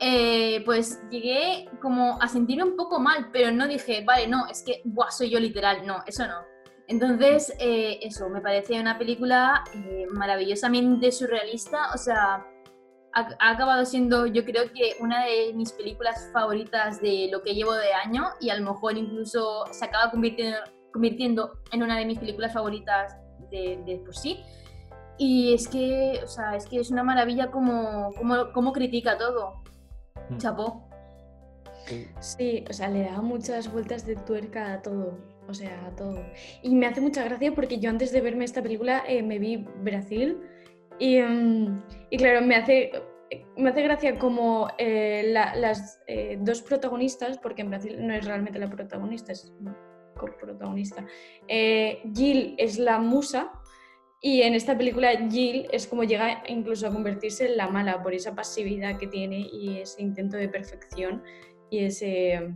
Eh, 0.00 0.62
pues 0.64 1.00
llegué 1.10 1.68
como 1.80 2.20
a 2.20 2.26
sentirme 2.28 2.64
un 2.64 2.76
poco 2.76 2.98
mal, 2.98 3.30
pero 3.32 3.50
no 3.52 3.68
dije, 3.68 4.02
vale, 4.04 4.26
no, 4.26 4.46
es 4.48 4.62
que 4.62 4.80
buah, 4.84 5.10
soy 5.10 5.30
yo 5.30 5.38
literal, 5.38 5.86
no, 5.86 6.02
eso 6.06 6.26
no. 6.26 6.51
Entonces, 6.88 7.54
eh, 7.58 8.00
eso, 8.02 8.28
me 8.28 8.40
parece 8.40 8.80
una 8.80 8.98
película 8.98 9.64
eh, 9.74 10.06
maravillosamente 10.10 11.12
surrealista, 11.12 11.92
o 11.94 11.98
sea, 11.98 12.46
ha, 13.14 13.28
ha 13.38 13.50
acabado 13.50 13.84
siendo, 13.84 14.26
yo 14.26 14.44
creo 14.44 14.64
que 14.72 14.96
una 15.00 15.24
de 15.24 15.52
mis 15.54 15.72
películas 15.72 16.28
favoritas 16.32 17.00
de 17.00 17.28
lo 17.30 17.42
que 17.42 17.54
llevo 17.54 17.74
de 17.74 17.92
año 17.92 18.24
y 18.40 18.50
a 18.50 18.56
lo 18.56 18.72
mejor 18.72 18.96
incluso 18.96 19.64
se 19.70 19.84
acaba 19.84 20.10
convirtiendo, 20.10 20.58
convirtiendo 20.92 21.58
en 21.70 21.82
una 21.82 21.98
de 21.98 22.04
mis 22.04 22.18
películas 22.18 22.52
favoritas 22.52 23.16
de, 23.50 23.82
de 23.86 23.98
por 23.98 24.16
sí. 24.16 24.42
Y 25.18 25.54
es 25.54 25.68
que, 25.68 26.20
o 26.24 26.26
sea, 26.26 26.56
es 26.56 26.66
que 26.66 26.80
es 26.80 26.90
una 26.90 27.04
maravilla 27.04 27.50
como, 27.50 28.12
como, 28.14 28.52
como 28.52 28.72
critica 28.72 29.18
todo. 29.18 29.62
Mm. 30.30 30.38
Chapó. 30.38 30.88
Sí, 32.20 32.64
o 32.68 32.72
sea, 32.72 32.88
le 32.88 33.04
da 33.04 33.20
muchas 33.20 33.70
vueltas 33.72 34.06
de 34.06 34.16
tuerca 34.16 34.74
a 34.74 34.82
todo, 34.82 35.18
o 35.48 35.54
sea, 35.54 35.92
todo. 35.96 36.24
Y 36.62 36.74
me 36.74 36.86
hace 36.86 37.00
mucha 37.00 37.24
gracia 37.24 37.52
porque 37.54 37.78
yo 37.78 37.90
antes 37.90 38.12
de 38.12 38.20
verme 38.20 38.44
esta 38.44 38.62
película 38.62 39.02
eh, 39.06 39.22
me 39.22 39.38
vi 39.38 39.66
Brasil 39.82 40.38
y, 40.98 41.18
mm, 41.20 41.82
y 42.10 42.16
claro, 42.16 42.42
me 42.46 42.54
hace, 42.56 42.90
me 43.56 43.70
hace 43.70 43.82
gracia 43.82 44.18
como 44.18 44.68
eh, 44.78 45.24
la- 45.28 45.54
las 45.56 46.00
eh, 46.06 46.36
dos 46.40 46.62
protagonistas, 46.62 47.38
porque 47.38 47.62
en 47.62 47.70
Brasil 47.70 47.96
no 48.06 48.14
es 48.14 48.24
realmente 48.24 48.58
la 48.58 48.68
protagonista, 48.70 49.32
es 49.32 49.52
coprotagonista. 50.16 51.04
Eh, 51.48 52.02
Jill 52.14 52.54
es 52.58 52.78
la 52.78 52.98
musa 52.98 53.50
y 54.20 54.42
en 54.42 54.54
esta 54.54 54.76
película 54.78 55.10
Jill 55.28 55.66
es 55.72 55.86
como 55.88 56.04
llega 56.04 56.44
incluso 56.46 56.86
a 56.86 56.92
convertirse 56.92 57.46
en 57.46 57.56
la 57.56 57.68
mala 57.68 58.02
por 58.02 58.14
esa 58.14 58.34
pasividad 58.34 58.98
que 58.98 59.08
tiene 59.08 59.40
y 59.52 59.78
ese 59.78 60.00
intento 60.02 60.36
de 60.36 60.48
perfección 60.48 61.22
y 61.70 61.80
ese... 61.84 62.54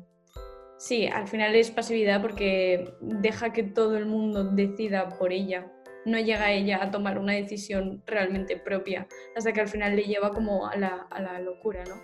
Sí, 0.78 1.06
al 1.06 1.26
final 1.26 1.54
es 1.54 1.70
pasividad 1.70 2.20
porque 2.20 2.94
deja 3.00 3.52
que 3.52 3.62
todo 3.62 3.96
el 3.96 4.06
mundo 4.06 4.44
decida 4.44 5.08
por 5.08 5.32
ella. 5.32 5.72
No 6.04 6.18
llega 6.18 6.52
ella 6.52 6.82
a 6.82 6.90
tomar 6.90 7.18
una 7.18 7.32
decisión 7.32 8.02
realmente 8.06 8.56
propia 8.56 9.08
hasta 9.34 9.52
que 9.52 9.60
al 9.60 9.68
final 9.68 9.96
le 9.96 10.04
lleva 10.04 10.30
como 10.30 10.66
a 10.66 10.76
la, 10.76 11.06
a 11.10 11.20
la 11.20 11.40
locura, 11.40 11.82
¿no? 11.84 11.94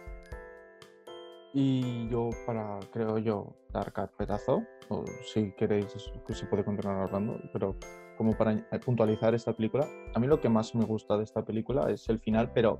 Y 1.54 2.08
yo, 2.08 2.30
para, 2.46 2.80
creo 2.92 3.18
yo, 3.18 3.54
dar 3.70 3.92
carpetazo, 3.92 4.62
o 4.88 5.04
si 5.22 5.52
queréis, 5.52 5.94
que 6.26 6.34
se 6.34 6.46
puede 6.46 6.64
continuar 6.64 7.02
hablando, 7.02 7.38
pero 7.52 7.76
como 8.16 8.36
para 8.36 8.56
puntualizar 8.84 9.34
esta 9.34 9.52
película, 9.52 9.86
a 10.14 10.18
mí 10.18 10.26
lo 10.26 10.40
que 10.40 10.48
más 10.48 10.74
me 10.74 10.84
gusta 10.86 11.18
de 11.18 11.24
esta 11.24 11.44
película 11.44 11.90
es 11.90 12.08
el 12.08 12.18
final, 12.20 12.50
pero 12.54 12.78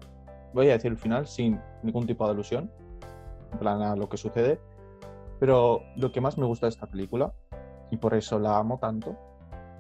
voy 0.55 0.71
a 0.71 0.73
decir 0.73 0.91
el 0.91 0.99
final 0.99 1.27
sin 1.27 1.61
ningún 1.83 2.07
tipo 2.07 2.25
de 2.25 2.31
alusión, 2.31 2.71
en 3.53 3.59
plan 3.59 3.83
a 3.83 3.95
lo 3.95 4.09
que 4.09 4.17
sucede, 4.17 4.59
pero 5.43 5.83
lo 5.97 6.13
que 6.13 6.21
más 6.21 6.39
me 6.39 6.47
gusta 6.47 6.67
de 6.67 6.71
esta 6.71 6.87
película, 6.87 7.35
y 7.91 7.97
por 7.97 8.15
eso 8.15 8.39
la 8.39 8.59
amo 8.59 8.79
tanto, 8.79 9.19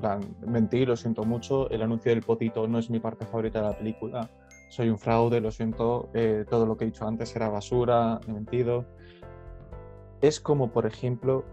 plan, 0.00 0.20
mentí, 0.44 0.84
lo 0.84 0.96
siento 0.96 1.22
mucho, 1.22 1.70
el 1.70 1.82
anuncio 1.82 2.10
del 2.10 2.20
potito 2.20 2.66
no 2.66 2.80
es 2.80 2.90
mi 2.90 2.98
parte 2.98 3.26
favorita 3.26 3.60
de 3.62 3.68
la 3.68 3.78
película, 3.78 4.28
soy 4.70 4.88
un 4.88 4.98
fraude, 4.98 5.40
lo 5.40 5.52
siento, 5.52 6.10
eh, 6.14 6.44
todo 6.50 6.66
lo 6.66 6.76
que 6.76 6.82
he 6.82 6.88
dicho 6.88 7.06
antes 7.06 7.36
era 7.36 7.48
basura, 7.48 8.18
he 8.26 8.32
mentido. 8.32 8.86
Es 10.20 10.40
como, 10.40 10.72
por 10.72 10.84
ejemplo, 10.84 11.44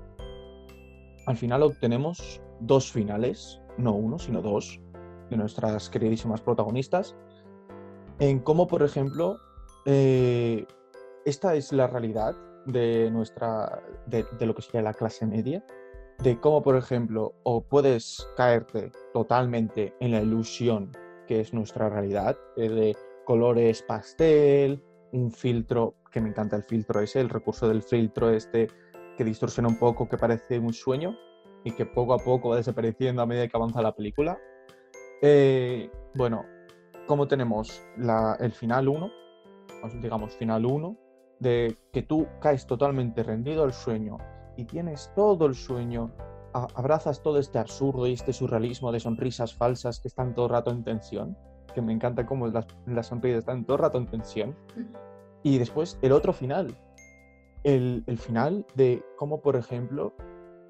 al 1.28 1.38
final 1.38 1.62
obtenemos 1.62 2.42
dos 2.62 2.92
finales, 2.92 3.62
no 3.78 3.94
uno, 3.94 4.18
sino 4.18 4.42
dos, 4.42 4.82
de 5.30 5.38
nuestras 5.38 5.88
queridísimas 5.88 6.42
protagonistas, 6.42 7.16
en 8.18 8.40
cómo, 8.40 8.66
por 8.66 8.82
ejemplo, 8.82 9.38
eh, 9.86 10.66
esta 11.26 11.54
es 11.54 11.72
la 11.72 11.86
realidad 11.86 12.36
de 12.66 13.10
nuestra, 13.12 13.82
de, 14.06 14.26
lo 14.46 14.56
que 14.56 14.62
sería 14.62 14.82
la 14.82 14.94
clase 14.94 15.26
media, 15.26 15.66
de 16.24 16.40
cómo, 16.40 16.62
por 16.62 16.76
ejemplo, 16.76 17.34
o 17.44 17.62
puedes 17.62 18.28
caerte 18.36 18.92
totalmente 19.14 19.94
en 20.00 20.12
la 20.12 20.22
ilusión 20.22 20.92
que 21.28 21.40
es 21.40 21.54
nuestra 21.54 21.90
realidad, 21.90 22.38
eh, 22.58 22.70
de 22.70 22.98
colores 23.26 23.84
pastel, 23.84 24.84
un 25.12 25.32
filtro, 25.32 25.96
que 26.12 26.20
me 26.22 26.30
encanta 26.30 26.56
el 26.56 26.64
filtro 26.64 27.00
ese, 27.02 27.22
el 27.22 27.30
recurso 27.30 27.68
del 27.68 27.84
filtro 27.84 28.32
este 28.32 28.68
que 29.16 29.24
distorsiona 29.24 29.70
un 29.70 29.78
poco, 29.78 30.10
que 30.10 30.18
parece 30.18 30.58
un 30.60 30.74
sueño 30.74 31.16
y 31.64 31.72
que 31.72 31.86
poco 31.86 32.14
a 32.14 32.18
poco 32.18 32.50
va 32.50 32.56
desapareciendo 32.56 33.22
a 33.22 33.26
medida 33.26 33.48
que 33.48 33.58
avanza 33.58 33.82
la 33.82 33.94
película. 33.94 34.40
Eh, 35.22 35.92
bueno, 36.16 36.46
como 37.06 37.28
tenemos 37.28 37.84
la- 37.98 38.38
el 38.40 38.52
final 38.52 38.88
1, 38.88 39.12
digamos 40.02 40.36
final 40.36 40.66
1, 40.66 40.98
de 41.40 41.78
que 41.92 42.02
tú 42.02 42.28
caes 42.42 42.66
totalmente 42.68 43.24
rendido 43.24 43.64
al 43.64 43.74
sueño 43.74 44.18
y 44.58 44.66
tienes 44.66 45.12
todo 45.16 45.46
el 45.46 45.56
sueño, 45.56 46.12
abrazas 46.54 47.22
todo 47.22 47.40
este 47.40 47.60
absurdo 47.60 48.08
y 48.08 48.14
este 48.14 48.34
surrealismo 48.34 48.92
de 48.92 49.00
sonrisas 49.00 49.54
falsas 49.54 50.00
que 50.00 50.08
están 50.10 50.34
todo 50.34 50.46
el 50.46 50.52
rato 50.52 50.72
en 50.72 50.84
tensión, 50.84 51.38
que 51.74 51.82
me 51.82 51.94
encanta 51.94 52.26
cómo 52.26 52.48
las, 52.48 52.68
las 52.86 53.08
sonrisas 53.08 53.40
están 53.40 53.66
todo 53.66 53.78
el 53.78 53.84
rato 53.84 53.98
en 53.98 54.08
tensión. 54.08 54.56
Y 55.44 55.58
después 55.58 55.98
el 56.02 56.12
otro 56.12 56.34
final, 56.34 56.78
el, 57.64 58.04
el 58.08 58.18
final 58.18 58.66
de 58.76 59.02
cómo, 59.18 59.42
por 59.42 59.56
ejemplo, 59.56 60.14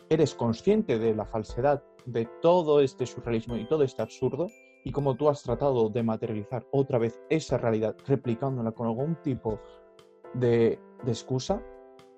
eres 0.10 0.36
consciente 0.36 1.00
de 1.00 1.16
la 1.16 1.26
falsedad 1.26 1.84
de 2.06 2.28
todo 2.42 2.82
este 2.82 3.06
surrealismo 3.06 3.58
y 3.58 3.68
todo 3.68 3.84
este 3.84 4.02
absurdo 4.02 4.48
y 4.84 4.92
cómo 4.92 5.16
tú 5.16 5.30
has 5.30 5.44
tratado 5.44 5.90
de 5.90 6.04
materializar 6.04 6.66
otra 6.72 6.98
vez 6.98 7.20
esa 7.30 7.58
realidad 7.58 7.96
replicándola 8.08 8.72
con 8.72 8.88
algún 8.88 9.16
tipo 9.22 9.60
de, 10.34 10.80
excusa 11.08 11.64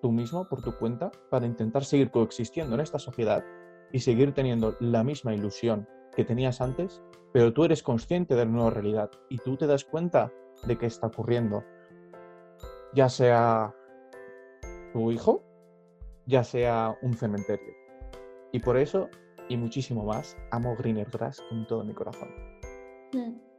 tú 0.01 0.11
mismo 0.11 0.47
por 0.47 0.61
tu 0.61 0.75
cuenta 0.77 1.11
para 1.29 1.45
intentar 1.45 1.85
seguir 1.85 2.09
coexistiendo 2.09 2.75
en 2.75 2.81
esta 2.81 2.99
sociedad 2.99 3.43
y 3.91 3.99
seguir 3.99 4.33
teniendo 4.33 4.75
la 4.79 5.03
misma 5.03 5.33
ilusión 5.35 5.87
que 6.15 6.25
tenías 6.25 6.61
antes, 6.61 7.01
pero 7.33 7.53
tú 7.53 7.63
eres 7.63 7.83
consciente 7.83 8.35
de 8.35 8.45
la 8.45 8.51
nueva 8.51 8.71
realidad 8.71 9.11
y 9.29 9.37
tú 9.37 9.57
te 9.57 9.67
das 9.67 9.85
cuenta 9.85 10.31
de 10.65 10.77
que 10.77 10.87
está 10.87 11.07
ocurriendo. 11.07 11.63
Ya 12.93 13.07
sea 13.09 13.73
tu 14.93 15.11
hijo, 15.11 15.43
ya 16.25 16.43
sea 16.43 16.97
un 17.01 17.13
cementerio. 17.13 17.73
Y 18.51 18.59
por 18.59 18.77
eso, 18.77 19.09
y 19.47 19.57
muchísimo 19.57 20.03
más, 20.03 20.35
amo 20.51 20.75
Greener 20.75 21.09
Grass 21.09 21.41
con 21.49 21.67
todo 21.67 21.83
mi 21.83 21.93
corazón. 21.93 22.29
Mm. 23.13 23.51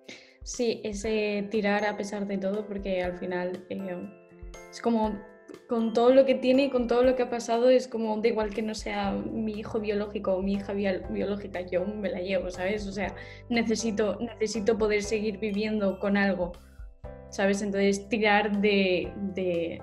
Sí, 0.45 0.81
ese 0.83 1.47
tirar 1.51 1.85
a 1.85 1.97
pesar 1.97 2.27
de 2.27 2.37
todo, 2.37 2.67
porque 2.67 3.03
al 3.03 3.17
final 3.17 3.65
eh, 3.71 4.22
es 4.73 4.81
como 4.81 5.21
con 5.69 5.93
todo 5.93 6.15
lo 6.15 6.25
que 6.25 6.35
tiene 6.35 6.65
y 6.65 6.71
con 6.71 6.87
todo 6.87 7.03
lo 7.05 7.15
que 7.15 7.25
ha 7.25 7.31
pasado, 7.31 7.69
es 7.69 7.87
como 7.87 8.17
da 8.23 8.29
igual 8.29 8.51
que 8.51 8.63
no 8.63 8.75
sea 8.75 9.13
mi 9.13 9.53
hijo 9.53 9.81
biológico 9.81 10.35
o 10.35 10.43
mi 10.43 10.55
hija 10.55 10.73
biol- 10.73 11.07
biológica, 11.13 11.61
yo 11.61 11.85
me 11.85 12.09
la 12.09 12.21
llevo, 12.21 12.51
¿sabes? 12.51 12.87
O 12.87 12.93
sea, 12.93 13.15
necesito, 13.51 14.19
necesito 14.19 14.79
poder 14.79 15.03
seguir 15.03 15.39
viviendo 15.39 15.99
con 15.99 16.17
algo, 16.17 16.53
¿sabes? 17.29 17.61
Entonces, 17.61 18.09
tirar 18.09 18.61
de, 18.63 19.13
de 19.35 19.83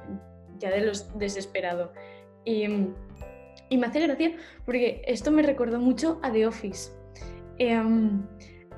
ya 0.58 0.72
de 0.72 0.82
los 0.82 1.16
desesperado. 1.20 1.94
Y, 2.46 2.66
y 3.70 3.78
me 3.78 3.88
hace 3.88 4.00
gracia 4.00 4.38
porque 4.66 5.04
esto 5.06 5.32
me 5.32 5.44
recordó 5.44 5.80
mucho 5.80 6.20
a 6.24 6.32
The 6.32 6.48
Office. 6.48 6.92
Em, 7.60 8.26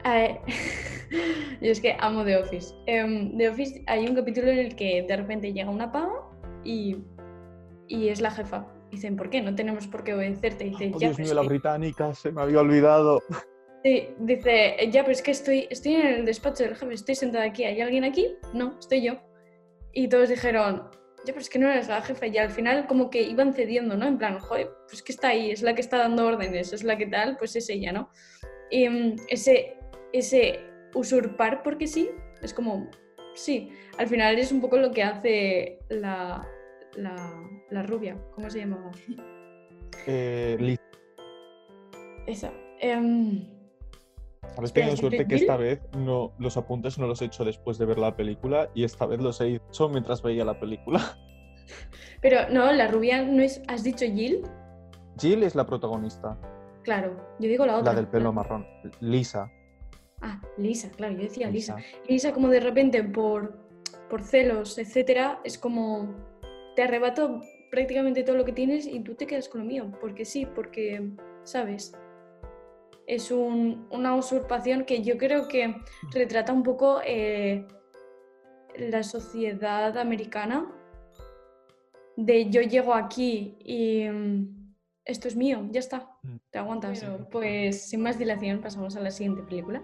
yo 1.62 1.72
es 1.72 1.80
que 1.82 1.96
amo 2.00 2.24
The 2.24 2.38
Office. 2.38 2.74
Em, 2.86 3.38
The 3.38 3.50
Office 3.50 3.84
hay 3.88 4.08
un 4.08 4.16
capítulo 4.16 4.48
en 4.50 4.60
el 4.60 4.76
que 4.76 5.04
de 5.08 5.16
repente 5.18 5.54
llega 5.54 5.70
una 5.70 5.92
pava 5.92 6.30
y, 6.64 6.98
y 7.88 8.10
es 8.10 8.22
la 8.22 8.32
jefa. 8.32 8.68
Dicen, 8.92 9.16
¿por 9.16 9.30
qué? 9.30 9.42
No 9.42 9.56
tenemos 9.56 9.88
por 9.88 10.04
qué 10.04 10.14
obedecerte. 10.14 10.66
Dice, 10.66 10.92
Oh, 10.94 11.00
ya, 11.00 11.08
Dios 11.10 11.20
mío, 11.20 11.34
la 11.34 11.42
que- 11.44 11.48
británica, 11.48 12.14
se 12.14 12.32
me 12.32 12.42
había 12.42 12.60
olvidado. 12.60 13.22
Sí, 13.84 14.10
dice, 14.20 14.76
ya, 14.92 15.02
pero 15.02 15.12
es 15.14 15.22
que 15.22 15.32
estoy, 15.32 15.68
estoy 15.72 15.96
en 15.96 16.06
el 16.08 16.26
despacho 16.26 16.64
del 16.64 16.76
jefe, 16.76 16.94
estoy 16.94 17.16
sentada 17.16 17.46
aquí. 17.46 17.64
¿Hay 17.64 17.82
alguien 17.82 18.04
aquí? 18.04 18.28
No, 18.54 18.78
estoy 18.78 19.02
yo. 19.04 19.14
Y 19.94 20.08
todos 20.08 20.30
dijeron, 20.30 20.90
ya, 21.26 21.34
pero 21.34 21.40
es 21.40 21.50
que 21.50 21.58
no 21.58 21.70
eres 21.72 21.88
la 21.88 22.02
jefa. 22.02 22.28
Y 22.28 22.38
al 22.38 22.52
final 22.52 22.86
como 22.86 23.10
que 23.10 23.22
iban 23.24 23.54
cediendo, 23.54 23.98
¿no? 23.98 24.06
En 24.08 24.18
plan, 24.18 24.40
joder, 24.40 24.70
pues 24.88 25.02
que 25.02 25.12
está 25.12 25.30
ahí, 25.30 25.50
es 25.52 25.62
la 25.64 25.74
que 25.74 25.82
está 25.82 25.98
dando 25.98 26.28
órdenes, 26.28 26.74
es 26.74 26.84
la 26.84 26.98
que 26.98 27.08
tal, 27.08 27.38
pues 27.38 27.56
es 27.56 27.70
ella, 27.70 27.92
¿no? 27.92 28.10
Y 28.70 28.88
mm, 28.88 29.16
ese, 29.30 29.78
ese 30.14 30.60
usurpar 30.94 31.64
porque 31.64 31.88
sí, 31.88 32.10
es 32.42 32.54
como, 32.54 32.90
sí, 33.36 33.72
al 33.98 34.08
final 34.08 34.38
es 34.40 34.52
un 34.52 34.62
poco 34.62 34.78
lo 34.78 34.92
que 34.92 35.04
hace 35.04 35.80
la, 35.90 36.48
la, 36.96 37.16
la 37.70 37.84
rubia, 37.84 38.18
¿cómo 38.36 38.50
se 38.50 38.60
llamaba? 38.60 38.92
Eh, 40.08 40.58
Liz, 40.60 40.80
Esa. 42.28 42.52
em, 42.80 43.46
habéis 44.58 44.74
tenido 44.74 44.98
suerte 44.98 45.28
que 45.28 45.36
esta 45.36 45.56
vez 45.58 45.80
no, 45.98 46.34
los 46.40 46.58
apuntes 46.58 46.98
no 46.98 47.08
los 47.08 47.22
he 47.22 47.26
hecho 47.26 47.46
después 47.46 47.78
de 47.78 47.86
ver 47.86 48.00
la 48.00 48.16
película 48.16 48.70
y 48.74 48.84
esta 48.84 49.06
vez 49.06 49.22
los 49.22 49.40
he 49.42 49.56
hecho 49.56 49.90
mientras 49.90 50.22
veía 50.22 50.44
la 50.44 50.60
película. 50.60 51.00
pero 52.22 52.50
no, 52.50 52.72
la 52.74 52.88
rubia 52.88 53.22
no 53.24 53.42
es, 53.42 53.62
¿has 53.68 53.84
dicho 53.84 54.06
Jill? 54.06 54.42
Jill 55.20 55.44
es 55.44 55.56
la 55.56 55.66
protagonista, 55.66 56.38
Claro, 56.84 57.16
yo 57.40 57.48
digo 57.48 57.64
la 57.68 57.78
otra. 57.78 57.94
la 57.94 57.96
del 57.98 58.08
pelo 58.08 58.34
marrón. 58.34 58.66
Lisa. 59.02 59.52
Ah, 60.22 60.40
Lisa, 60.58 60.90
claro, 60.92 61.14
yo 61.16 61.22
decía 61.24 61.50
Lisa. 61.50 61.76
Lisa. 61.78 61.88
Lisa, 62.08 62.34
como 62.34 62.48
de 62.50 62.60
repente 62.60 63.04
por, 63.04 63.58
por 64.10 64.22
celos, 64.24 64.78
etcétera, 64.78 65.40
es 65.44 65.58
como 65.58 66.14
te 66.76 66.84
arrebato 66.84 67.42
prácticamente 67.72 68.24
todo 68.24 68.36
lo 68.38 68.46
que 68.46 68.52
tienes 68.54 68.86
y 68.86 69.00
tú 69.02 69.16
te 69.16 69.26
quedas 69.28 69.50
con 69.50 69.62
lo 69.62 69.68
mío. 69.68 69.92
Porque 70.00 70.26
sí, 70.26 70.46
porque, 70.46 71.10
¿sabes? 71.44 71.94
Es 73.08 73.32
un- 73.32 73.88
una 73.90 74.16
usurpación 74.16 74.86
que 74.86 75.02
yo 75.02 75.18
creo 75.18 75.48
que 75.48 75.76
retrata 76.12 76.54
un 76.54 76.64
poco 76.64 77.02
eh, 77.06 77.66
la 78.78 79.04
sociedad 79.04 79.98
americana. 79.98 80.72
De 82.16 82.50
yo 82.50 82.62
llego 82.62 82.94
aquí 82.94 83.56
y 83.64 84.04
mm, 84.08 84.74
esto 85.06 85.28
es 85.28 85.36
mío, 85.36 85.68
ya 85.72 85.80
está, 85.80 86.10
Mm. 86.24 86.36
te 86.52 86.60
aguantas. 86.60 87.04
pues 87.32 87.90
sin 87.90 88.02
más 88.02 88.20
dilación 88.20 88.62
pasamos 88.62 88.96
a 88.96 89.00
la 89.02 89.10
siguiente 89.12 89.42
película. 89.44 89.82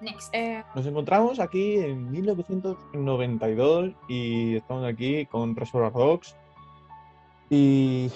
Next. 0.00 0.32
Eh, 0.34 0.62
Nos 0.74 0.86
encontramos 0.86 1.40
aquí 1.40 1.78
en 1.78 2.10
1992 2.10 3.92
y 4.08 4.56
estamos 4.56 4.84
aquí 4.84 5.26
con 5.26 5.56
Reservoir 5.56 5.92
Dogs. 5.92 6.36
Y 7.50 8.10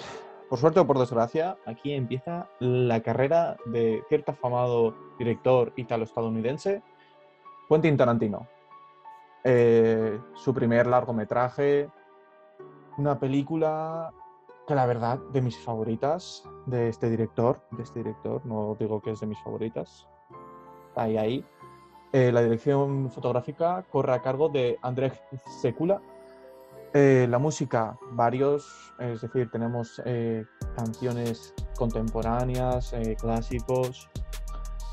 por 0.49 0.59
suerte 0.59 0.79
o 0.79 0.87
por 0.87 0.99
desgracia, 0.99 1.57
aquí 1.65 1.93
empieza 1.93 2.47
la 2.59 3.01
carrera 3.01 3.57
de 3.65 4.03
cierto 4.07 4.31
afamado 4.31 4.93
director 5.17 5.73
italo-estadounidense, 5.75 6.81
Quentin 7.67 7.97
Tarantino. 7.97 8.47
Eh, 9.43 10.19
su 10.35 10.53
primer 10.53 10.87
largometraje, 10.87 11.89
una 12.97 13.19
película 13.19 14.11
que 14.67 14.75
la 14.75 14.85
verdad 14.85 15.17
de 15.33 15.41
mis 15.41 15.57
favoritas 15.57 16.47
de 16.65 16.87
este 16.87 17.09
director, 17.09 17.61
de 17.71 17.83
este 17.83 17.99
director, 17.99 18.45
no 18.45 18.77
digo 18.79 19.01
que 19.01 19.11
es 19.11 19.19
de 19.19 19.27
mis 19.27 19.41
favoritas, 19.43 20.07
ahí 20.95 21.17
ahí. 21.17 21.45
Eh, 22.13 22.31
la 22.31 22.41
dirección 22.43 23.09
fotográfica 23.11 23.83
corre 23.91 24.13
a 24.13 24.21
cargo 24.21 24.47
de 24.49 24.77
Andrzej 24.83 25.13
Sekula. 25.61 25.99
Eh, 26.93 27.25
la 27.27 27.39
música, 27.39 27.97
varios, 28.11 28.93
es 28.99 29.21
decir, 29.21 29.49
tenemos 29.49 29.99
eh, 30.05 30.45
canciones 30.75 31.53
contemporáneas, 31.75 32.93
clásicos. 33.19 34.09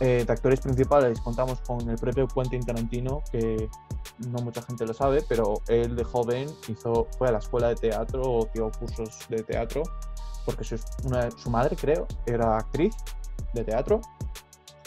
De 0.00 0.24
actores 0.26 0.62
principales 0.62 1.20
contamos 1.20 1.60
con 1.60 1.86
el 1.90 1.96
propio 1.96 2.26
Quentin 2.26 2.64
Tarantino, 2.64 3.22
que 3.30 3.68
no 4.30 4.38
mucha 4.38 4.62
gente 4.62 4.86
lo 4.86 4.94
sabe, 4.94 5.22
pero 5.28 5.60
él 5.68 5.94
de 5.94 6.04
joven 6.04 6.48
hizo, 6.68 7.06
fue 7.18 7.28
a 7.28 7.32
la 7.32 7.38
escuela 7.38 7.68
de 7.68 7.74
teatro 7.74 8.22
o 8.22 8.48
dio 8.54 8.70
cursos 8.78 9.18
de 9.28 9.42
teatro, 9.42 9.82
porque 10.46 10.64
su, 10.64 10.76
una- 11.04 11.30
su 11.32 11.50
madre, 11.50 11.76
creo, 11.76 12.06
era 12.24 12.56
actriz 12.56 12.96
de 13.52 13.62
teatro. 13.62 14.00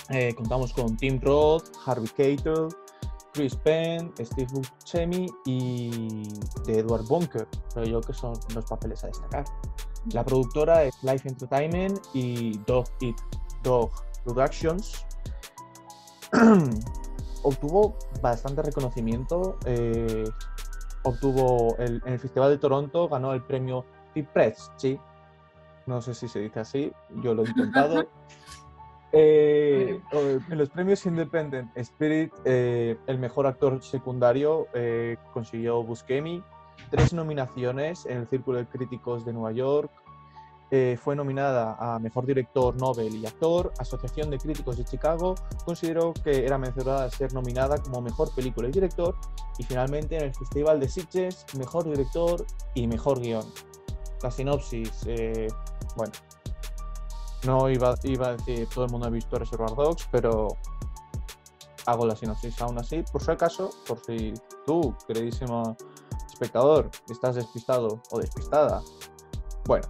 Eh, 0.09 0.33
contamos 0.35 0.73
con 0.73 0.97
Tim 0.97 1.19
Roth, 1.21 1.63
Harvey 1.85 2.09
Keitel, 2.09 2.67
Chris 3.33 3.55
Penn, 3.55 4.13
Steve 4.19 4.47
Buscemi 4.51 5.27
y 5.45 6.27
de 6.65 6.79
Edward 6.79 7.05
Bunker, 7.07 7.47
creo 7.73 7.85
yo 7.85 8.01
que 8.01 8.13
son 8.13 8.33
los 8.53 8.65
papeles 8.65 9.03
a 9.03 9.07
destacar. 9.07 9.45
La 10.11 10.23
productora 10.23 10.83
es 10.83 10.93
Life 11.03 11.27
Entertainment 11.27 11.99
y 12.13 12.57
Dog 12.67 12.85
Eat 13.01 13.15
Dog 13.63 13.91
Productions. 14.23 15.05
obtuvo 17.43 17.95
bastante 18.21 18.61
reconocimiento. 18.61 19.57
eh, 19.65 20.25
obtuvo 21.05 21.75
en 21.79 22.01
el 22.05 22.19
Festival 22.19 22.51
de 22.51 22.57
Toronto, 22.57 23.09
ganó 23.09 23.33
el 23.33 23.43
premio 23.43 23.85
Tip 24.13 24.27
Press, 24.29 24.71
sí. 24.77 24.97
No 25.85 26.01
sé 26.01 26.13
si 26.13 26.29
se 26.29 26.39
dice 26.39 26.61
así, 26.61 26.93
yo 27.21 27.33
lo 27.33 27.43
he 27.43 27.49
intentado. 27.49 28.07
Eh, 29.15 30.01
o- 30.11 30.51
en 30.51 30.57
los 30.57 30.69
premios 30.69 31.05
Independent 31.05 31.69
Spirit, 31.77 32.33
eh, 32.45 32.97
el 33.05 33.19
mejor 33.19 33.45
actor 33.45 33.81
secundario 33.83 34.65
eh, 34.73 35.17
consiguió 35.33 35.83
Buscemi, 35.83 36.43
tres 36.89 37.13
nominaciones 37.13 38.07
en 38.07 38.17
el 38.17 38.27
Círculo 38.27 38.57
de 38.57 38.65
Críticos 38.65 39.23
de 39.25 39.33
Nueva 39.33 39.51
York. 39.51 39.91
eh, 40.75 40.97
fue 40.99 41.15
nominada 41.15 41.75
a 41.79 41.99
Mejor 41.99 42.25
Director 42.25 42.75
Nobel 42.81 43.13
y 43.17 43.27
Actor. 43.27 43.71
Asociación 43.77 44.31
de 44.31 44.39
Críticos 44.39 44.75
de 44.77 44.83
Chicago 44.83 45.35
consideró 45.65 46.13
que 46.15 46.47
era 46.47 46.57
merecedora 46.57 47.03
de 47.03 47.11
ser 47.11 47.31
nominada 47.31 47.77
como 47.77 48.01
Mejor 48.01 48.33
Película 48.33 48.69
y 48.69 48.71
Director. 48.71 49.13
Y 49.59 49.63
finalmente 49.65 50.17
en 50.17 50.23
el 50.23 50.33
Festival 50.33 50.79
de 50.79 50.89
Sitges, 50.89 51.45
Mejor 51.59 51.83
Director 51.83 52.43
y 52.73 52.87
Mejor 52.87 53.19
Guión. 53.19 53.45
La 54.23 54.31
sinopsis, 54.31 54.89
eh, 55.05 55.47
bueno, 55.95 56.11
no 57.45 57.69
iba, 57.69 57.89
a 57.89 58.31
decir 58.35 58.67
todo 58.73 58.85
el 58.85 58.91
mundo 58.91 59.07
ha 59.07 59.09
visto 59.09 59.37
Reservoir 59.37 59.75
Dogs, 59.75 60.07
pero 60.11 60.47
hago 61.85 62.05
la 62.05 62.15
sinopsis 62.15 62.61
aún 62.61 62.79
así, 62.79 63.03
por 63.11 63.21
si 63.21 63.31
acaso, 63.31 63.71
por 63.87 63.99
si 64.05 64.33
tú, 64.65 64.95
queridísimo 65.07 65.75
espectador, 66.31 66.89
estás 67.09 67.35
despistado 67.35 68.01
o 68.11 68.19
despistada. 68.19 68.81
Bueno, 69.65 69.87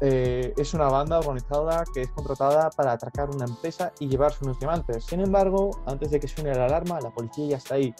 eh, 0.00 0.52
es 0.56 0.74
una 0.74 0.88
banda 0.88 1.18
organizada 1.18 1.84
que 1.94 2.02
es 2.02 2.10
contratada 2.10 2.70
para 2.70 2.92
atracar 2.92 3.30
una 3.30 3.46
empresa 3.46 3.92
y 3.98 4.08
llevarse 4.08 4.44
unos 4.44 4.58
diamantes. 4.58 5.04
Sin 5.04 5.20
embargo, 5.20 5.70
antes 5.86 6.10
de 6.10 6.20
que 6.20 6.28
suene 6.28 6.54
la 6.54 6.66
alarma, 6.66 7.00
la 7.00 7.10
policía 7.10 7.46
ya 7.46 7.56
está 7.56 7.76
ahí. 7.76 7.94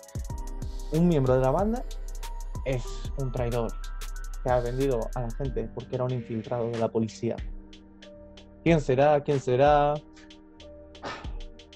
Un 0.93 1.09
miembro 1.09 1.35
de 1.35 1.41
la 1.41 1.51
banda 1.51 1.85
es 2.65 2.85
un 3.19 3.33
traidor 3.33 3.73
que 4.43 4.51
ha 4.51 4.61
vendido 4.61 5.09
a 5.15 5.23
la 5.23 5.31
gente 5.31 5.69
porque 5.75 5.95
era 5.95 6.05
un 6.05 6.13
infiltrado 6.13 6.69
de 6.69 6.79
la 6.79 6.89
policía. 6.89 7.37
¿Quién 8.67 8.81
será? 8.81 9.23
¿Quién 9.23 9.39
será? 9.39 9.95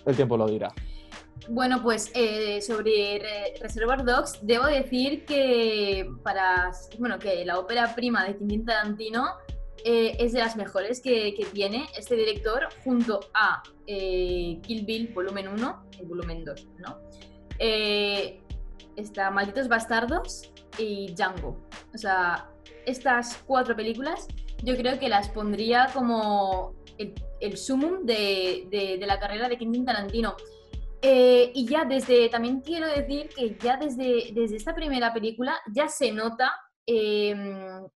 El 0.05 0.16
tiempo 0.16 0.36
lo 0.36 0.49
dirá. 0.49 0.72
Bueno, 1.49 1.80
pues 1.84 2.11
eh, 2.16 2.61
sobre 2.61 3.20
Re- 3.20 3.55
Reservoir 3.62 4.05
Dogs, 4.05 4.41
debo 4.43 4.66
decir 4.66 5.24
que 5.24 6.11
para 6.24 6.72
bueno 6.99 7.20
que 7.20 7.45
la 7.45 7.61
ópera 7.61 7.95
prima 7.95 8.24
de 8.24 8.36
Quentin 8.36 8.64
Tarantino 8.64 9.24
eh, 9.84 10.16
es 10.18 10.32
de 10.32 10.41
las 10.41 10.57
mejores 10.57 11.01
que, 11.01 11.32
tiene 11.53 11.86
este 11.97 12.16
director 12.16 12.66
junto 12.82 13.20
a 13.34 13.62
eh, 13.86 14.59
Kill 14.61 14.84
Bill 14.84 15.12
volumen 15.14 15.47
1 15.47 15.82
y 15.97 16.05
volumen 16.05 16.45
2, 16.45 16.68
¿no? 16.78 16.99
Está 18.97 19.30
Malditos 19.30 19.68
Bastardos 19.68 20.53
y 20.76 21.14
Django. 21.14 21.57
O 21.95 21.99
sea, 21.99 22.51
estas 22.84 23.36
cuatro 23.47 23.76
películas 23.76 24.26
yo 24.62 24.76
creo 24.76 24.99
que 24.99 25.09
las 25.09 25.28
pondría 25.28 25.88
como 25.93 26.74
el, 27.01 27.14
el 27.40 27.57
sumum 27.57 28.05
de, 28.05 28.66
de- 28.70 28.96
de 28.98 29.07
la 29.07 29.18
carrera 29.18 29.48
de 29.48 29.57
Quentin 29.59 29.84
Tarantino. 29.84 30.36
Eh, 31.03 31.51
y 31.55 31.66
ya 31.66 31.84
desde, 31.86 32.28
también 32.28 32.61
quiero 32.61 32.86
decir 32.86 33.28
que 33.30 33.57
ya 33.59 33.76
desde, 33.78 34.32
desde 34.34 34.57
esta 34.57 34.74
primera 34.74 35.12
película 35.14 35.59
ya 35.72 35.88
se 35.88 36.12
nota 36.12 36.53
eh, 36.86 37.34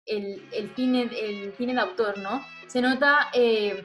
el, 0.06 0.48
el 0.52 0.74
cine, 0.74 1.10
el 1.20 1.52
cine 1.56 1.74
de 1.74 1.80
autor, 1.80 2.16
¿no? 2.18 2.42
Se 2.66 2.80
nota 2.80 3.28
eh, 3.34 3.84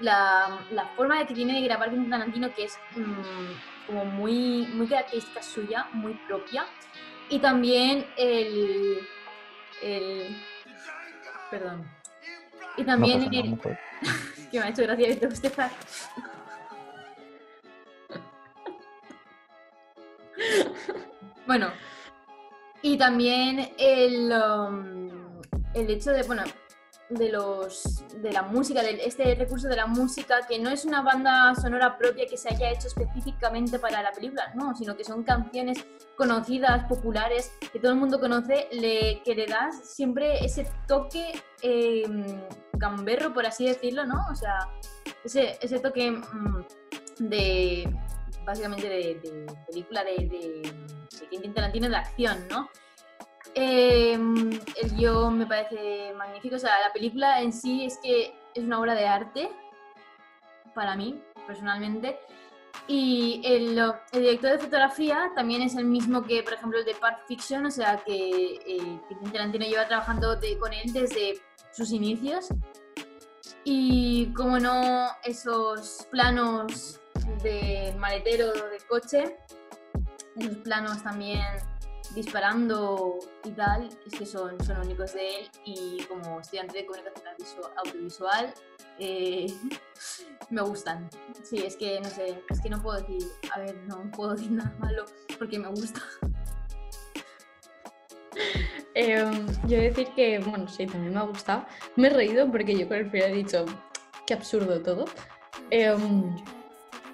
la, 0.00 0.66
la 0.70 0.86
forma 0.96 1.18
de 1.18 1.26
que 1.26 1.34
tiene 1.34 1.54
de 1.54 1.66
grabar 1.66 1.90
Quentin 1.90 2.10
Tarantino 2.10 2.54
que 2.54 2.64
es 2.64 2.76
mm, 2.94 3.86
como 3.86 4.04
muy, 4.04 4.66
muy 4.74 4.86
característica 4.86 5.42
suya, 5.42 5.86
muy 5.94 6.12
propia. 6.28 6.66
Y 7.30 7.38
también 7.38 8.04
el... 8.18 8.98
el 9.82 10.36
perdón. 11.50 11.88
Y 12.76 12.84
también 12.84 13.20
no 13.20 13.30
el. 13.32 13.78
que 14.52 14.60
me 14.60 14.66
ha 14.66 14.68
hecho 14.68 14.82
gracia 14.82 15.08
verte 15.08 15.26
bostezar. 15.26 15.70
bueno, 21.46 21.72
y 22.82 22.98
también 22.98 23.72
el, 23.78 24.30
um, 24.32 25.40
el 25.74 25.90
hecho 25.90 26.10
de, 26.10 26.22
bueno, 26.24 26.42
de 27.14 27.30
los 27.30 28.04
de 28.20 28.32
la 28.32 28.42
música, 28.42 28.82
de 28.82 29.04
este 29.04 29.34
recurso 29.34 29.68
de 29.68 29.76
la 29.76 29.86
música, 29.86 30.46
que 30.46 30.58
no 30.58 30.70
es 30.70 30.84
una 30.84 31.02
banda 31.02 31.54
sonora 31.54 31.98
propia 31.98 32.26
que 32.26 32.36
se 32.36 32.48
haya 32.48 32.70
hecho 32.70 32.88
específicamente 32.88 33.78
para 33.78 34.02
la 34.02 34.12
película, 34.12 34.52
no, 34.54 34.74
sino 34.76 34.96
que 34.96 35.04
son 35.04 35.22
canciones 35.22 35.84
conocidas, 36.16 36.84
populares, 36.84 37.52
que 37.72 37.78
todo 37.78 37.92
el 37.92 37.98
mundo 37.98 38.20
conoce, 38.20 38.68
le, 38.72 39.22
que 39.24 39.34
le 39.34 39.46
das 39.46 39.76
siempre 39.84 40.44
ese 40.44 40.70
toque 40.86 41.32
eh, 41.62 42.04
gamberro, 42.74 43.32
por 43.32 43.46
así 43.46 43.66
decirlo, 43.66 44.06
¿no? 44.06 44.24
O 44.30 44.34
sea, 44.34 44.68
ese, 45.24 45.58
ese 45.60 45.78
toque 45.80 46.10
mm, 46.10 46.64
de, 47.18 47.96
básicamente 48.44 48.88
de, 48.88 49.46
película 49.66 50.04
de, 50.04 50.28
de, 50.28 51.38
de 51.38 51.88
de 51.88 51.96
acción, 51.96 52.46
¿no? 52.48 52.68
Eh, 53.54 54.14
el 54.14 54.96
guion 54.96 55.38
me 55.38 55.46
parece 55.46 56.12
magnífico, 56.16 56.56
o 56.56 56.58
sea, 56.58 56.72
la 56.86 56.92
película 56.92 57.40
en 57.42 57.52
sí 57.52 57.84
es 57.84 57.98
que 58.02 58.34
es 58.54 58.64
una 58.64 58.80
obra 58.80 58.94
de 58.94 59.06
arte, 59.06 59.50
para 60.74 60.96
mí, 60.96 61.20
personalmente, 61.46 62.18
y 62.86 63.42
el, 63.44 63.78
el 63.78 64.22
director 64.22 64.52
de 64.52 64.58
fotografía 64.58 65.30
también 65.36 65.60
es 65.62 65.76
el 65.76 65.84
mismo 65.84 66.22
que, 66.22 66.42
por 66.42 66.54
ejemplo, 66.54 66.78
el 66.78 66.84
de 66.86 66.94
Pulp 66.94 67.18
Fiction, 67.28 67.66
o 67.66 67.70
sea, 67.70 67.98
que 68.04 68.54
eh, 68.66 69.00
Tarantino 69.32 69.66
lleva 69.66 69.86
trabajando 69.86 70.34
de- 70.36 70.58
con 70.58 70.72
él 70.72 70.90
desde 70.92 71.34
sus 71.72 71.92
inicios. 71.92 72.48
Y 73.64 74.32
como 74.34 74.58
no, 74.58 75.06
esos 75.24 76.06
planos 76.10 77.00
de 77.42 77.94
maletero 77.98 78.46
de 78.52 78.78
coche, 78.88 79.36
esos 80.36 80.56
planos 80.58 81.02
también 81.02 81.42
disparando 82.14 83.18
y 83.44 83.50
tal, 83.50 83.88
es 84.06 84.18
que 84.18 84.26
son, 84.26 84.62
son 84.64 84.78
únicos 84.78 85.14
de 85.14 85.40
él 85.40 85.50
y 85.64 86.02
como 86.04 86.40
estudiante 86.40 86.78
de 86.78 86.86
comunicación 86.86 87.62
audiovisual- 87.84 88.54
eh, 88.98 89.46
me 90.50 90.62
gustan. 90.62 91.08
Sí, 91.42 91.58
es 91.64 91.76
que 91.76 92.00
no 92.00 92.08
sé, 92.10 92.42
es 92.50 92.60
que 92.60 92.68
no 92.70 92.80
puedo 92.82 92.98
decir, 93.00 93.26
a 93.54 93.60
ver, 93.60 93.76
no 93.86 94.10
puedo 94.10 94.32
decir 94.34 94.50
nada 94.52 94.74
malo 94.78 95.04
porque 95.38 95.58
me 95.58 95.68
gusta. 95.68 96.00
Em, 98.94 99.46
yo 99.66 99.78
decir 99.78 100.08
que, 100.14 100.38
bueno, 100.38 100.68
sí, 100.68 100.86
también 100.86 101.14
me 101.14 101.20
ha 101.20 101.24
gustado. 101.24 101.64
Me 101.96 102.08
he 102.08 102.10
reído 102.10 102.50
porque 102.50 102.76
yo 102.76 102.86
con 102.86 102.98
el 102.98 103.10
final 103.10 103.30
he 103.30 103.34
dicho, 103.36 103.64
qué 104.26 104.34
absurdo 104.34 104.82
todo. 104.82 105.06
Em, 105.70 106.36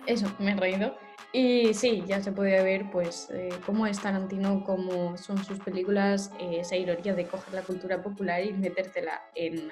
eso, 0.07 0.27
me 0.41 0.53
he 0.53 0.57
reído. 0.57 0.97
Y 1.33 1.74
sí, 1.74 2.03
ya 2.07 2.22
se 2.22 2.33
puede 2.33 2.62
ver 2.62 2.91
pues 2.91 3.29
eh, 3.31 3.51
cómo 3.66 3.87
es 3.87 4.01
Tarantino, 4.01 4.64
cómo 4.64 5.16
son 5.18 5.45
sus 5.45 5.59
películas, 5.59 6.31
eh, 6.41 6.61
esa 6.61 6.76
ironía 6.76 7.14
de 7.14 7.26
coger 7.26 7.53
la 7.53 7.62
cultura 7.62 8.01
popular 8.03 8.43
y 8.43 8.53
metértela 8.55 9.22
en 9.35 9.70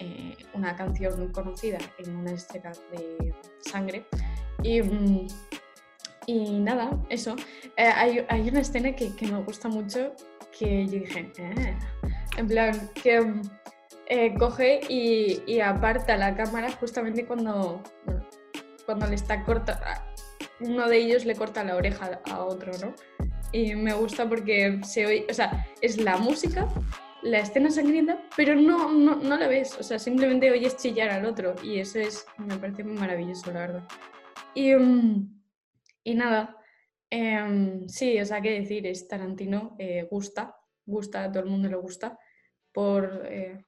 eh, 0.00 0.36
una 0.52 0.74
canción 0.74 1.30
conocida, 1.32 1.78
en 1.98 2.16
una 2.16 2.32
escena 2.32 2.72
de 2.90 3.32
sangre. 3.60 4.04
Y, 4.64 4.82
mm, 4.82 5.26
y 6.26 6.58
nada, 6.58 6.90
eso. 7.08 7.36
Eh, 7.76 7.84
hay, 7.94 8.26
hay 8.28 8.48
una 8.48 8.60
escena 8.60 8.96
que, 8.96 9.14
que 9.14 9.26
me 9.28 9.40
gusta 9.42 9.68
mucho 9.68 10.12
que 10.58 10.86
yo 10.86 10.98
dije, 10.98 11.30
"Ah". 11.38 11.78
en 12.36 12.48
plan, 12.48 12.90
que 13.00 13.20
mm, 13.20 13.42
eh, 14.06 14.34
coge 14.38 14.80
y, 14.88 15.42
y 15.46 15.60
aparta 15.60 16.16
la 16.16 16.34
cámara 16.34 16.72
justamente 16.72 17.24
cuando, 17.26 17.80
bueno, 18.04 18.26
cuando 18.86 19.06
le 19.06 19.14
está 19.14 19.44
corta, 19.44 20.04
uno 20.68 20.88
de 20.88 20.98
ellos 20.98 21.24
le 21.24 21.34
corta 21.34 21.64
la 21.64 21.76
oreja 21.76 22.20
a 22.24 22.44
otro, 22.44 22.72
¿no? 22.80 22.94
Y 23.52 23.74
me 23.74 23.92
gusta 23.92 24.28
porque 24.28 24.80
se 24.84 25.06
oye, 25.06 25.26
o 25.30 25.34
sea, 25.34 25.66
es 25.80 25.98
la 25.98 26.16
música, 26.16 26.68
la 27.22 27.38
escena 27.38 27.70
sangrienta, 27.70 28.20
pero 28.36 28.54
no, 28.54 28.92
no, 28.92 29.16
no 29.16 29.36
la 29.36 29.48
ves, 29.48 29.76
o 29.78 29.82
sea, 29.82 29.98
simplemente 29.98 30.50
oyes 30.50 30.76
chillar 30.76 31.10
al 31.10 31.24
otro 31.24 31.54
y 31.62 31.78
eso 31.78 31.98
es, 31.98 32.26
me 32.38 32.56
parece 32.58 32.84
muy 32.84 32.98
maravilloso, 32.98 33.52
la 33.52 33.60
verdad. 33.60 33.88
Y, 34.54 34.74
mm, 34.74 35.42
y 36.04 36.14
nada, 36.14 36.56
em, 37.10 37.88
sí, 37.88 38.20
o 38.20 38.26
sea, 38.26 38.40
qué 38.40 38.60
decir, 38.60 38.86
es 38.86 39.08
Tarantino, 39.08 39.74
eh, 39.78 40.06
gusta, 40.10 40.56
gusta, 40.84 41.24
a 41.24 41.32
todo 41.32 41.44
el 41.44 41.50
mundo 41.50 41.68
le 41.68 41.76
gusta, 41.76 42.18
por, 42.72 43.22
eh, 43.26 43.64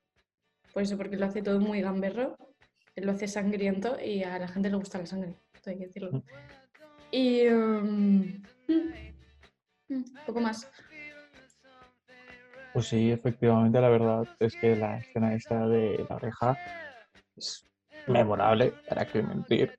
eso, 0.75 0.99
porque 0.99 1.17
lo 1.17 1.25
hace 1.27 1.41
todo 1.41 1.59
muy 1.61 1.81
gamberro, 1.81 2.37
lo 2.97 3.13
hace 3.13 3.29
sangriento 3.29 3.99
y 3.99 4.23
a 4.23 4.39
la 4.39 4.49
gente 4.49 4.69
le 4.69 4.77
gusta 4.77 4.99
la 4.99 5.07
sangre, 5.07 5.35
hay 5.65 5.79
que 5.79 5.87
decirlo. 5.87 6.23
Y 7.17 7.49
mm, 7.49 8.43
poco 10.27 10.41
más. 10.41 10.69
Pues 12.75 12.89
sí, 12.89 13.11
efectivamente, 13.11 13.81
la 13.81 13.89
verdad 13.89 14.27
es 14.39 14.55
que 14.61 14.77
la 14.77 14.99
escena 14.99 15.35
esta 15.35 15.67
de 15.67 16.05
la 16.07 16.17
oreja 16.17 16.59
es 17.35 17.65
memorable, 18.07 18.75
para 18.87 19.07
qué 19.07 19.23
mentir. 19.23 19.75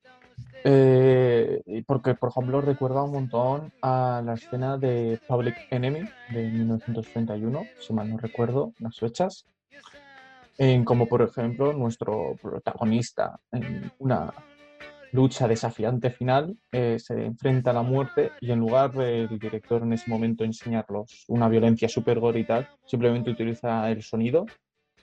Eh, 0.64 1.84
porque, 1.86 2.16
por 2.16 2.30
ejemplo, 2.32 2.60
recuerda 2.60 3.04
un 3.04 3.12
montón 3.12 3.72
a 3.84 4.24
la 4.26 4.34
escena 4.34 4.80
de 4.80 5.20
Public 5.28 5.68
Enemy 5.70 6.02
de 6.34 6.42
1931, 6.50 7.68
si 7.80 7.94
mal 7.94 8.10
no 8.10 8.18
recuerdo 8.18 8.74
las 8.80 8.98
fechas, 8.98 9.46
en 10.58 10.84
como 10.84 11.08
por 11.08 11.22
ejemplo 11.22 11.72
nuestro 11.72 12.36
protagonista 12.42 13.40
en 13.52 13.92
una 14.00 14.34
lucha 15.12 15.48
desafiante 15.48 16.12
final 16.12 16.58
eh, 16.72 16.98
se 17.00 17.26
enfrenta 17.26 17.72
a 17.72 17.74
la 17.74 17.82
muerte 17.82 18.32
y 18.42 18.52
en 18.52 18.60
lugar 18.60 18.92
del 18.92 19.40
director 19.40 19.82
en 19.82 19.94
ese 19.94 20.10
momento 20.10 20.44
enseñarlos 20.44 21.26
una 21.28 21.48
violencia 21.48 21.88
súper 21.88 22.20
gore 22.20 22.46
simplemente 22.86 23.32
utiliza 23.32 23.90
el 23.90 24.04
sonido, 24.04 24.46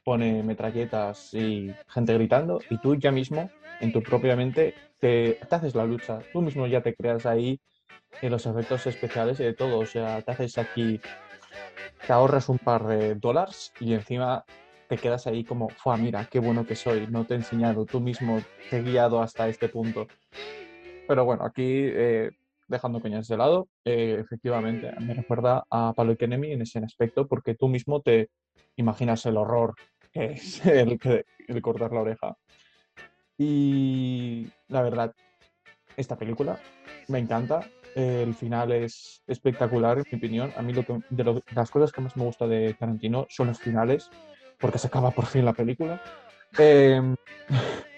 pone 0.04 0.42
metralletas 0.42 1.32
y 1.34 1.72
gente 1.88 2.14
gritando 2.14 2.60
y 2.70 2.78
tú 2.78 2.96
ya 2.96 3.10
mismo 3.10 3.50
en 3.80 3.92
tu 3.92 4.02
propia 4.02 4.36
mente 4.36 4.74
te, 5.00 5.38
haces 5.50 5.74
la 5.74 5.84
lucha, 5.84 6.20
tú 6.32 6.42
mismo 6.42 6.66
ya 6.66 6.82
te 6.82 6.94
creas 6.94 7.26
ahí 7.26 7.60
en 8.22 8.30
los 8.30 8.46
efectos 8.46 8.86
especiales 8.86 9.40
y 9.40 9.44
de 9.44 9.54
todo, 9.54 9.80
o 9.80 9.86
sea, 9.86 10.22
te 10.22 10.32
haces 10.32 10.58
aquí, 10.58 11.00
te 12.06 12.12
ahorras 12.12 12.48
un 12.48 12.58
par 12.58 12.86
de 12.86 13.14
dólares 13.16 13.72
y 13.80 13.94
encima 13.94 14.44
te 14.88 14.98
quedas 14.98 15.26
ahí 15.26 15.44
como, 15.44 15.74
¡fua, 15.76 15.96
mira, 15.98 16.26
qué 16.30 16.38
bueno 16.40 16.66
que 16.66 16.74
soy! 16.76 17.06
No 17.08 17.26
te 17.26 17.34
he 17.34 17.36
enseñado, 17.38 17.86
tú 17.86 18.00
mismo 18.00 18.46
te 18.68 18.78
he 18.78 18.82
guiado 18.82 19.20
hasta 19.22 19.48
este 19.48 19.68
punto. 19.68 20.10
Pero 21.06 21.24
bueno, 21.24 21.44
aquí, 21.44 21.62
eh, 21.64 22.30
dejando 22.68 23.00
coñas 23.00 23.28
de 23.28 23.36
lado, 23.36 23.68
eh, 23.84 24.16
efectivamente 24.20 24.90
me 25.00 25.14
recuerda 25.14 25.64
a 25.70 25.92
Pablo 25.94 26.16
Enemy 26.18 26.52
en 26.52 26.62
ese 26.62 26.78
aspecto, 26.78 27.26
porque 27.28 27.54
tú 27.54 27.68
mismo 27.68 28.00
te 28.00 28.30
imaginas 28.76 29.24
el 29.26 29.36
horror 29.36 29.74
que 30.12 30.32
es 30.32 30.64
el, 30.66 30.98
el 31.48 31.62
cortar 31.62 31.92
la 31.92 32.00
oreja. 32.02 32.36
Y 33.38 34.52
la 34.68 34.82
verdad, 34.82 35.12
esta 35.96 36.16
película 36.16 36.58
me 37.08 37.18
encanta. 37.18 37.68
El 37.94 38.34
final 38.34 38.72
es 38.72 39.22
espectacular, 39.26 39.98
en 39.98 40.04
mi 40.10 40.16
opinión. 40.18 40.52
A 40.56 40.62
mí 40.62 40.72
lo 40.72 40.84
que- 40.84 41.00
de 41.08 41.24
lo- 41.24 41.42
las 41.50 41.70
cosas 41.70 41.92
que 41.92 42.00
más 42.00 42.16
me 42.16 42.24
gusta 42.24 42.46
de 42.46 42.74
Tarantino 42.74 43.26
son 43.28 43.48
los 43.48 43.60
finales, 43.60 44.08
porque 44.58 44.78
se 44.78 44.86
acaba 44.88 45.10
por 45.10 45.26
fin 45.26 45.44
la 45.44 45.52
película. 45.52 46.00
Em, 46.58 47.16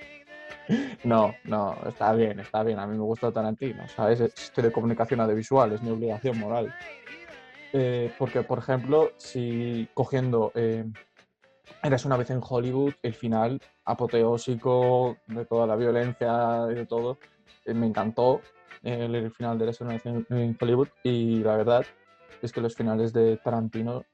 No, 1.05 1.35
no, 1.45 1.77
está 1.87 2.13
bien, 2.13 2.41
está 2.41 2.63
bien. 2.63 2.79
A 2.79 2.87
mí 2.87 2.97
me 2.97 3.05
gusta 3.05 3.31
Tarantino, 3.31 3.87
¿sabes? 3.89 4.21
Estoy 4.21 4.65
de 4.65 4.73
comunicación 4.73 5.21
audiovisual, 5.21 5.73
es 5.73 5.83
mi 5.83 5.91
obligación 5.91 6.39
moral. 6.39 6.75
Eh, 7.73 8.13
porque, 8.19 8.43
por 8.43 8.59
ejemplo, 8.59 9.11
si 9.17 9.89
cogiendo 9.95 10.53
eh, 10.55 10.85
Eres 11.83 12.05
una 12.05 12.17
vez 12.17 12.31
en 12.31 12.41
Hollywood, 12.43 12.95
el 13.03 13.15
final 13.15 13.61
apoteósico 13.85 15.17
de 15.27 15.45
toda 15.45 15.67
la 15.67 15.77
violencia 15.77 16.67
y 16.71 16.75
de 16.75 16.87
todo, 16.87 17.19
eh, 17.65 17.75
me 17.75 17.87
encantó 17.87 18.41
el, 18.83 19.31
final 19.33 19.59
de 19.59 19.65
Eres 19.65 19.81
una 19.81 19.93
vez 19.93 20.07
en, 20.07 20.27
en 20.31 20.57
Hollywood 20.61 20.89
y 21.03 21.43
la 21.43 21.57
verdad 21.57 21.85
es 22.41 22.53
que 22.53 22.61
los 22.61 22.75
finales 22.75 23.13
de 23.13 23.37
Tarantino, 23.37 24.05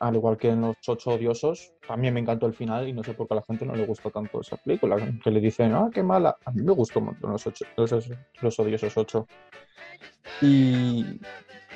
al 0.00 0.14
igual 0.16 0.36
que 0.38 0.48
en 0.48 0.62
Los 0.62 0.76
Ocho 0.88 1.10
Odiosos, 1.10 1.72
también 1.86 2.14
me 2.14 2.20
encantó 2.20 2.46
el 2.46 2.54
final 2.54 2.88
y 2.88 2.92
no 2.92 3.04
sé 3.04 3.12
por 3.14 3.28
qué 3.28 3.34
a 3.34 3.36
la 3.36 3.42
gente 3.42 3.66
no 3.66 3.74
le 3.74 3.84
gustó 3.86 4.10
tanto 4.10 4.40
esa 4.40 4.56
película, 4.56 4.96
que 5.22 5.30
le 5.30 5.40
dicen, 5.40 5.74
ah, 5.74 5.88
qué 5.92 6.02
mala. 6.02 6.36
A 6.44 6.50
mí 6.50 6.62
me 6.62 6.72
gustó 6.72 7.00
montón 7.00 7.30
Los, 7.32 7.46
ocho, 7.46 7.64
los, 7.76 8.10
los 8.40 8.58
Odiosos 8.58 8.96
8. 8.96 9.26
Y 10.40 11.20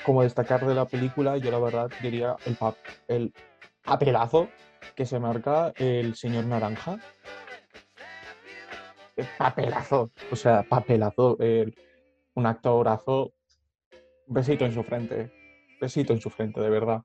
como 0.05 0.23
destacar 0.23 0.65
de 0.67 0.75
la 0.75 0.87
película, 0.87 1.37
yo 1.37 1.51
la 1.51 1.59
verdad 1.59 1.91
diría 2.03 2.37
el, 2.47 2.57
pap 2.57 2.77
el 3.09 3.33
papelazo 3.85 4.49
que 4.97 5.05
se 5.07 5.19
marca 5.19 5.73
el 5.77 6.15
señor 6.15 6.47
Naranja. 6.47 6.99
Eh, 9.17 9.25
Papelazo, 9.39 10.11
o 10.31 10.37
sea, 10.37 10.63
papelazo. 10.63 11.37
el- 11.41 11.75
un 12.35 12.47
actorazo. 12.47 13.33
Besito 14.27 14.65
en 14.65 14.73
su 14.73 14.83
frente. 14.83 15.31
Besito 15.81 16.13
en 16.13 16.21
su 16.21 16.31
frente, 16.31 16.61
de 16.61 16.71
verdad. 16.71 17.03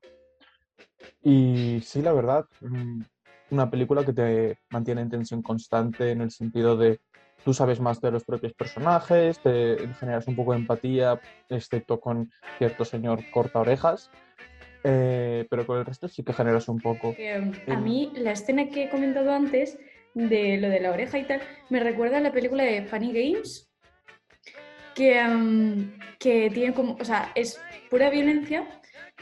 Y 1.22 1.80
sí, 1.82 2.02
la 2.02 2.12
verdad, 2.12 2.46
mm, 2.60 3.02
una 3.50 3.70
película 3.70 4.04
que 4.04 4.12
te 4.12 4.58
mantiene 4.70 5.02
en 5.02 5.10
tensión 5.10 5.42
constante 5.42 6.10
en 6.10 6.22
el 6.22 6.30
sentido 6.30 6.76
de 6.76 7.00
tú 7.44 7.54
sabes 7.54 7.80
más 7.80 8.00
de 8.00 8.10
los 8.10 8.24
propios 8.24 8.52
personajes, 8.52 9.38
te 9.40 9.76
generas 9.98 10.26
un 10.26 10.36
poco 10.36 10.52
de 10.52 10.58
empatía, 10.58 11.20
excepto 11.48 12.00
con 12.00 12.30
cierto 12.58 12.84
señor 12.84 13.22
corta 13.30 13.60
orejas, 13.60 14.10
eh, 14.84 15.46
pero 15.48 15.66
con 15.66 15.78
el 15.78 15.86
resto 15.86 16.08
sí 16.08 16.22
que 16.22 16.32
generas 16.32 16.68
un 16.68 16.80
poco. 16.80 17.08
Um, 17.08 17.52
a 17.72 17.76
mí 17.78 18.12
la 18.14 18.32
escena 18.32 18.68
que 18.68 18.84
he 18.84 18.90
comentado 18.90 19.32
antes 19.32 19.78
de 20.14 20.58
lo 20.58 20.68
de 20.68 20.80
la 20.80 20.90
oreja 20.90 21.18
y 21.18 21.24
tal 21.24 21.40
me 21.68 21.80
recuerda 21.80 22.18
a 22.18 22.20
la 22.20 22.32
película 22.32 22.64
de 22.64 22.82
Funny 22.82 23.12
Games 23.12 23.70
que, 24.94 25.22
um, 25.24 25.92
que 26.18 26.50
tiene 26.50 26.74
como, 26.74 26.96
o 27.00 27.04
sea, 27.04 27.30
es 27.34 27.60
pura 27.90 28.10
violencia 28.10 28.66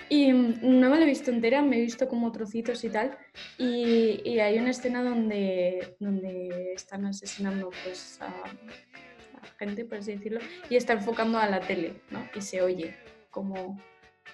y 0.08 0.32
no 0.32 0.90
me 0.90 0.96
la 0.96 1.02
he 1.02 1.06
visto 1.06 1.30
entera, 1.30 1.62
me 1.62 1.76
he 1.78 1.80
visto 1.82 2.08
como 2.08 2.32
trocitos 2.32 2.82
y 2.84 2.90
tal 2.90 3.16
y, 3.58 4.22
y 4.24 4.38
hay 4.40 4.58
una 4.58 4.70
escena 4.70 5.02
donde, 5.02 5.96
donde 6.00 6.72
están 6.72 7.04
asesinando 7.06 7.70
pues 7.84 8.20
a, 8.22 8.26
a 8.28 9.46
gente, 9.58 9.84
por 9.84 9.98
así 9.98 10.12
decirlo, 10.12 10.40
y 10.70 10.76
está 10.76 10.94
enfocando 10.94 11.38
a 11.38 11.46
la 11.48 11.60
tele, 11.60 12.00
¿no? 12.10 12.26
Y 12.34 12.40
se 12.40 12.62
oye 12.62 12.94
como 13.30 13.78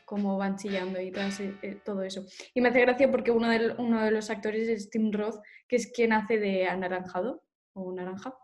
cómo 0.04 0.36
van 0.36 0.56
chillando 0.56 1.00
y 1.00 1.10
todo, 1.10 1.24
ese- 1.24 1.54
eh, 1.62 1.80
todo 1.84 2.02
eso. 2.02 2.24
Y 2.52 2.60
me 2.60 2.68
hace 2.68 2.80
gracia 2.82 3.10
porque 3.10 3.30
uno 3.30 3.48
de, 3.48 3.74
uno 3.78 4.04
de 4.04 4.10
los 4.10 4.28
actores 4.30 4.68
es 4.68 4.90
Tim 4.90 5.10
Roth, 5.12 5.36
que 5.66 5.76
es 5.76 5.90
quien 5.90 6.12
hace 6.12 6.38
de 6.38 6.66
anaranjado 6.66 7.42
o 7.72 7.90
naranja. 7.92 8.34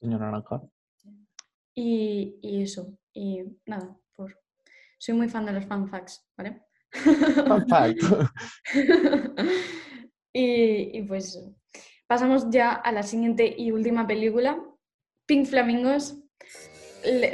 Señor 0.00 0.20
Naranja. 0.20 0.62
Y, 1.74 2.38
y 2.42 2.62
eso. 2.62 2.96
Y 3.12 3.42
nada. 3.66 3.99
Soy 5.00 5.14
muy 5.14 5.28
fan 5.28 5.46
de 5.46 5.52
los 5.52 5.64
facts, 5.64 6.28
¿vale? 6.36 6.62
Fun 6.92 7.66
fact. 7.68 8.02
y, 10.32 10.98
y 10.98 11.02
pues 11.04 11.42
pasamos 12.06 12.50
ya 12.50 12.72
a 12.72 12.92
la 12.92 13.02
siguiente 13.02 13.54
y 13.56 13.72
última 13.72 14.06
película, 14.06 14.62
Pink 15.26 15.46
Flamingos. 15.46 16.16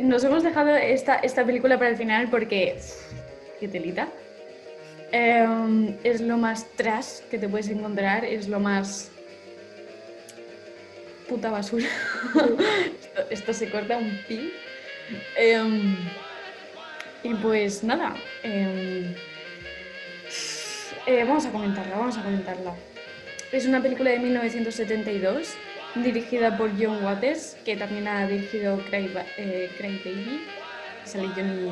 Nos 0.03 0.23
hemos 0.23 0.45
dejado 0.45 0.77
esta, 0.77 1.17
esta 1.17 1.45
película 1.45 1.77
para 1.77 1.91
el 1.91 1.97
final 1.97 2.31
porque... 2.31 2.79
¡Qué 3.59 3.67
telita! 3.67 4.09
Em, 5.11 5.97
es 6.05 6.21
lo 6.21 6.37
más 6.37 6.71
trash 6.77 7.21
que 7.31 7.39
te 7.39 7.49
puedes 7.49 7.69
encontrar, 7.69 8.25
es 8.25 8.49
lo 8.49 8.61
más... 8.61 9.11
Puta 11.29 11.51
basura. 11.51 11.89
esto, 13.03 13.23
esto 13.31 13.53
se 13.53 13.71
corta 13.71 13.97
un 13.97 14.17
pi. 14.29 14.53
Em, 15.37 15.97
y 17.23 17.35
pues 17.35 17.83
nada, 17.83 18.15
em, 18.43 19.15
eh, 21.07 21.25
vamos 21.25 21.47
a 21.47 21.51
comentarla, 21.51 21.97
vamos 21.97 22.19
a 22.19 22.23
comentarla. 22.23 22.75
Es 23.53 23.67
una 23.67 23.81
película 23.81 24.11
de 24.11 24.19
1972 24.19 25.55
dirigida 25.95 26.57
por 26.57 26.71
John 26.79 27.03
Waters, 27.05 27.57
que 27.65 27.77
también 27.77 28.09
ha 28.09 28.27
dirigido 28.27 28.79
Cry, 28.91 29.11
eh, 29.39 29.71
Baby. 29.81 30.43
Sale 31.05 31.29
Johnny 31.29 31.71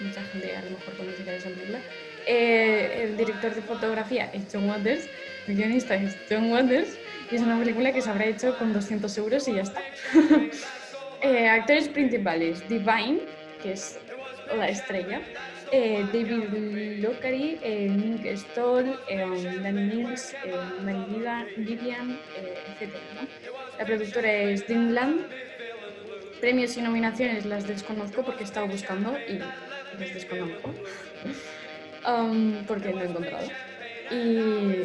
mucha 0.00 0.20
gente 0.24 0.54
a 0.54 0.62
lo 0.62 0.70
mejor 0.70 0.96
conoce 0.96 1.24
de 1.24 1.36
esa 1.36 1.48
película. 1.48 1.80
Eh, 2.26 3.04
el 3.04 3.16
director 3.16 3.54
de 3.54 3.62
fotografía 3.62 4.30
es 4.32 4.42
John 4.52 4.68
Waters, 4.68 5.08
el 5.46 5.56
guionista 5.56 5.94
es 5.94 6.16
John 6.28 6.50
Waters, 6.50 6.98
y 7.30 7.36
es 7.36 7.42
una 7.42 7.58
película 7.58 7.92
que 7.92 8.02
se 8.02 8.10
habrá 8.10 8.26
hecho 8.26 8.56
con 8.58 8.72
200 8.72 9.16
euros 9.18 9.48
y 9.48 9.54
ya 9.54 9.62
está. 9.62 9.82
Eh, 11.22 11.48
actores 11.48 11.88
principales, 11.88 12.68
Divine, 12.68 13.20
que 13.62 13.72
es 13.72 13.98
la 14.54 14.68
estrella, 14.68 15.20
eh, 15.72 16.04
David 16.12 17.02
Lockery, 17.02 17.58
eh, 17.62 17.88
Nick 17.88 18.36
Stoll, 18.36 18.98
eh, 19.08 19.58
Danny 19.62 19.82
Mills, 19.82 20.34
eh, 20.44 21.52
Vivian, 21.56 22.18
eh, 22.36 22.76
etc. 22.80 22.94
La 23.78 23.84
productora 23.84 24.32
es 24.32 24.66
Dreamland. 24.66 25.26
Premios 26.40 26.76
y 26.76 26.82
nominaciones 26.82 27.46
las 27.46 27.66
desconozco 27.66 28.22
porque 28.22 28.42
he 28.42 28.44
estado 28.44 28.66
buscando 28.66 29.18
y 29.26 29.38
las 29.98 30.14
desconozco. 30.14 30.74
Um, 32.06 32.64
porque 32.66 32.92
no 32.92 33.02
he 33.02 33.06
encontrado. 33.06 33.48
Y, 34.12 34.84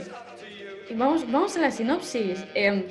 y 0.90 0.96
vamos, 0.96 1.30
vamos 1.32 1.56
a 1.56 1.62
la 1.62 1.70
sinopsis. 1.70 2.44
Em, 2.56 2.86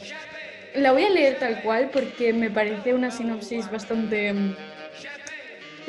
la 0.74 0.92
voy 0.92 1.02
a 1.02 1.10
leer 1.10 1.38
tal 1.40 1.60
cual 1.62 1.90
porque 1.92 2.32
me 2.32 2.48
parece 2.48 2.94
una 2.94 3.10
sinopsis 3.10 3.68
bastante 3.68 4.28
em, 4.28 4.54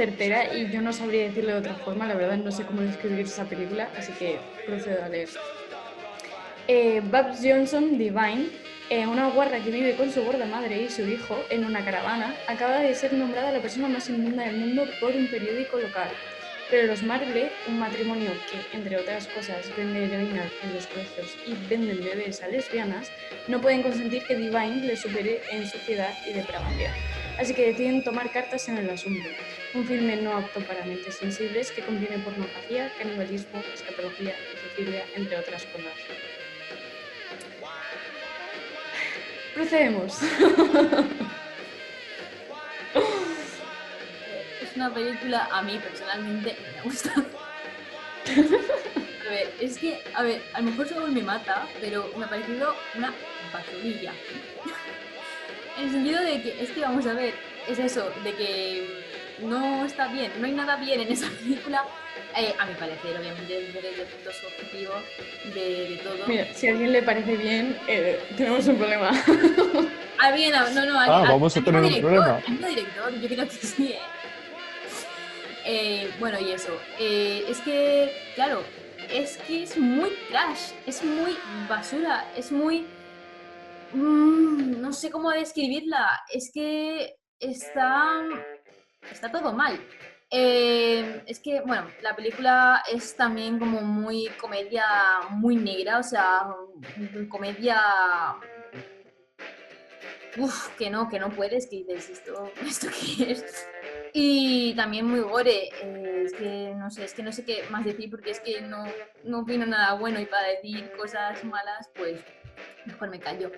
certera 0.01 0.55
y 0.55 0.71
yo 0.71 0.81
no 0.81 0.91
sabría 0.93 1.25
decirlo 1.25 1.51
de 1.51 1.59
otra 1.59 1.75
forma. 1.75 2.07
La 2.07 2.15
verdad, 2.15 2.37
no 2.37 2.51
sé 2.51 2.65
cómo 2.65 2.81
describir 2.81 3.19
esa 3.19 3.45
película, 3.45 3.89
así 3.95 4.11
que 4.13 4.39
procedo 4.65 5.03
a 5.03 5.09
leer. 5.09 5.29
Eh, 6.67 7.01
Babs 7.03 7.39
Johnson, 7.43 7.99
Divine, 7.99 8.47
eh, 8.89 9.05
una 9.05 9.29
guarra 9.29 9.59
que 9.59 9.69
vive 9.69 9.95
con 9.95 10.11
su 10.11 10.23
gorda 10.23 10.45
madre 10.45 10.81
y 10.81 10.89
su 10.89 11.03
hijo 11.03 11.37
en 11.51 11.65
una 11.65 11.85
caravana, 11.85 12.35
acaba 12.47 12.79
de 12.79 12.95
ser 12.95 13.13
nombrada 13.13 13.51
la 13.51 13.61
persona 13.61 13.87
más 13.87 14.09
inmunda 14.09 14.43
del 14.43 14.57
mundo 14.57 14.85
por 14.99 15.11
un 15.11 15.27
periódico 15.27 15.77
local. 15.77 16.09
Pero 16.71 16.87
los 16.87 17.03
Marble, 17.03 17.51
un 17.67 17.77
matrimonio 17.77 18.31
que, 18.49 18.75
entre 18.75 18.97
otras 18.97 19.27
cosas, 19.27 19.69
vende 19.77 20.05
heroína 20.05 20.49
en 20.63 20.73
los 20.73 20.87
colegios 20.87 21.37
y 21.45 21.53
venden 21.69 22.03
bebés 22.03 22.41
a 22.41 22.47
lesbianas, 22.47 23.11
no 23.47 23.61
pueden 23.61 23.83
consentir 23.83 24.23
que 24.25 24.35
Divine 24.35 24.87
le 24.87 24.95
supere 24.95 25.41
en 25.51 25.67
suciedad 25.67 26.13
y 26.27 26.33
depravación. 26.33 27.11
Así 27.39 27.53
que 27.53 27.67
deciden 27.67 28.03
tomar 28.03 28.32
cartas 28.32 28.67
en 28.69 28.77
el 28.77 28.89
asunto. 28.89 29.27
Un 29.73 29.86
filme 29.86 30.17
no 30.17 30.38
apto 30.38 30.59
para 30.61 30.86
mentes 30.86 31.15
sensibles 31.15 31.71
que 31.71 31.82
contiene 31.82 32.19
pornografía, 32.19 32.91
canibalismo, 32.97 33.61
escatología 33.73 34.36
y 34.53 34.57
zoofilia, 34.57 35.05
entre 35.15 35.38
otras 35.38 35.65
cosas. 35.65 35.93
Procedemos. 39.53 40.19
Es 44.61 44.77
una 44.77 44.93
película, 44.93 45.49
a 45.51 45.61
mí 45.63 45.77
personalmente, 45.79 46.55
me 46.73 46.79
ha 46.79 46.84
gustado. 46.84 47.25
A 49.27 49.29
ver, 49.29 49.53
es 49.59 49.77
que, 49.77 50.01
a 50.13 50.23
ver, 50.23 50.41
a 50.53 50.61
lo 50.61 50.71
mejor 50.71 50.88
solo 50.88 51.07
me 51.07 51.21
mata, 51.21 51.67
pero 51.79 52.09
me 52.17 52.25
ha 52.25 52.29
parecido 52.29 52.75
una 52.95 53.13
basurilla. 53.53 54.13
En 55.82 55.88
el 55.88 55.91
sentido 55.93 56.21
de 56.21 56.41
que, 56.43 56.61
es 56.63 56.69
que 56.69 56.82
vamos 56.82 57.05
a 57.07 57.13
ver, 57.13 57.34
es 57.67 57.79
eso, 57.79 58.07
de 58.23 58.34
que 58.34 58.88
no 59.41 59.84
está 59.84 60.07
bien, 60.09 60.32
no 60.39 60.45
hay 60.45 60.51
nada 60.51 60.75
bien 60.75 61.01
en 61.01 61.11
esa 61.11 61.27
película, 61.41 61.84
eh, 62.38 62.53
a 62.59 62.65
mi 62.67 62.75
parecer, 62.75 63.17
obviamente, 63.17 63.51
desde 63.73 63.89
el 64.01 64.07
punto 64.07 64.32
subjetivo 64.32 64.93
de, 65.55 65.89
de 65.89 65.97
todo. 66.03 66.27
Mira, 66.27 66.47
si 66.53 66.67
a 66.67 66.71
alguien 66.71 66.91
le 66.91 67.01
parece 67.01 67.36
bien, 67.36 67.75
eh, 67.88 68.19
tenemos 68.38 68.67
un 68.67 68.77
problema. 68.77 69.09
Ah, 70.19 70.32
bien, 70.32 70.53
ah, 70.53 70.67
no, 70.71 70.86
no, 70.86 70.99
Ah, 70.99 71.03
al- 71.05 71.11
al- 71.25 71.27
vamos 71.29 71.57
a 71.57 71.61
tener 71.61 71.82
un 71.84 71.99
problema. 71.99 72.39
mismo 72.47 72.67
director, 72.67 73.19
yo 73.19 73.27
creo 73.27 73.45
que 73.47 73.55
sí, 73.55 73.88
¿eh? 73.93 73.99
Eh, 75.65 76.11
bueno, 76.19 76.39
y 76.39 76.51
eso. 76.51 76.79
eh, 76.99 77.43
es 77.49 77.57
que, 77.61 78.11
claro, 78.36 78.61
es 79.11 79.38
que 79.47 79.63
es 79.63 79.75
muy 79.77 80.11
trash, 80.29 80.73
es 80.86 81.03
muy 81.03 81.36
basura, 81.67 82.27
es 82.38 82.51
muy. 82.51 82.86
Mm, 83.93 84.81
no 84.81 84.93
sé 84.93 85.09
cómo 85.11 85.31
describirla. 85.31 86.21
Es 86.31 86.51
que 86.53 87.15
está. 87.39 88.23
Está 89.11 89.31
todo 89.31 89.53
mal. 89.53 89.79
Eh, 90.29 91.23
es 91.27 91.39
que, 91.39 91.61
bueno, 91.61 91.87
la 92.01 92.15
película 92.15 92.83
es 92.89 93.15
también 93.15 93.59
como 93.59 93.81
muy 93.81 94.27
comedia, 94.39 94.85
muy 95.29 95.57
negra, 95.57 95.99
o 95.99 96.03
sea, 96.03 96.47
mm, 96.95 97.27
comedia 97.27 97.81
uff, 100.37 100.69
que 100.77 100.89
no, 100.89 101.09
que 101.09 101.19
no 101.19 101.29
puedes, 101.29 101.67
que 101.69 101.77
dices, 101.77 102.09
¿esto, 102.09 102.51
esto 102.65 102.87
qué 102.87 103.31
es? 103.31 103.67
Y 104.13 104.73
también 104.75 105.05
muy 105.05 105.21
gore, 105.21 105.69
eh, 105.81 106.23
es 106.25 106.33
que 106.33 106.73
no 106.75 106.89
sé, 106.89 107.05
es 107.05 107.13
que 107.13 107.23
no 107.23 107.31
sé 107.31 107.45
qué 107.45 107.63
más 107.69 107.85
decir 107.85 108.09
porque 108.09 108.31
es 108.31 108.39
que 108.41 108.61
no, 108.61 108.83
no 109.23 109.39
opino 109.39 109.65
nada 109.65 109.93
bueno 109.93 110.19
y 110.19 110.25
para 110.25 110.47
decir 110.49 110.91
cosas 110.97 111.43
malas, 111.45 111.89
pues 111.95 112.21
mejor 112.86 113.09
me 113.09 113.20
callo. 113.20 113.51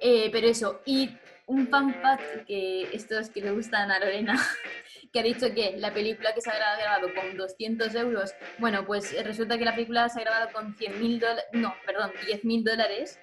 Eh, 0.00 0.28
pero 0.32 0.46
eso, 0.46 0.80
y 0.84 1.10
un 1.46 1.66
fan 1.68 1.94
fact 2.02 2.46
que 2.46 2.88
estos 2.92 3.30
que 3.30 3.40
le 3.40 3.50
gustan 3.50 3.90
a 3.90 3.98
Lorena, 3.98 4.34
que 5.12 5.20
ha 5.20 5.22
dicho 5.22 5.52
que 5.54 5.76
la 5.78 5.92
película 5.92 6.34
que 6.34 6.40
se 6.40 6.50
ha 6.50 6.76
grabado 6.76 7.08
con 7.14 7.36
200 7.36 7.94
euros, 7.94 8.34
bueno, 8.58 8.84
pues 8.84 9.14
resulta 9.24 9.58
que 9.58 9.64
la 9.64 9.74
película 9.74 10.08
se 10.08 10.20
ha 10.20 10.24
grabado 10.24 10.52
con 10.52 10.74
100 10.76 11.00
mil 11.00 11.18
dólares, 11.18 11.44
no, 11.52 11.74
perdón, 11.86 12.12
10 12.26 12.44
mil 12.44 12.64
dólares 12.64 13.18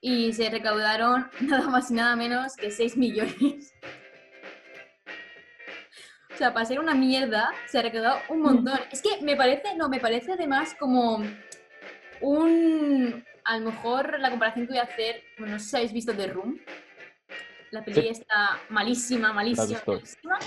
y 0.00 0.32
se 0.32 0.50
recaudaron 0.50 1.30
nada 1.40 1.68
más 1.68 1.90
y 1.90 1.94
nada 1.94 2.16
menos 2.16 2.56
que 2.56 2.70
6 2.70 2.96
millones. 2.96 3.74
O 6.34 6.36
sea, 6.36 6.54
para 6.54 6.64
ser 6.64 6.80
una 6.80 6.94
mierda 6.94 7.50
se 7.66 7.78
ha 7.78 7.82
recaudado 7.82 8.18
un 8.30 8.40
montón. 8.40 8.78
Es 8.90 9.02
que 9.02 9.22
me 9.22 9.36
parece, 9.36 9.76
no, 9.76 9.88
me 9.88 10.00
parece 10.00 10.32
además 10.32 10.74
como 10.78 11.22
un... 12.20 13.24
A 13.44 13.58
lo 13.58 13.66
mejor 13.70 14.18
la 14.20 14.30
comparación 14.30 14.66
que 14.66 14.72
voy 14.72 14.78
a 14.78 14.84
hacer, 14.84 15.22
bueno, 15.38 15.54
no 15.54 15.58
sé 15.58 15.66
si 15.68 15.76
habéis 15.76 15.92
visto 15.92 16.14
The 16.14 16.26
Room. 16.28 16.58
La 17.70 17.82
peli 17.84 18.02
Sí. 18.02 18.08
está 18.08 18.60
malísima, 18.68 19.32
malísima, 19.32 19.80
malísima. 19.86 20.40